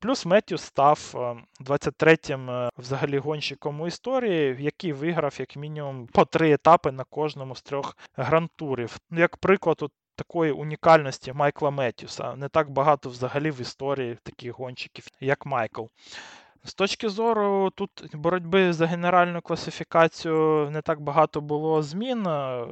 Плюс 0.00 0.26
Меттю 0.26 0.58
став 0.58 1.12
23-м 1.60 2.50
е, 2.50 2.66
е, 2.66 2.70
взагалі 2.78 3.18
гонщиком 3.18 3.80
у 3.80 3.86
історії, 3.86 4.56
який 4.60 4.92
виграв 4.92 5.36
як 5.38 5.56
мінімум 5.56 6.06
по 6.06 6.24
три 6.24 6.52
етапи 6.52 6.92
на 6.92 7.04
кожному 7.04 7.56
з 7.56 7.62
трьох 7.62 7.96
грантурів. 8.16 8.98
Як 9.10 9.36
приклад, 9.36 9.78
от 9.80 9.92
такої 10.18 10.52
унікальності 10.52 11.32
Майкла 11.32 11.70
Меттюса. 11.70 12.36
Не 12.36 12.48
так 12.48 12.70
багато 12.70 13.08
взагалі 13.10 13.50
в 13.50 13.60
історії 13.60 14.18
таких 14.22 14.58
гонщиків, 14.58 15.06
як 15.20 15.46
Майкл. 15.46 15.84
З 16.68 16.74
точки 16.74 17.08
зору 17.08 17.70
тут 17.70 17.90
боротьби 18.14 18.72
за 18.72 18.86
генеральну 18.86 19.40
класифікацію 19.40 20.68
не 20.70 20.82
так 20.82 21.00
багато 21.00 21.40
було 21.40 21.82
змін. 21.82 22.26
Е, 22.26 22.66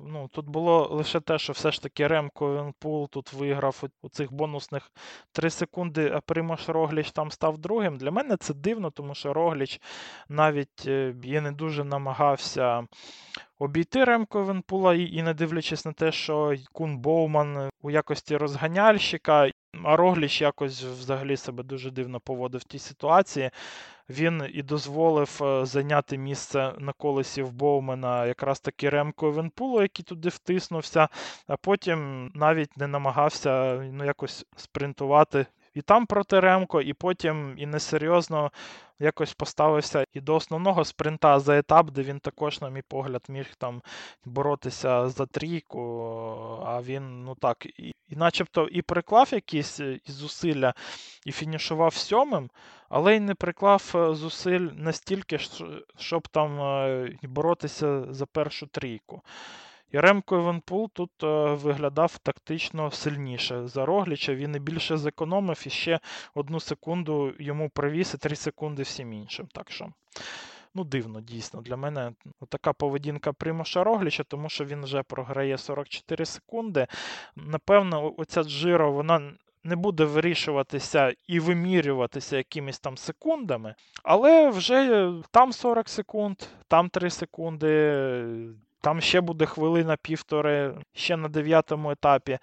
ну, 0.00 0.28
Тут 0.32 0.48
було 0.48 0.88
лише 0.92 1.20
те, 1.20 1.38
що 1.38 1.52
все 1.52 1.70
ж 1.72 1.82
таки 1.82 2.06
Ремко 2.06 2.46
Венпул 2.54 3.08
тут 3.08 3.32
виграв 3.32 3.82
у 4.02 4.08
цих 4.08 4.32
бонусних 4.32 4.90
3 5.32 5.50
секунди, 5.50 6.12
а 6.14 6.20
Примош 6.20 6.68
Рогліч 6.68 7.10
там 7.10 7.30
став 7.30 7.58
другим. 7.58 7.96
Для 7.96 8.10
мене 8.10 8.36
це 8.36 8.54
дивно, 8.54 8.90
тому 8.90 9.14
що 9.14 9.32
Рогліч 9.32 9.80
навіть 10.28 10.86
е, 10.86 11.14
я 11.24 11.40
не 11.40 11.52
дуже 11.52 11.84
намагався 11.84 12.86
обійти 13.58 14.04
Ремко 14.04 14.42
Венпула, 14.44 14.94
і 14.94 15.22
не 15.22 15.34
дивлячись 15.34 15.84
на 15.84 15.92
те, 15.92 16.12
що 16.12 16.54
Кун 16.72 16.98
Боуман 16.98 17.70
у 17.82 17.90
якості 17.90 18.36
розганяльщика 18.36 19.50
а 19.82 19.96
Рогліч 19.96 20.40
якось 20.40 20.82
взагалі 20.82 21.36
себе 21.36 21.62
дуже 21.62 21.90
дивно 21.90 22.20
поводив 22.20 22.60
в 22.60 22.64
тій 22.64 22.78
ситуації. 22.78 23.50
Він 24.08 24.42
і 24.52 24.62
дозволив 24.62 25.40
е, 25.42 25.66
зайняти 25.66 26.18
місце 26.18 26.72
на 26.78 26.92
колесі 26.92 27.42
в 27.42 27.52
Боумена 27.52 28.26
якраз 28.26 28.60
таки 28.60 28.90
Ремко 28.90 29.30
Венпулу, 29.30 29.82
який 29.82 30.04
туди 30.04 30.28
втиснувся, 30.28 31.08
а 31.46 31.56
потім 31.56 32.30
навіть 32.34 32.76
не 32.76 32.86
намагався 32.86 33.74
ну, 33.92 34.04
якось 34.04 34.46
спринтувати 34.56 35.46
і 35.74 35.82
там 35.82 36.06
проти 36.06 36.40
Ремко, 36.40 36.80
і 36.80 36.92
потім 36.92 37.54
і 37.58 37.66
несерйозно 37.66 38.50
якось 38.98 39.34
поставився 39.34 40.04
і 40.12 40.20
до 40.20 40.34
основного 40.34 40.84
спринта 40.84 41.40
за 41.40 41.58
етап, 41.58 41.90
де 41.90 42.02
він 42.02 42.20
також, 42.20 42.60
на 42.60 42.70
мій 42.70 42.82
погляд, 42.88 43.22
міг 43.28 43.54
там 43.58 43.82
боротися 44.24 45.08
за 45.08 45.26
трійку. 45.26 45.80
А 46.66 46.82
він, 46.82 47.24
ну 47.24 47.34
так, 47.34 47.66
і, 47.66 47.94
і 48.08 48.16
начебто 48.16 48.68
і 48.68 48.82
приклав 48.82 49.28
якісь 49.32 49.80
е, 49.80 50.00
зусилля 50.06 50.74
і 51.24 51.32
фінішував 51.32 51.94
сьомим, 51.94 52.50
але 52.88 53.16
й 53.16 53.20
не 53.20 53.34
приклав 53.34 53.92
е, 53.94 54.14
зусиль 54.14 54.68
настільки, 54.74 55.38
щоб 55.98 56.28
там 56.28 56.60
е, 56.60 57.18
боротися 57.22 58.04
за 58.10 58.26
першу 58.26 58.66
трійку. 58.66 59.22
І 59.92 60.00
Ремко 60.00 60.36
Івенпул 60.36 60.90
тут 60.92 61.10
е, 61.22 61.54
виглядав 61.54 62.18
тактично 62.18 62.90
сильніше 62.90 63.68
за 63.68 63.86
Рогліча. 63.86 64.34
Він 64.34 64.56
і 64.56 64.58
більше 64.58 64.96
зекономив 64.96 65.62
і 65.66 65.70
ще 65.70 66.00
одну 66.34 66.60
секунду 66.60 67.32
йому 67.38 67.68
привіз 67.68 68.14
і 68.14 68.18
три 68.18 68.36
секунди 68.36 68.82
всім 68.82 69.12
іншим. 69.12 69.48
Так 69.52 69.70
що, 69.70 69.88
ну, 70.74 70.84
дивно, 70.84 71.20
дійсно. 71.20 71.60
Для 71.60 71.76
мене 71.76 72.12
така 72.48 72.72
поведінка 72.72 73.32
Примоша 73.32 73.84
Рогліча, 73.84 74.24
тому 74.24 74.48
що 74.48 74.64
він 74.64 74.84
вже 74.84 75.02
програє 75.02 75.58
44 75.58 76.24
секунди. 76.24 76.86
Напевно, 77.36 78.14
оця 78.16 78.42
Джиро, 78.42 78.92
вона. 78.92 79.32
Не 79.66 79.76
буде 79.76 80.04
вирішуватися 80.04 81.14
і 81.26 81.40
вимірюватися 81.40 82.36
якимись 82.36 82.80
там 82.80 82.96
секундами, 82.96 83.74
але 84.02 84.50
вже 84.50 85.12
там 85.30 85.52
40 85.52 85.88
секунд, 85.88 86.36
там 86.68 86.88
3 86.88 87.10
секунди, 87.10 87.68
там 88.84 89.00
ще 89.00 89.20
буде 89.20 89.46
хвилина-півтори, 89.46 90.74
ще 90.92 91.16
на 91.16 91.28
дев'ятому 91.28 91.90
етапі. 91.90 92.38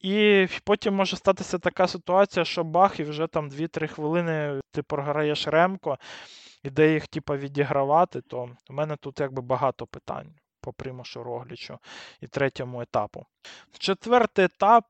І 0.00 0.46
потім 0.64 0.94
може 0.94 1.16
статися 1.16 1.58
така 1.58 1.88
ситуація, 1.88 2.44
що 2.44 2.64
бах, 2.64 3.00
і 3.00 3.04
вже 3.04 3.26
там 3.26 3.50
2-3 3.50 3.86
хвилини 3.86 4.60
ти 4.72 4.82
програєш 4.82 5.48
ремко, 5.48 5.98
і 6.62 6.70
де 6.70 6.92
їх 6.92 7.06
типу, 7.06 7.36
відігравати, 7.36 8.20
то 8.20 8.44
в 8.70 8.72
мене 8.72 8.96
тут 8.96 9.20
якби 9.20 9.42
багато 9.42 9.86
питань 9.86 10.34
по 10.60 10.72
Примушу 10.72 11.22
Роглічу 11.22 11.78
і 12.20 12.26
третьому 12.26 12.80
етапу. 12.80 13.26
Четвертий 13.78 14.44
етап. 14.44 14.84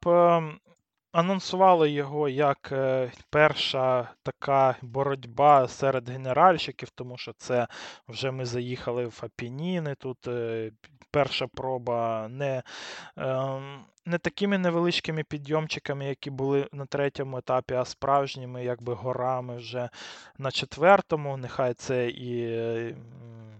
Анонсували 1.14 1.90
його 1.90 2.28
як 2.28 2.68
е, 2.72 3.12
перша 3.30 4.08
така 4.22 4.76
боротьба 4.82 5.68
серед 5.68 6.08
генеральщиків, 6.08 6.90
тому 6.90 7.18
що 7.18 7.32
це 7.32 7.66
вже 8.08 8.30
ми 8.30 8.46
заїхали 8.46 9.06
в 9.06 9.20
Апініни. 9.22 9.94
Тут 9.94 10.28
е, 10.28 10.70
перша 11.10 11.46
проба 11.46 12.28
не 12.28 12.62
ем, 13.16 13.84
не 14.06 14.18
такими 14.18 14.58
невеличкими 14.58 15.24
підйомчиками, 15.24 16.06
які 16.06 16.30
були 16.30 16.68
на 16.72 16.86
третьому 16.86 17.38
етапі, 17.38 17.74
а 17.74 17.84
справжніми 17.84 18.64
якби 18.64 18.94
горами 18.94 19.56
вже 19.56 19.88
на 20.38 20.50
четвертому. 20.50 21.36
Нехай 21.36 21.74
це 21.74 22.08
і 22.08 22.94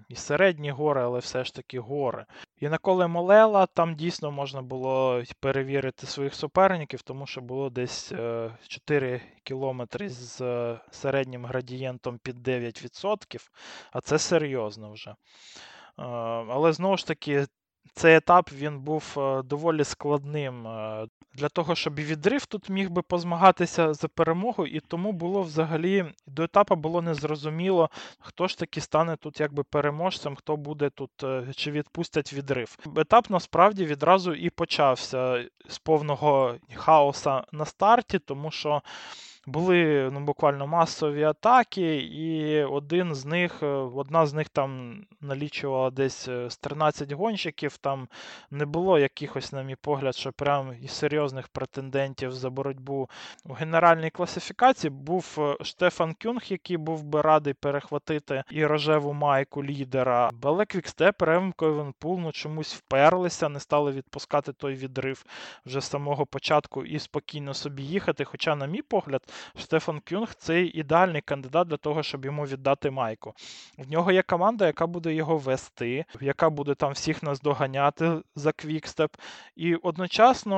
і 0.08 0.16
середні 0.16 0.70
гори, 0.70 1.02
але 1.02 1.18
все 1.18 1.44
ж 1.44 1.54
таки 1.54 1.80
гори. 1.80 2.24
І 2.60 2.68
на 2.68 2.78
коле 2.78 3.06
Молела 3.06 3.66
там 3.66 3.94
дійсно 3.94 4.30
можна 4.30 4.62
було 4.62 5.22
перевірити 5.40 6.06
своїх 6.06 6.34
суперників, 6.34 7.02
тому 7.02 7.26
що 7.26 7.40
було 7.40 7.70
десь 7.70 8.12
4 8.68 9.12
е, 9.12 9.20
кілометри 9.42 10.08
з 10.08 10.40
е, 10.40 10.80
середнім 10.90 11.46
градієнтом 11.46 12.18
під 12.18 12.48
9%, 12.48 13.50
а 13.92 14.00
це 14.00 14.18
серйозно 14.18 14.92
вже. 14.92 15.10
Е, 15.10 15.14
але 16.48 16.72
знову 16.72 16.96
ж 16.96 17.06
таки, 17.06 17.46
цей 17.92 18.16
етап 18.16 18.52
він 18.52 18.80
був 18.80 19.14
е, 19.16 19.42
доволі 19.42 19.84
складним 19.84 20.66
е, 20.66 21.06
для 21.34 21.48
того, 21.48 21.74
щоб 21.74 21.94
відрив 21.94 22.46
тут 22.46 22.68
міг 22.70 22.90
би 22.90 23.02
позмагатися 23.02 23.94
за 23.94 24.08
перемогу, 24.08 24.66
і 24.66 24.80
тому 24.80 25.12
було 25.12 25.42
взагалі 25.42 26.04
до 26.26 26.42
етапу 26.42 26.76
було 26.76 27.02
незрозуміло, 27.02 27.90
хто 28.18 28.48
ж 28.48 28.58
таки 28.58 28.80
стане 28.80 29.16
тут 29.16 29.40
якби 29.40 29.62
переможцем, 29.62 30.36
хто 30.36 30.56
буде 30.56 30.90
тут, 30.90 31.10
е, 31.22 31.46
чи 31.56 31.70
відпустять 31.70 32.32
відрив. 32.32 32.76
Етап 32.96 33.30
насправді 33.30 33.84
відразу 33.84 34.34
і 34.34 34.50
почався 34.50 35.44
з 35.68 35.78
повного 35.78 36.54
хаоса 36.74 37.44
на 37.52 37.64
старті, 37.64 38.18
тому 38.18 38.50
що 38.50 38.82
були 39.46 40.10
ну, 40.12 40.20
буквально 40.20 40.66
масові 40.66 41.22
атаки, 41.22 41.96
і 41.96 42.62
один 42.62 43.14
з 43.14 43.24
них, 43.24 43.62
е, 43.62 43.66
одна 43.66 44.26
з 44.26 44.34
них 44.34 44.48
там 44.48 45.00
налічувала 45.20 45.90
десь 45.90 46.28
е, 46.28 46.50
з 46.50 46.56
13 46.56 47.12
гонщиків. 47.12 47.76
Там 47.76 48.08
не 48.50 48.66
було 48.66 48.98
якихось, 48.98 49.52
на 49.52 49.62
мій 49.62 49.76
погляд, 49.76 50.16
що 50.16 50.32
прям 50.32 50.74
і 50.82 50.88
серйозних 50.88 51.48
претендентів 51.48 52.32
за 52.32 52.50
боротьбу 52.50 53.08
у 53.44 53.52
генеральній 53.52 54.10
класифікації. 54.10 54.90
Був 54.90 55.36
е, 55.38 55.64
Штефан 55.64 56.14
Кюнг, 56.22 56.42
який 56.48 56.76
був 56.76 57.02
би 57.04 57.20
радий 57.20 57.54
перехватити 57.54 58.44
і 58.50 58.66
рожеву 58.66 59.12
майку 59.12 59.64
лідера. 59.64 60.30
Але 60.42 60.66
Квікстеп, 60.66 61.22
Ремко 61.22 61.66
Івенпул 61.66 62.18
ну, 62.20 62.32
чомусь 62.32 62.74
вперлися, 62.74 63.48
не 63.48 63.60
стали 63.60 63.92
відпускати 63.92 64.52
той 64.52 64.74
відрив 64.74 65.24
вже 65.66 65.80
з 65.80 65.84
самого 65.84 66.26
початку 66.26 66.84
і 66.84 66.98
спокійно 66.98 67.54
собі 67.54 67.82
їхати. 67.82 68.24
Хоча, 68.24 68.54
на 68.56 68.66
мій 68.66 68.82
погляд, 68.82 69.22
Штефан 69.56 70.00
Кюнг 70.08 70.34
це 70.34 70.62
ідеальний 70.62 71.20
кандидат 71.20 71.68
для 71.68 71.76
того, 71.76 72.02
щоб 72.02 72.24
йому 72.24 72.44
віддати 72.44 72.90
майку. 72.90 73.34
В 73.78 73.90
нього 73.90 74.12
є 74.12 74.22
команда, 74.22 74.66
яка 74.66 74.86
буде 74.86 75.14
його 75.14 75.38
вести, 75.38 76.04
яка 76.20 76.50
буде 76.50 76.74
там 76.74 76.92
всіх 76.92 77.22
нас 77.22 77.40
доганяти 77.40 78.12
за 78.36 78.52
квікстеп. 78.52 79.16
І 79.56 79.74
одночасно, 79.74 80.56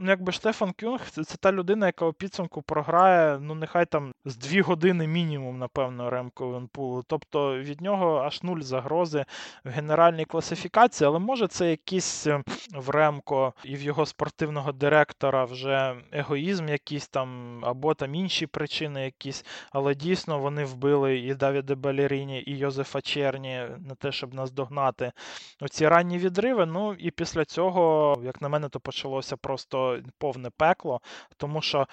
ну 0.00 0.08
якби 0.08 0.32
Штефан 0.32 0.72
Кюнг 0.80 1.00
це, 1.10 1.24
це 1.24 1.36
та 1.36 1.52
людина, 1.52 1.86
яка 1.86 2.06
у 2.06 2.12
підсумку 2.12 2.62
програє, 2.62 3.38
ну 3.38 3.54
нехай 3.54 3.86
там 3.86 4.14
з 4.24 4.36
дві 4.36 4.60
години 4.60 5.06
мінімум, 5.06 5.58
напевно, 5.58 6.10
Ремко 6.10 6.48
Івенпулу. 6.48 7.04
Тобто 7.06 7.58
від 7.58 7.80
нього 7.80 8.16
аж 8.18 8.42
нуль 8.42 8.60
загрози 8.60 9.24
в 9.64 9.68
генеральній 9.68 10.24
класифікації, 10.24 11.08
але 11.08 11.18
може 11.18 11.48
це 11.48 11.70
якийсь 11.70 12.26
е, 12.26 12.42
в 12.74 12.90
Ремко 12.90 13.54
і 13.64 13.76
в 13.76 13.82
його 13.82 14.06
спортивного 14.06 14.72
директора 14.72 15.44
вже 15.44 15.96
егоїзм 16.12 16.68
якийсь 16.68 17.08
там 17.08 17.58
або 17.64 17.91
там 17.94 18.14
інші 18.14 18.46
причини 18.46 19.04
якісь, 19.04 19.44
але 19.72 19.94
дійсно 19.94 20.38
вони 20.38 20.64
вбили 20.64 21.18
і 21.18 21.34
Давіде 21.34 21.74
Балеріні, 21.74 22.44
і 22.46 22.58
Йозефа 22.58 23.00
Черні 23.00 23.66
на 23.78 23.94
те, 23.94 24.12
щоб 24.12 24.34
нас 24.34 24.52
догнати 24.52 25.12
оці 25.60 25.88
ранні 25.88 26.18
відриви. 26.18 26.66
Ну 26.66 26.94
і 26.94 27.10
після 27.10 27.44
цього, 27.44 28.16
як 28.24 28.42
на 28.42 28.48
мене, 28.48 28.68
то 28.68 28.80
почалося 28.80 29.36
просто 29.36 29.98
повне 30.18 30.50
пекло, 30.50 31.00
тому 31.36 31.62
що 31.62 31.80
е, 31.80 31.86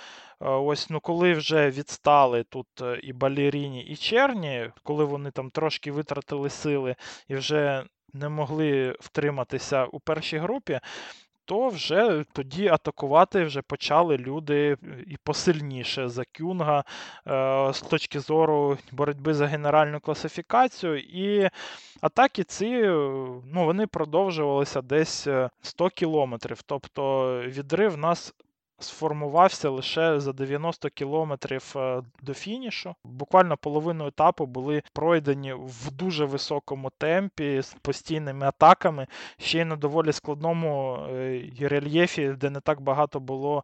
ось 0.50 0.90
ну 0.90 1.00
коли 1.00 1.34
вже 1.34 1.70
відстали 1.70 2.44
тут 2.44 2.68
е, 2.82 3.00
і 3.04 3.14
Балеріні, 3.14 3.84
і 3.84 3.96
Черні, 3.96 4.72
коли 4.84 5.06
вони 5.06 5.32
там 5.32 5.50
трошки 5.50 5.92
витратили 5.92 6.50
сили 6.50 6.96
і 7.28 7.36
вже 7.36 7.84
не 8.14 8.30
могли 8.30 8.96
втриматися 9.00 9.86
у 9.86 10.00
першій 10.00 10.38
групі, 10.38 10.80
то 11.50 11.68
вже 11.68 12.26
тоді 12.34 12.68
атакувати 12.68 13.44
вже 13.44 13.62
почали 13.62 14.18
люди 14.18 14.78
і 15.08 15.18
посильніше 15.24 16.10
за 16.10 16.24
Кюнга 16.38 16.80
е, 16.80 16.84
з 17.74 17.82
точки 17.82 18.20
зору 18.20 18.78
боротьби 18.92 19.34
за 19.34 19.48
генеральну 19.48 20.00
класифікацію. 20.00 21.00
І 21.00 21.50
атаки 22.02 22.44
ці 22.44 22.70
ну, 23.54 23.66
вони 23.66 23.88
продовжувалися 23.88 24.82
десь 24.82 25.28
100 25.62 25.86
е, 25.86 25.90
кілометрів. 25.90 26.62
Тобто 26.62 27.34
відрив 27.48 27.98
нас 27.98 28.34
сформувався 28.80 29.70
лише 29.70 30.20
за 30.20 30.34
90 30.34 30.90
кілометрів 30.90 31.74
е, 31.76 32.02
до 32.22 32.34
фінішу. 32.34 32.96
Буквально 33.04 33.58
половину 33.58 34.08
етапу 34.08 34.46
були 34.46 34.84
пройдені 34.94 35.54
в 35.54 35.92
дуже 35.92 36.26
високому 36.26 36.92
темпі 36.98 37.62
з 37.62 37.76
постійними 37.82 38.46
атаками, 38.46 39.08
ще 39.38 39.60
й 39.60 39.66
на 39.66 39.76
доволі 39.76 40.12
складному 40.14 40.98
е, 41.10 41.52
рельєфі, 41.60 42.30
де 42.30 42.50
не 42.50 42.60
так 42.60 42.82
багато 42.82 43.20
було 43.20 43.64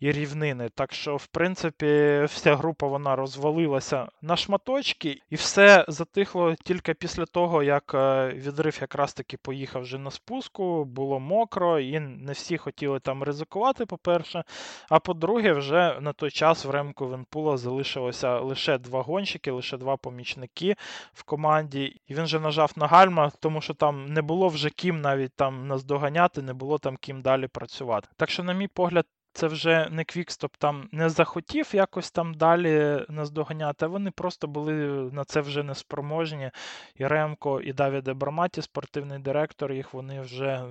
і 0.00 0.12
рівнини. 0.12 0.68
Так 0.74 0.94
що, 0.94 1.16
в 1.16 1.26
принципі, 1.26 2.20
вся 2.24 2.56
група 2.56 2.86
вона 2.86 3.16
розвалилася 3.16 4.08
на 4.22 4.36
шматочки, 4.36 5.20
і 5.30 5.34
все 5.34 5.84
затихло 5.88 6.54
тільки 6.54 6.94
після 6.94 7.24
того, 7.24 7.62
як 7.62 7.94
е, 7.94 8.28
відрив 8.28 8.78
якраз 8.80 9.14
таки 9.14 9.36
поїхав 9.36 9.82
вже 9.82 9.98
на 9.98 10.10
спуску, 10.10 10.84
було 10.84 11.20
мокро, 11.20 11.80
і 11.80 12.00
не 12.00 12.32
всі 12.32 12.56
хотіли 12.56 13.00
там 13.00 13.22
ризикувати, 13.22 13.86
по-перше. 13.86 14.44
А 14.88 14.98
по-друге, 14.98 15.52
вже 15.52 15.98
на 16.00 16.12
той 16.12 16.30
час 16.30 16.64
в 16.64 16.70
ремку 16.70 17.06
Венпула 17.06 17.56
залишилося 17.56 18.40
лише 18.40 18.78
два 18.78 19.02
гонщики, 19.02 19.50
лише 19.50 19.76
два 19.76 19.96
помічники 19.96 20.76
в 21.12 21.22
команді. 21.22 22.00
І 22.06 22.14
він 22.14 22.24
вже 22.24 22.40
нажав 22.40 22.72
на 22.76 22.86
гальма, 22.86 23.32
тому 23.40 23.60
що 23.60 23.74
там 23.74 24.06
не 24.06 24.22
було 24.22 24.48
вже 24.48 24.70
ким 24.70 25.00
навіть 25.00 25.32
там 25.36 25.66
наздоганяти, 25.66 26.42
не 26.42 26.52
було 26.52 26.78
там 26.78 26.96
ким 26.96 27.22
далі 27.22 27.46
працювати. 27.46 28.08
Так 28.16 28.30
що, 28.30 28.42
на 28.42 28.52
мій 28.52 28.68
погляд, 28.68 29.06
це 29.36 29.46
вже 29.46 29.88
не 29.90 30.04
Квікстоп 30.04 30.56
там 30.56 30.88
не 30.92 31.08
захотів 31.08 31.74
якось 31.74 32.10
там 32.10 32.34
далі 32.34 33.04
наздоганяти, 33.08 33.84
а 33.84 33.88
вони 33.88 34.10
просто 34.10 34.46
були 34.46 34.74
на 35.12 35.24
це 35.24 35.40
вже 35.40 35.62
неспроможні. 35.62 36.50
І 36.94 37.06
Ремко, 37.06 37.60
і 37.60 37.72
Давіде 37.72 38.14
Браматі, 38.14 38.62
спортивний 38.62 39.18
директор, 39.18 39.72
їх 39.72 39.94
вони 39.94 40.20
вже 40.20 40.64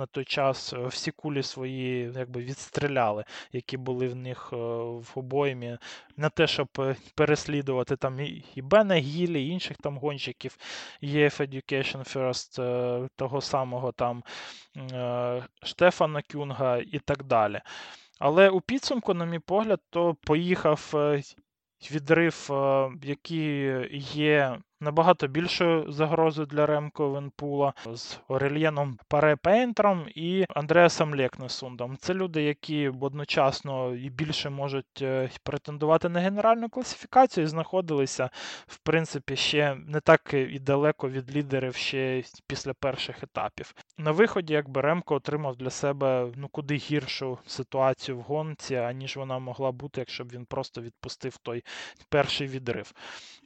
на 0.00 0.06
той 0.06 0.24
час 0.24 0.72
е, 0.72 0.86
всі 0.86 1.10
кулі 1.10 1.42
свої 1.42 2.12
якби 2.16 2.40
відстріляли, 2.40 3.24
які 3.52 3.76
були 3.76 4.08
в 4.08 4.16
них 4.16 4.50
е, 4.52 4.56
в 4.56 5.12
обоймі, 5.14 5.78
на 6.16 6.28
те, 6.28 6.46
щоб 6.46 6.68
е, 6.78 6.96
переслідувати 7.14 7.96
там 7.96 8.20
і 8.54 8.62
Бена 8.62 8.94
Гілі, 8.94 9.46
і 9.46 9.48
інших 9.48 9.76
там 9.76 9.98
гонщиків, 9.98 10.56
EF 11.02 11.40
Education 11.40 12.14
First, 12.14 12.60
того 13.16 13.40
самого 13.40 13.92
там 13.92 14.22
Штефана 15.62 16.22
Кюнга 16.32 16.78
і 16.78 16.98
так 16.98 17.24
далі. 17.24 17.60
Але 18.18 18.50
у 18.50 18.60
підсумку, 18.60 19.14
на 19.14 19.24
мій 19.24 19.38
погляд, 19.38 19.80
то 19.90 20.14
поїхав 20.14 20.94
відрив, 21.90 22.50
який 23.02 23.72
є 24.14 24.58
набагато 24.80 25.26
більшою 25.26 25.92
загрозою 25.92 26.46
для 26.46 26.66
Ремко 26.66 27.10
Івенпула 27.10 27.72
з 27.94 28.18
Орельєном 28.28 28.98
Парепейнтером 29.08 30.06
і 30.14 30.44
Андреасом 30.48 31.14
Лекнесундом. 31.14 31.96
Це 31.96 32.14
люди, 32.14 32.42
які 32.42 32.88
одночасно 32.88 33.94
і 33.94 34.10
більше 34.10 34.50
можуть 34.50 35.02
е, 35.02 35.30
претендувати 35.42 36.08
на 36.08 36.20
генеральну 36.20 36.68
класифікацію 36.68 37.44
і 37.44 37.46
знаходилися, 37.46 38.30
в 38.66 38.78
принципі, 38.78 39.36
ще 39.36 39.76
не 39.86 40.00
так 40.00 40.34
і 40.34 40.58
далеко 40.58 41.10
від 41.10 41.36
лідерів 41.36 41.74
ще 41.74 42.22
після 42.46 42.74
перших 42.74 43.22
етапів. 43.22 43.74
На 43.98 44.10
виході, 44.10 44.52
якби 44.52 44.80
Ремко 44.80 45.14
отримав 45.14 45.56
для 45.56 45.70
себе 45.70 46.32
ну 46.36 46.48
куди 46.48 46.74
гіршу 46.76 47.38
ситуацію 47.46 48.18
в 48.18 48.20
гонці, 48.20 48.74
аніж 48.74 49.16
вона 49.16 49.38
могла 49.38 49.72
бути, 49.72 50.00
якщо 50.00 50.24
б 50.24 50.32
він 50.32 50.44
просто 50.44 50.80
відпустив 50.80 51.36
той 51.36 51.64
перший 52.08 52.46
відрив. 52.46 52.92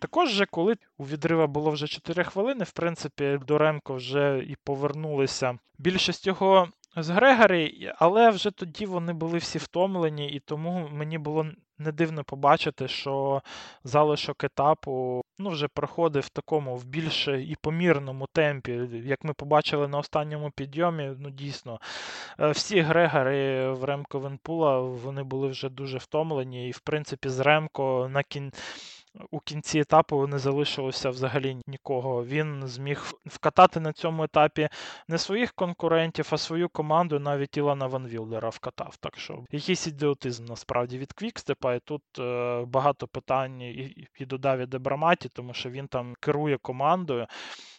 Також, 0.01 0.31
же, 0.31 0.47
коли 0.47 0.75
у 0.99 1.05
відрив 1.05 1.24
відрива 1.25 1.47
було 1.47 1.71
вже 1.71 1.87
4 1.87 2.25
хвилини. 2.25 2.65
В 2.65 2.73
принципі, 2.73 3.39
до 3.47 3.59
Ремко 3.59 3.95
вже 3.95 4.45
і 4.49 4.57
повернулися. 4.65 5.59
Більшість 5.79 6.27
його 6.27 6.69
з 6.97 7.09
Грегорі, 7.09 7.93
але 7.99 8.31
вже 8.31 8.51
тоді 8.51 8.87
вони 8.87 9.13
були 9.13 9.39
всі 9.39 9.59
втомлені, 9.59 10.29
і 10.31 10.41
тому 10.41 10.89
мені 10.93 11.19
було 11.19 11.47
не 11.79 11.93
дивно 11.93 12.25
побачити, 12.25 12.89
що 12.89 13.43
залишок 13.85 14.45
етапу 14.45 15.23
ну, 15.39 15.51
вже 15.51 15.69
проходив 15.69 16.23
в 16.23 16.29
такому 16.29 16.77
в 16.77 16.85
більш 16.85 17.29
і 17.29 17.57
помірному 17.61 18.27
темпі. 18.33 18.73
Як 19.05 19.25
ми 19.25 19.33
побачили 19.33 19.89
на 19.89 19.99
останньому 19.99 20.51
підйомі, 20.51 21.13
ну 21.19 21.31
дійсно, 21.31 21.81
е, 22.41 22.51
всі 22.51 22.81
Грегори 22.81 23.71
в 23.71 23.85
Ремко 23.85 24.19
Венпула 24.19 24.81
вони 24.81 25.23
були 25.23 25.49
вже 25.49 25.69
дуже 25.69 25.99
втомлені, 25.99 26.69
і 26.69 26.71
в 26.71 26.79
принципі 26.79 27.29
з 27.29 27.41
Ремко 27.41 28.09
на 28.11 28.23
кін 28.23 28.53
у 29.31 29.41
кінці 29.41 29.79
етапу 29.79 30.27
не 30.27 30.39
залишилося 30.39 31.11
взагалі 31.11 31.57
нікого. 31.67 32.25
Він 32.25 32.67
зміг 32.67 33.13
вкатати 33.27 33.81
на 33.81 33.93
цьому 33.93 34.25
етапі 34.25 34.69
не 35.09 35.19
своїх 35.19 35.53
конкурентів, 35.53 36.29
а 36.31 36.39
свою 36.39 36.69
команду, 36.69 37.19
навіть 37.19 37.57
Ілана 37.57 37.87
Ван 37.87 38.07
Вілдера 38.07 38.49
вкатав. 38.49 38.97
Так 38.97 39.19
що 39.19 39.45
якийсь 39.51 39.87
ідіотизм 39.87 40.45
насправді 40.45 40.99
від 40.99 41.13
Квікстепа, 41.13 41.75
і 41.75 41.81
тут 41.81 42.03
е, 42.19 42.65
багато 42.65 43.07
питань 43.09 43.63
і, 43.63 44.09
і 44.19 44.27
до 44.27 44.39
Давіда 44.39 44.79
Браматі, 44.79 45.29
тому 45.29 45.55
що 45.55 45.71
він 45.71 45.89
там 45.89 46.15
керує 46.21 46.59
командою. 46.59 47.27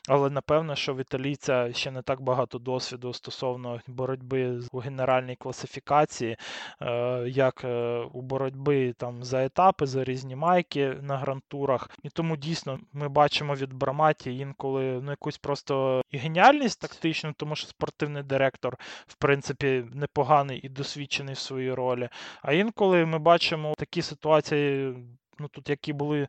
Але 0.08 0.30
напевно, 0.30 0.76
що 0.76 0.93
в 0.93 1.01
італійця 1.01 1.74
ще 1.74 1.91
не 1.91 2.01
так 2.01 2.22
багато 2.22 2.60
досвіду 2.60 3.14
стосовно 3.14 3.82
боротьби 3.88 4.60
у 4.72 4.80
генеральній 4.80 5.36
класифікації, 5.36 6.38
е, 6.82 7.24
як 7.30 7.64
е, 7.64 7.99
у 8.14 8.22
боротьби 8.22 8.93
там 8.93 9.24
за 9.24 9.45
етапи, 9.45 9.86
за 9.86 10.03
різні 10.03 10.36
майки 10.36 10.97
на 11.01 11.18
грантурах. 11.18 11.89
І 12.03 12.10
тому 12.10 12.38
дійсно 12.38 12.80
ми 12.93 13.10
бачимо 13.10 13.56
від 13.56 13.74
Браматі 13.74 14.38
інколи 14.38 15.01
ну, 15.01 15.12
якусь 15.12 15.38
просто 15.38 16.01
геніальність 16.14 16.82
тактичну, 16.82 17.34
тому 17.38 17.56
що 17.56 17.68
спортивний 17.68 18.24
директор, 18.24 18.78
в 19.08 19.16
принципі, 19.16 19.86
непоганий 19.93 20.60
і 20.60 20.70
досвідчений 20.70 21.36
в 21.36 21.39
своїй 21.39 21.74
ролі. 21.74 22.10
А 22.41 22.53
інколи 22.53 23.06
ми 23.06 23.20
бачимо 23.20 23.74
такі 23.78 24.01
ситуації, 24.01 24.95
ну 25.39 25.47
тут 25.47 25.70
які 25.70 25.93
були 25.93 26.28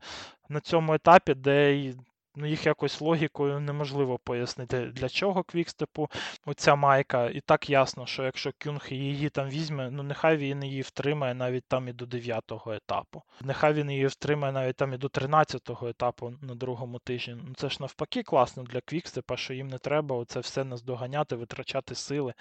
на 0.49 0.61
цьому 0.61 0.95
етапі, 0.95 1.35
де 1.35 1.93
ну, 2.37 2.47
їх 2.47 2.67
якось 2.67 3.01
логікою 3.01 3.61
неможливо 3.61 4.19
пояснити, 4.19 4.87
для 4.87 5.09
чого 5.09 5.43
квікстепу 5.43 6.09
оця 6.47 6.75
майка. 6.75 7.31
І 7.31 7.41
так 7.41 7.71
ясно, 7.71 8.07
що 8.07 8.23
якщо 8.23 8.53
Кюнг 8.63 8.87
її 8.91 9.29
там 9.29 9.49
візьме, 9.49 9.91
ну 9.91 10.03
нехай 10.03 10.37
він 10.37 10.65
її 10.65 10.83
втримає 10.83 11.35
навіть 11.35 11.65
там 11.69 11.89
і 11.89 11.93
до 11.93 12.05
9-го 12.05 12.73
етапу. 12.73 13.23
Нехай 13.41 13.73
він 13.73 13.91
її 13.91 14.07
втримає 14.07 14.53
навіть 14.53 14.77
там 14.77 14.93
і 14.93 14.97
до 14.97 15.07
13-го 15.07 15.89
етапу 15.89 16.35
на 16.41 16.55
другому 16.55 16.99
тижні. 16.99 17.37
Ну 17.49 17.55
це 17.57 17.69
ж 17.69 17.77
навпаки 17.81 18.23
класно 18.23 18.63
для 18.63 18.81
квікстепа, 18.81 19.37
що 19.37 19.55
їм 19.55 19.69
не 19.69 19.79
треба 19.79 20.17
оце 20.17 20.41
все 20.41 20.65
наздоганяти, 20.65 21.37
витрачати 21.37 21.95
сили. 21.95 22.35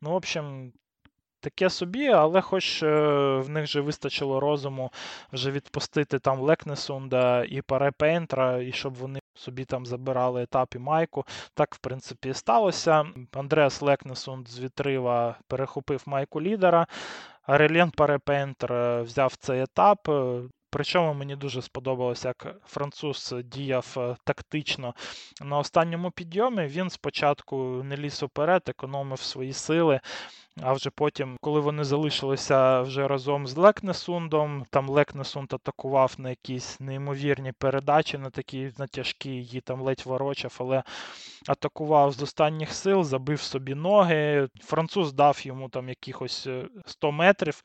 Ну, 0.00 0.10
в 0.10 0.14
общем, 0.14 0.72
таке 1.42 1.70
собі, 1.70 2.08
але 2.08 2.40
хоч 2.40 2.82
е, 2.82 2.88
в 3.36 3.48
них 3.48 3.66
же 3.66 3.80
вистачило 3.80 4.40
розуму 4.40 4.90
вже 5.32 5.50
відпустити 5.50 6.18
там 6.18 6.40
Лекнесунда 6.40 7.44
і 7.44 7.62
Парепейнтра, 7.62 8.62
і 8.62 8.72
щоб 8.72 8.94
вони 8.94 9.20
собі 9.34 9.64
там 9.64 9.86
забирали 9.86 10.42
етап 10.42 10.74
і 10.74 10.78
майку. 10.78 11.24
Так, 11.54 11.74
в 11.74 11.78
принципі, 11.78 12.28
і 12.28 12.34
сталося. 12.34 13.06
Андреас 13.32 13.82
Лекнесунд 13.82 14.48
з 14.48 14.60
відрива 14.60 15.36
перехопив 15.46 16.02
майку 16.06 16.42
лідера. 16.42 16.86
Орельєн 17.42 17.90
Парепентер 17.90 18.72
е, 18.72 19.02
взяв 19.02 19.36
цей 19.36 19.62
етап. 19.62 20.08
Причому 20.74 21.14
мені 21.14 21.36
дуже 21.36 21.62
сподобалося, 21.62 22.28
як 22.28 22.56
француз 22.66 23.34
діяв 23.44 23.94
е, 23.96 24.16
тактично 24.24 24.94
на 25.42 25.58
останньому 25.58 26.10
підйомі. 26.10 26.66
Він 26.66 26.90
спочатку 26.90 27.56
не 27.84 27.96
ліз 27.96 28.22
уперед, 28.22 28.62
економив 28.66 29.20
свої 29.20 29.52
сили. 29.52 30.00
А 30.60 30.72
вже 30.72 30.90
потім, 30.90 31.36
коли 31.40 31.60
вони 31.60 31.84
залишилися 31.84 32.80
вже 32.80 33.08
разом 33.08 33.46
з 33.46 33.56
Лекнесундом, 33.56 34.64
там 34.70 34.88
Лекнесунд 34.88 35.52
атакував 35.52 36.14
на 36.18 36.30
якісь 36.30 36.80
неймовірні 36.80 37.52
передачі, 37.52 38.18
на 38.18 38.30
такі 38.30 38.72
на 38.78 38.86
тяжкі, 38.86 39.30
її 39.30 39.60
там 39.60 39.80
ледь 39.82 40.02
ворочав, 40.04 40.56
але 40.58 40.82
атакував 41.48 42.12
з 42.12 42.22
останніх 42.22 42.72
сил, 42.72 43.04
забив 43.04 43.40
собі 43.40 43.74
ноги. 43.74 44.48
Француз 44.60 45.12
дав 45.12 45.40
йому 45.46 45.68
там 45.68 45.88
якихось 45.88 46.48
100 46.86 47.08
е, 47.08 47.12
метрів 47.12 47.62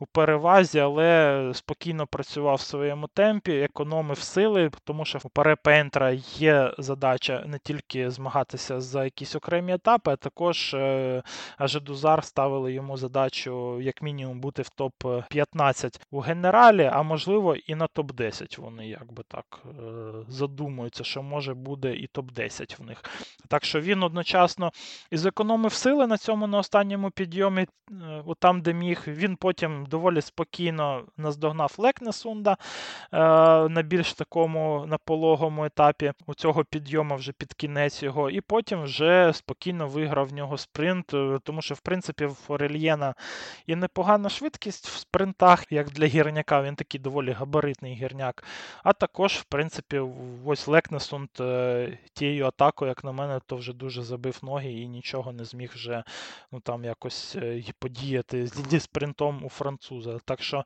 у 0.00 0.06
перевазі, 0.06 0.78
але 0.78 1.50
спокійно 1.54 2.06
працював 2.06 2.56
в 2.56 2.60
своєму 2.60 3.06
темпі, 3.06 3.52
економив 3.52 4.18
сили, 4.18 4.70
тому 4.84 5.04
що 5.04 5.18
у 5.24 5.28
Парепентра 5.28 6.10
є 6.36 6.74
задача 6.78 7.44
не 7.46 7.58
тільки 7.58 8.10
змагатися 8.10 8.80
за 8.80 9.04
якісь 9.04 9.36
окремі 9.36 9.72
етапи, 9.72 10.10
а 10.10 10.16
також 10.16 10.74
е, 10.74 11.22
Ажедузар 11.58 12.24
ставили 12.24 12.72
йому 12.72 12.96
задачу, 12.96 13.80
як 13.80 14.02
мінімум, 14.02 14.40
бути 14.40 14.62
в 14.62 14.70
топ-15 14.78 16.00
у 16.10 16.20
генералі, 16.20 16.90
а 16.92 17.02
можливо 17.02 17.56
і 17.56 17.74
на 17.74 17.86
топ-10. 17.86 18.60
Вони 18.60 18.88
якби 18.88 19.22
так 19.28 19.62
е, 19.64 19.72
задумуються, 20.28 21.04
що 21.04 21.22
може 21.22 21.54
буде 21.54 21.94
і 21.94 22.08
топ-10 22.14 22.82
в 22.82 22.84
них. 22.84 23.04
Так 23.48 23.64
що 23.64 23.80
він 23.80 24.02
одночасно 24.02 24.72
і 25.10 25.16
зекономив 25.16 25.72
сили 25.72 26.06
на 26.06 26.18
цьому 26.18 26.46
на 26.46 26.58
останньому 26.58 27.10
підйомі, 27.10 27.62
е, 27.62 28.24
там, 28.38 28.62
де 28.62 28.72
міг, 28.72 29.02
він 29.06 29.36
потім 29.36 29.86
доволі 29.90 30.20
спокійно 30.20 31.04
наздогнав 31.16 31.74
Лекнесунда 31.78 32.52
е, 32.52 33.18
на 33.68 33.82
більш 33.82 34.12
такому 34.12 34.84
напологому 34.86 35.64
етапі. 35.64 36.12
У 36.26 36.34
цього 36.34 36.64
підйому 36.64 37.16
вже 37.16 37.32
під 37.32 37.54
кінець 37.54 38.02
його, 38.02 38.30
і 38.30 38.40
потім 38.40 38.82
вже 38.82 39.32
спокійно 39.34 39.88
виграв 39.88 40.28
в 40.28 40.32
нього 40.32 40.58
спринт, 40.58 41.14
е, 41.14 41.38
тому 41.44 41.62
що, 41.62 41.74
в 41.74 41.80
принципі, 41.80 42.26
в 42.26 42.38
Орельєна 42.48 43.14
і 43.66 43.76
непогана 43.76 44.28
швидкість 44.28 44.88
в 44.88 44.96
спринтах, 44.96 45.72
як 45.72 45.90
для 45.90 46.06
гірняка, 46.06 46.62
він 46.62 46.74
такий 46.74 47.00
доволі 47.00 47.32
габаритний 47.32 47.94
гірняк. 47.94 48.44
А 48.84 48.92
також, 48.92 49.32
в 49.32 49.44
принципі, 49.44 50.02
ось 50.44 50.68
Лекнесунд 50.68 51.28
е, 51.40 51.98
тією 52.12 52.46
атакою, 52.46 52.88
як 52.88 53.04
на 53.04 53.12
мене, 53.12 53.40
то 53.46 53.56
вже 53.56 53.72
дуже 53.72 54.02
забив 54.02 54.38
ноги 54.42 54.72
і 54.72 54.88
нічого 54.88 55.32
не 55.32 55.44
зміг 55.44 55.72
вже 55.74 56.04
ну, 56.52 56.60
там 56.60 56.84
якось 56.84 57.36
подіяти 57.78 58.46
зі 58.46 58.80
спринтом 58.80 59.44
у 59.44 59.48
фронт 59.48 59.79
француза. 59.80 60.18
Так 60.24 60.42
що 60.42 60.64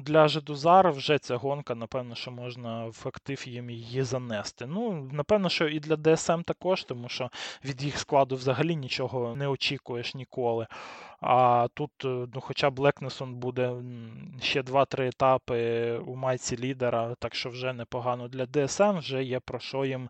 для 0.00 0.28
Жедузара 0.28 0.90
вже 0.90 1.18
ця 1.18 1.36
гонка, 1.36 1.74
напевно, 1.74 2.14
що 2.14 2.30
можна 2.30 2.84
в 2.86 3.02
актив 3.04 3.48
їм 3.48 3.70
її 3.70 4.02
занести. 4.02 4.66
Ну, 4.66 5.08
напевно, 5.12 5.48
що 5.48 5.68
і 5.68 5.80
для 5.80 5.96
ДСМ 5.96 6.42
також, 6.42 6.84
тому 6.84 7.08
що 7.08 7.30
від 7.64 7.82
їх 7.82 7.98
складу 7.98 8.36
взагалі 8.36 8.76
нічого 8.76 9.36
не 9.36 9.48
очікуєш 9.48 10.14
ніколи. 10.14 10.66
А 11.20 11.68
тут, 11.74 11.90
е, 12.04 12.26
ну, 12.34 12.40
хоча 12.40 12.70
б 12.70 12.92
буде 13.20 13.72
ще 14.42 14.62
2-3 14.62 15.08
етапи 15.08 15.92
у 16.06 16.16
майці 16.16 16.56
лідера, 16.56 17.14
так 17.18 17.34
що 17.34 17.50
вже 17.50 17.72
непогано 17.72 18.28
для 18.28 18.46
ДСМ, 18.46 18.98
вже 18.98 19.24
є 19.24 19.40
про 19.40 19.58
що 19.58 19.84
їм 19.84 20.08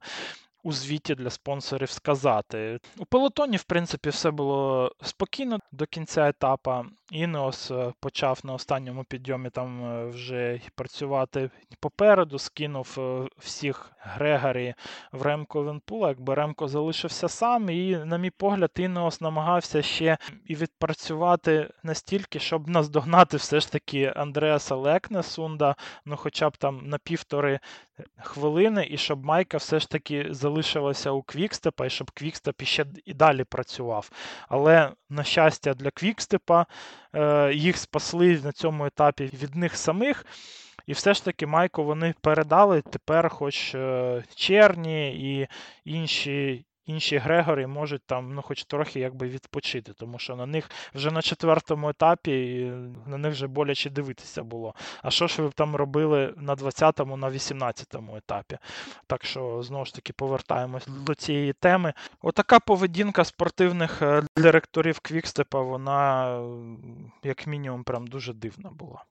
у 0.68 0.72
звіті 0.72 1.14
для 1.14 1.30
спонсорів 1.30 1.90
сказати. 1.90 2.80
У 2.98 3.04
пелотоні, 3.04 3.56
в 3.56 3.62
принципі, 3.62 4.08
все 4.08 4.30
було 4.30 4.92
спокійно 5.02 5.58
до 5.72 5.86
кінця 5.86 6.28
етапа. 6.28 6.84
Інеос 7.10 7.70
е, 7.70 7.92
почав 8.00 8.40
на 8.44 8.54
останньому 8.54 9.04
підйомі 9.04 9.50
там 9.50 9.84
е, 9.84 10.06
вже 10.06 10.60
працювати 10.74 11.50
попереду, 11.80 12.38
скинув 12.38 12.96
е, 12.98 13.28
всіх 13.38 13.92
грегарі 13.98 14.74
в 15.12 15.22
Ремко 15.22 15.62
Івенпула, 15.62 16.08
якби 16.08 16.34
Ремко 16.34 16.68
залишився 16.68 17.28
сам, 17.28 17.70
і, 17.70 17.96
на 17.96 18.18
мій 18.18 18.30
погляд, 18.30 18.70
Інеос 18.76 19.20
намагався 19.20 19.82
ще 19.82 20.18
і 20.46 20.54
відпрацювати 20.54 21.70
настільки, 21.82 22.38
щоб 22.38 22.68
наздогнати 22.68 23.36
все 23.36 23.60
ж 23.60 23.72
таки 23.72 24.12
Андреаса 24.16 24.74
Лекнесунда, 24.74 25.76
ну 26.04 26.16
хоча 26.16 26.50
б 26.50 26.56
там 26.56 26.80
на 26.84 26.98
півтори 26.98 27.60
хвилини, 28.22 28.86
і 28.90 28.96
щоб 28.98 29.24
майка 29.24 29.56
все 29.56 29.80
ж 29.80 29.90
таки 29.90 30.26
залишилася 30.30 31.10
у 31.10 31.22
Квікстепа, 31.22 31.86
і 31.86 31.90
щоб 31.90 32.10
Квікстеп 32.10 32.62
іще 32.62 32.86
і 33.04 33.14
далі 33.14 33.44
працював. 33.44 34.10
Але, 34.48 34.92
на 35.10 35.24
щастя, 35.24 35.74
для 35.74 35.90
Квікстепа 35.90 36.66
е, 37.14 37.52
їх 37.54 37.76
спасли 37.76 38.40
на 38.44 38.52
цьому 38.52 38.86
етапі 38.86 39.24
від 39.24 39.54
них 39.54 39.76
самих. 39.76 40.26
І 40.86 40.92
все 40.92 41.14
ж 41.14 41.24
таки 41.24 41.46
Майку 41.46 41.84
вони 41.84 42.14
передали 42.20 42.82
тепер, 42.82 43.28
хоч 43.28 43.74
е, 43.74 44.24
Черні 44.34 45.08
і 45.32 45.48
інші 45.84 46.64
інші 46.88 47.18
Грегори 47.18 47.66
можуть 47.66 48.02
там, 48.06 48.34
ну, 48.34 48.42
хоч 48.42 48.64
трохи 48.64 49.00
якби 49.00 49.28
відпочити, 49.28 49.92
тому 49.92 50.18
що 50.18 50.36
на 50.36 50.46
них 50.46 50.70
вже 50.94 51.10
на 51.10 51.22
четвертому 51.22 51.88
етапі 51.88 52.64
на 53.06 53.18
них 53.18 53.32
вже 53.32 53.46
боляче 53.46 53.90
дивитися 53.90 54.42
було. 54.42 54.74
А 55.02 55.10
що 55.10 55.26
ж 55.26 55.42
ви 55.42 55.50
там 55.50 55.76
робили 55.76 56.34
на 56.36 56.54
20-му, 56.54 57.16
на 57.16 57.30
18-му 57.30 58.16
етапі? 58.16 58.58
Так 59.06 59.24
що, 59.24 59.62
знову 59.62 59.84
ж 59.84 59.94
таки, 59.94 60.12
повертаємось 60.12 60.86
до 60.86 61.14
цієї 61.14 61.52
теми. 61.52 61.92
Отака 62.22 62.60
поведінка 62.60 63.24
спортивних 63.24 64.02
е, 64.02 64.22
директорів 64.36 65.00
Квікстепа, 65.00 65.62
вона, 65.62 66.28
як 67.24 67.46
мінімум, 67.46 67.84
прям 67.84 68.06
дуже 68.06 68.32
дивна 68.32 68.70
була. 68.70 69.04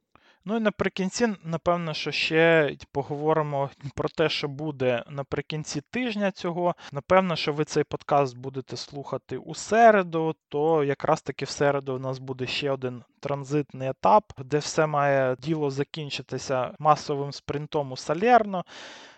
Ну 0.50 0.58
і 0.58 0.60
наприкінці, 0.60 1.28
напевно, 1.44 1.94
що 1.94 2.12
ще 2.12 2.76
поговоримо 2.92 3.70
про 3.96 4.10
те, 4.10 4.30
що 4.30 4.48
буде 4.48 5.04
наприкінці 5.10 5.82
тижня 5.82 6.32
цього. 6.32 6.76
Напевно, 6.92 7.36
що 7.36 7.54
ви 7.54 7.66
цей 7.66 7.84
подкаст 7.84 8.38
будете 8.38 8.78
слухати 8.78 9.38
у 9.38 9.56
середу, 9.56 10.36
то 10.50 10.84
якраз 10.84 11.22
таки 11.22 11.46
в 11.46 11.50
середу 11.50 11.96
у 11.96 12.00
нас 12.00 12.20
буде 12.20 12.48
ще 12.48 12.72
один 12.72 13.04
транзитний 13.20 13.90
етап, 13.90 14.34
де 14.38 14.58
все 14.58 14.88
має 14.88 15.36
діло 15.40 15.70
закінчитися 15.70 16.72
масовим 16.80 17.32
спринтом 17.32 17.92
у 17.92 17.98
Салерно. 17.98 18.66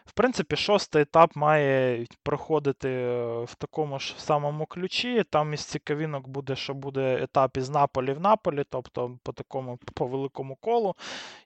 В 0.10 0.12
принципі, 0.12 0.56
шостий 0.56 1.02
етап 1.02 1.36
має 1.36 2.06
проходити 2.24 2.90
е, 2.90 3.44
в 3.44 3.56
такому 3.56 4.00
ж 4.00 4.16
самому 4.18 4.66
ключі. 4.66 5.24
Там 5.30 5.54
із 5.54 5.62
цікавінок 5.62 6.28
буде, 6.28 6.56
що 6.56 6.74
буде 6.74 7.24
етап 7.24 7.58
із 7.58 7.70
Наполі 7.70 8.14
в 8.14 8.20
Наполі, 8.20 8.64
тобто 8.70 9.18
по 9.24 9.32
такому 9.32 9.80
по 9.94 10.08
великому 10.08 10.56
колу. 10.56 10.96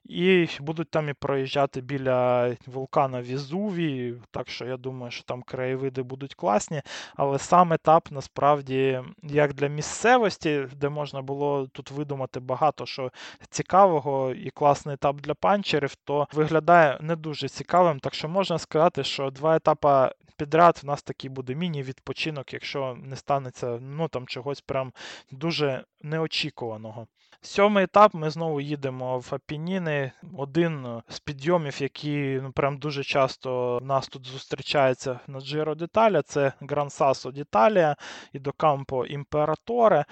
І 0.04 0.48
будуть 0.60 0.90
там 0.90 1.08
і 1.08 1.12
проїжджати 1.12 1.80
біля 1.80 2.50
вулкана 2.66 3.22
Візуві. 3.22 4.14
Так 4.30 4.48
що 4.48 4.64
я 4.64 4.76
думаю, 4.76 5.10
що 5.10 5.24
там 5.24 5.42
краєвиди 5.42 6.02
будуть 6.02 6.34
класні. 6.34 6.82
Але 7.16 7.38
сам 7.38 7.72
етап 7.72 8.08
насправді, 8.10 9.00
як 9.22 9.54
для 9.54 9.68
місцевості, 9.68 10.66
де 10.76 10.88
можна 10.88 11.22
було 11.22 11.66
тут 11.66 11.90
видумати 11.90 12.40
багато 12.40 12.86
що 12.86 13.10
цікавого 13.50 14.32
і 14.32 14.50
класний 14.50 14.94
етап 14.94 15.20
для 15.20 15.34
панчерів, 15.34 15.94
то 15.94 16.28
виглядає 16.32 16.98
не 17.00 17.16
дуже 17.16 17.48
цікавим. 17.48 18.00
Так 18.00 18.14
що 18.14 18.28
можна 18.28 18.53
можна 18.54 18.62
сказати, 18.62 19.04
що 19.04 19.30
два 19.30 19.56
етапи 19.56 20.10
підряд 20.36 20.80
в 20.82 20.86
нас 20.86 21.02
такий 21.02 21.30
буде 21.30 21.54
міні-відпочинок, 21.54 22.52
якщо 22.52 22.96
не 23.02 23.16
станеться 23.16 23.78
ну 23.80 24.08
там 24.08 24.26
чогось 24.26 24.60
прям 24.60 24.92
дуже 25.30 25.84
неочікуваного. 26.02 27.06
Сьомий 27.40 27.84
етап 27.84 28.14
ми 28.14 28.30
знову 28.30 28.60
їдемо 28.60 29.18
в 29.18 29.28
Апініни. 29.30 30.12
Один 30.36 31.02
з 31.08 31.20
підйомів, 31.20 31.82
який 31.82 32.40
ну, 32.40 32.52
прям 32.52 32.78
дуже 32.78 33.04
часто 33.04 33.78
в 33.78 33.84
нас 33.84 34.08
тут 34.08 34.26
зустрічається 34.26 35.20
на 35.26 35.38
Giro 35.38 35.74
d'Italia, 35.74 36.22
це 36.22 36.52
Gran 36.60 36.98
Sasso 36.98 37.32
d'Italia 37.32 37.96
і 38.32 38.38
до 38.38 38.50
Campo 38.50 39.18
Imperatore. 39.18 40.04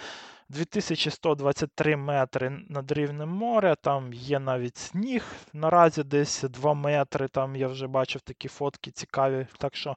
2123 0.53 1.97
метри 1.97 2.51
над 2.69 2.93
рівнем 2.93 3.29
моря, 3.29 3.75
там 3.75 4.13
є 4.13 4.39
навіть 4.39 4.77
сніг 4.77 5.25
наразі 5.53 6.03
десь 6.03 6.43
2 6.43 6.75
метри. 6.75 7.29
Там 7.29 7.57
я 7.57 7.69
вже 7.69 7.87
бачив 7.87 8.21
такі 8.21 8.49
фотки 8.49 8.91
цікаві. 8.91 9.47
Так 9.59 9.77
що 9.77 9.97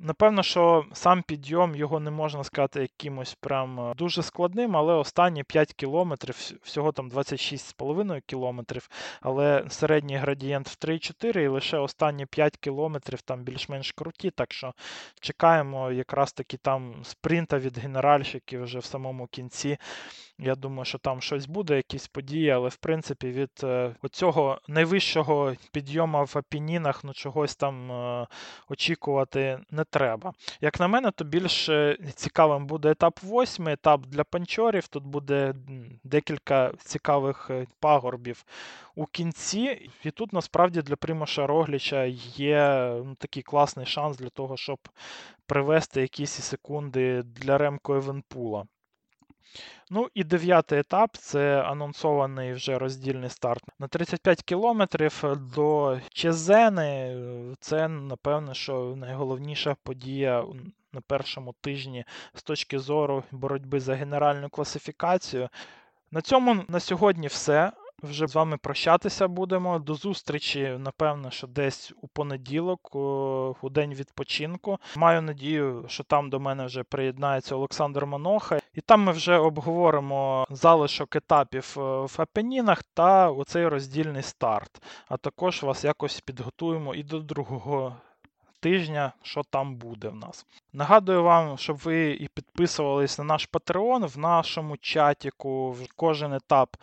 Напевно, 0.00 0.42
що 0.42 0.84
сам 0.92 1.22
підйом 1.22 1.76
його 1.76 2.00
не 2.00 2.10
можна 2.10 2.44
сказати 2.44 2.80
якимось 2.80 3.34
прям 3.34 3.80
е, 3.80 3.94
дуже 3.94 4.22
складним, 4.22 4.76
але 4.76 4.94
останні 4.94 5.44
5 5.44 5.72
кілометрів, 5.72 6.36
всього 6.62 6.92
там 6.92 7.10
26,5 7.10 8.22
кілометрів, 8.26 8.88
але 9.20 9.64
середній 9.68 10.16
градієнт 10.16 10.68
в 10.68 10.76
3,4 10.86 11.38
і 11.38 11.48
лише 11.48 11.78
останні 11.78 12.26
5 12.26 12.56
кілометрів 12.56 13.22
там 13.22 13.42
більш-менш 13.42 13.92
круті. 13.92 14.30
Так 14.30 14.52
що 14.52 14.74
чекаємо 15.20 15.92
якраз 15.92 16.32
таки 16.32 16.56
там 16.56 16.94
спринта 17.02 17.58
від 17.58 17.78
генеральщиків 17.78 18.62
вже 18.62 18.78
в 18.78 18.84
самому 18.84 19.26
кінці. 19.26 19.78
Я 20.38 20.54
думаю, 20.54 20.84
що 20.84 20.98
там 20.98 21.20
щось 21.20 21.46
буде, 21.46 21.76
якісь 21.76 22.06
події, 22.06 22.50
але 22.50 22.68
в 22.68 22.76
принципі 22.76 23.30
від 23.30 23.50
е, 23.62 23.94
оцього 24.02 24.58
найвищого 24.68 25.54
підйому 25.72 26.24
в 26.24 26.38
Апінінах 26.38 27.04
ну 27.04 27.12
чогось 27.12 27.56
там 27.56 27.92
е, 27.92 28.26
очікувати 28.68 29.58
не 29.70 29.84
треба. 29.84 30.32
Як 30.60 30.80
на 30.80 30.88
мене, 30.88 31.10
то 31.10 31.24
більш 31.24 31.70
цікавим 32.14 32.66
буде 32.66 32.90
етап 32.90 33.20
8, 33.22 33.68
етап 33.68 34.06
для 34.06 34.24
панчорів. 34.24 34.88
Тут 34.88 35.04
буде 35.04 35.54
декілька 36.04 36.72
цікавих 36.78 37.50
е, 37.50 37.66
пагорбів 37.80 38.44
у 38.94 39.06
кінці. 39.06 39.90
І 40.04 40.10
тут 40.10 40.32
насправді 40.32 40.82
для 40.82 40.96
Примоша 40.96 41.46
Рогліча 41.46 42.04
є 42.34 42.92
ну, 43.04 43.14
такий 43.14 43.42
класний 43.42 43.86
шанс 43.86 44.16
для 44.16 44.28
того, 44.28 44.56
щоб 44.56 44.78
привести 45.46 46.00
якісь 46.00 46.30
секунди 46.30 47.22
для 47.22 47.58
Ремко 47.58 47.94
Евенпула. 47.94 48.64
Ну 49.90 50.08
і 50.14 50.24
дев'ятий 50.24 50.78
етап 50.78 51.16
це 51.16 51.62
анонсований 51.62 52.52
вже 52.52 52.78
роздільний 52.78 53.30
старт 53.30 53.64
на 53.78 53.88
35 53.88 54.42
кілометрів 54.42 55.24
до 55.56 55.98
Чезени. 56.12 57.16
Це, 57.60 57.88
напевно, 57.88 58.54
що 58.54 58.94
найголовніша 58.96 59.76
подія 59.82 60.44
на 60.92 61.00
першому 61.00 61.54
тижні 61.60 62.04
з 62.34 62.42
точки 62.42 62.78
зору 62.78 63.24
боротьби 63.30 63.80
за 63.80 63.94
генеральну 63.94 64.48
класифікацію. 64.48 65.48
На 66.10 66.20
цьому 66.20 66.64
на 66.68 66.80
сьогодні 66.80 67.26
все. 67.26 67.72
Вже 68.02 68.26
з 68.26 68.34
вами 68.34 68.56
прощатися 68.56 69.28
будемо. 69.28 69.78
До 69.78 69.94
зустрічі, 69.94 70.76
напевно, 70.78 71.30
що 71.30 71.46
десь 71.46 71.92
у 72.02 72.08
понеділок, 72.08 72.94
у 73.62 73.70
день 73.70 73.94
відпочинку. 73.94 74.78
Маю 74.96 75.22
надію, 75.22 75.84
що 75.88 76.04
там 76.04 76.30
до 76.30 76.40
мене 76.40 76.66
вже 76.66 76.82
приєднається 76.82 77.56
Олександр 77.56 78.06
Моноха, 78.06 78.60
і 78.74 78.80
там 78.80 79.02
ми 79.02 79.12
вже 79.12 79.38
обговоримо 79.38 80.46
залишок 80.50 81.16
етапів 81.16 81.74
е, 81.76 81.80
в 81.80 82.14
Апенінах 82.18 82.82
та 82.82 83.30
оцей 83.30 83.68
роздільний 83.68 84.22
старт. 84.22 84.82
А 85.08 85.16
також 85.16 85.62
вас 85.62 85.84
якось 85.84 86.20
підготуємо 86.20 86.94
і 86.94 87.02
до 87.02 87.20
другого. 87.20 87.96
Тижня, 88.64 89.12
що 89.22 89.42
там 89.50 89.76
буде 89.76 90.08
в 90.08 90.14
нас. 90.14 90.46
Нагадую 90.72 91.22
вам, 91.22 91.58
щоб 91.58 91.76
ви 91.76 92.10
і 92.10 92.28
підписувались 92.28 93.18
на 93.18 93.24
наш 93.24 93.48
Patreon 93.48 94.06
в 94.06 94.18
нашому 94.18 94.76
чатіку. 94.76 95.76
Кожен 95.96 96.32
етап 96.32 96.76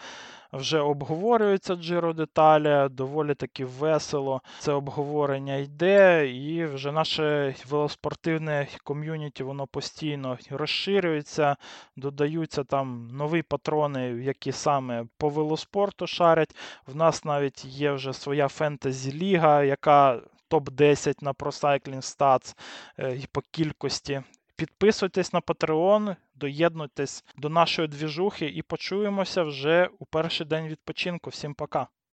вже 0.54 0.80
обговорюється 0.80 1.76
Джиро 1.76 2.14
деталі, 2.14 2.90
доволі 2.90 3.36
таки 3.36 3.66
весело. 3.66 4.42
Це 4.60 4.72
обговорення 4.72 5.56
йде, 5.56 6.28
і 6.28 6.66
вже 6.66 6.92
наше 6.92 7.56
велоспортивне 7.70 8.68
ком'юніті 8.84 9.44
воно 9.44 9.68
постійно 9.68 10.38
розширюється, 10.50 11.56
додаються 11.96 12.64
там 12.64 13.08
нові 13.14 13.42
патрони, 13.42 14.02
які 14.08 14.52
саме 14.52 15.06
по 15.18 15.30
велоспорту 15.30 16.08
шарять. 16.08 16.56
В 16.88 16.96
нас 16.96 17.26
навіть 17.26 17.66
є 17.66 17.92
вже 17.92 18.14
своя 18.14 18.48
фентезі-ліга, 18.48 19.64
яка. 19.64 20.22
Топ-10 20.52 21.24
на 21.24 21.34
ProCycling 21.34 22.02
Stats 22.02 22.56
е, 22.98 23.16
і 23.16 23.26
по 23.32 23.42
кількості. 23.42 24.24
Підписуйтесь 24.56 25.34
на 25.34 25.40
Patreon, 25.40 26.16
доєднуйтесь 26.36 27.24
до 27.38 27.50
нашої 27.50 27.88
двіжухи 27.88 28.46
і 28.46 28.62
почуємося 28.62 29.44
вже 29.44 29.90
у 30.00 30.06
перший 30.06 30.48
день 30.48 30.68
відпочинку. 30.68 31.30
Всім 31.30 31.54
пока! 31.54 31.88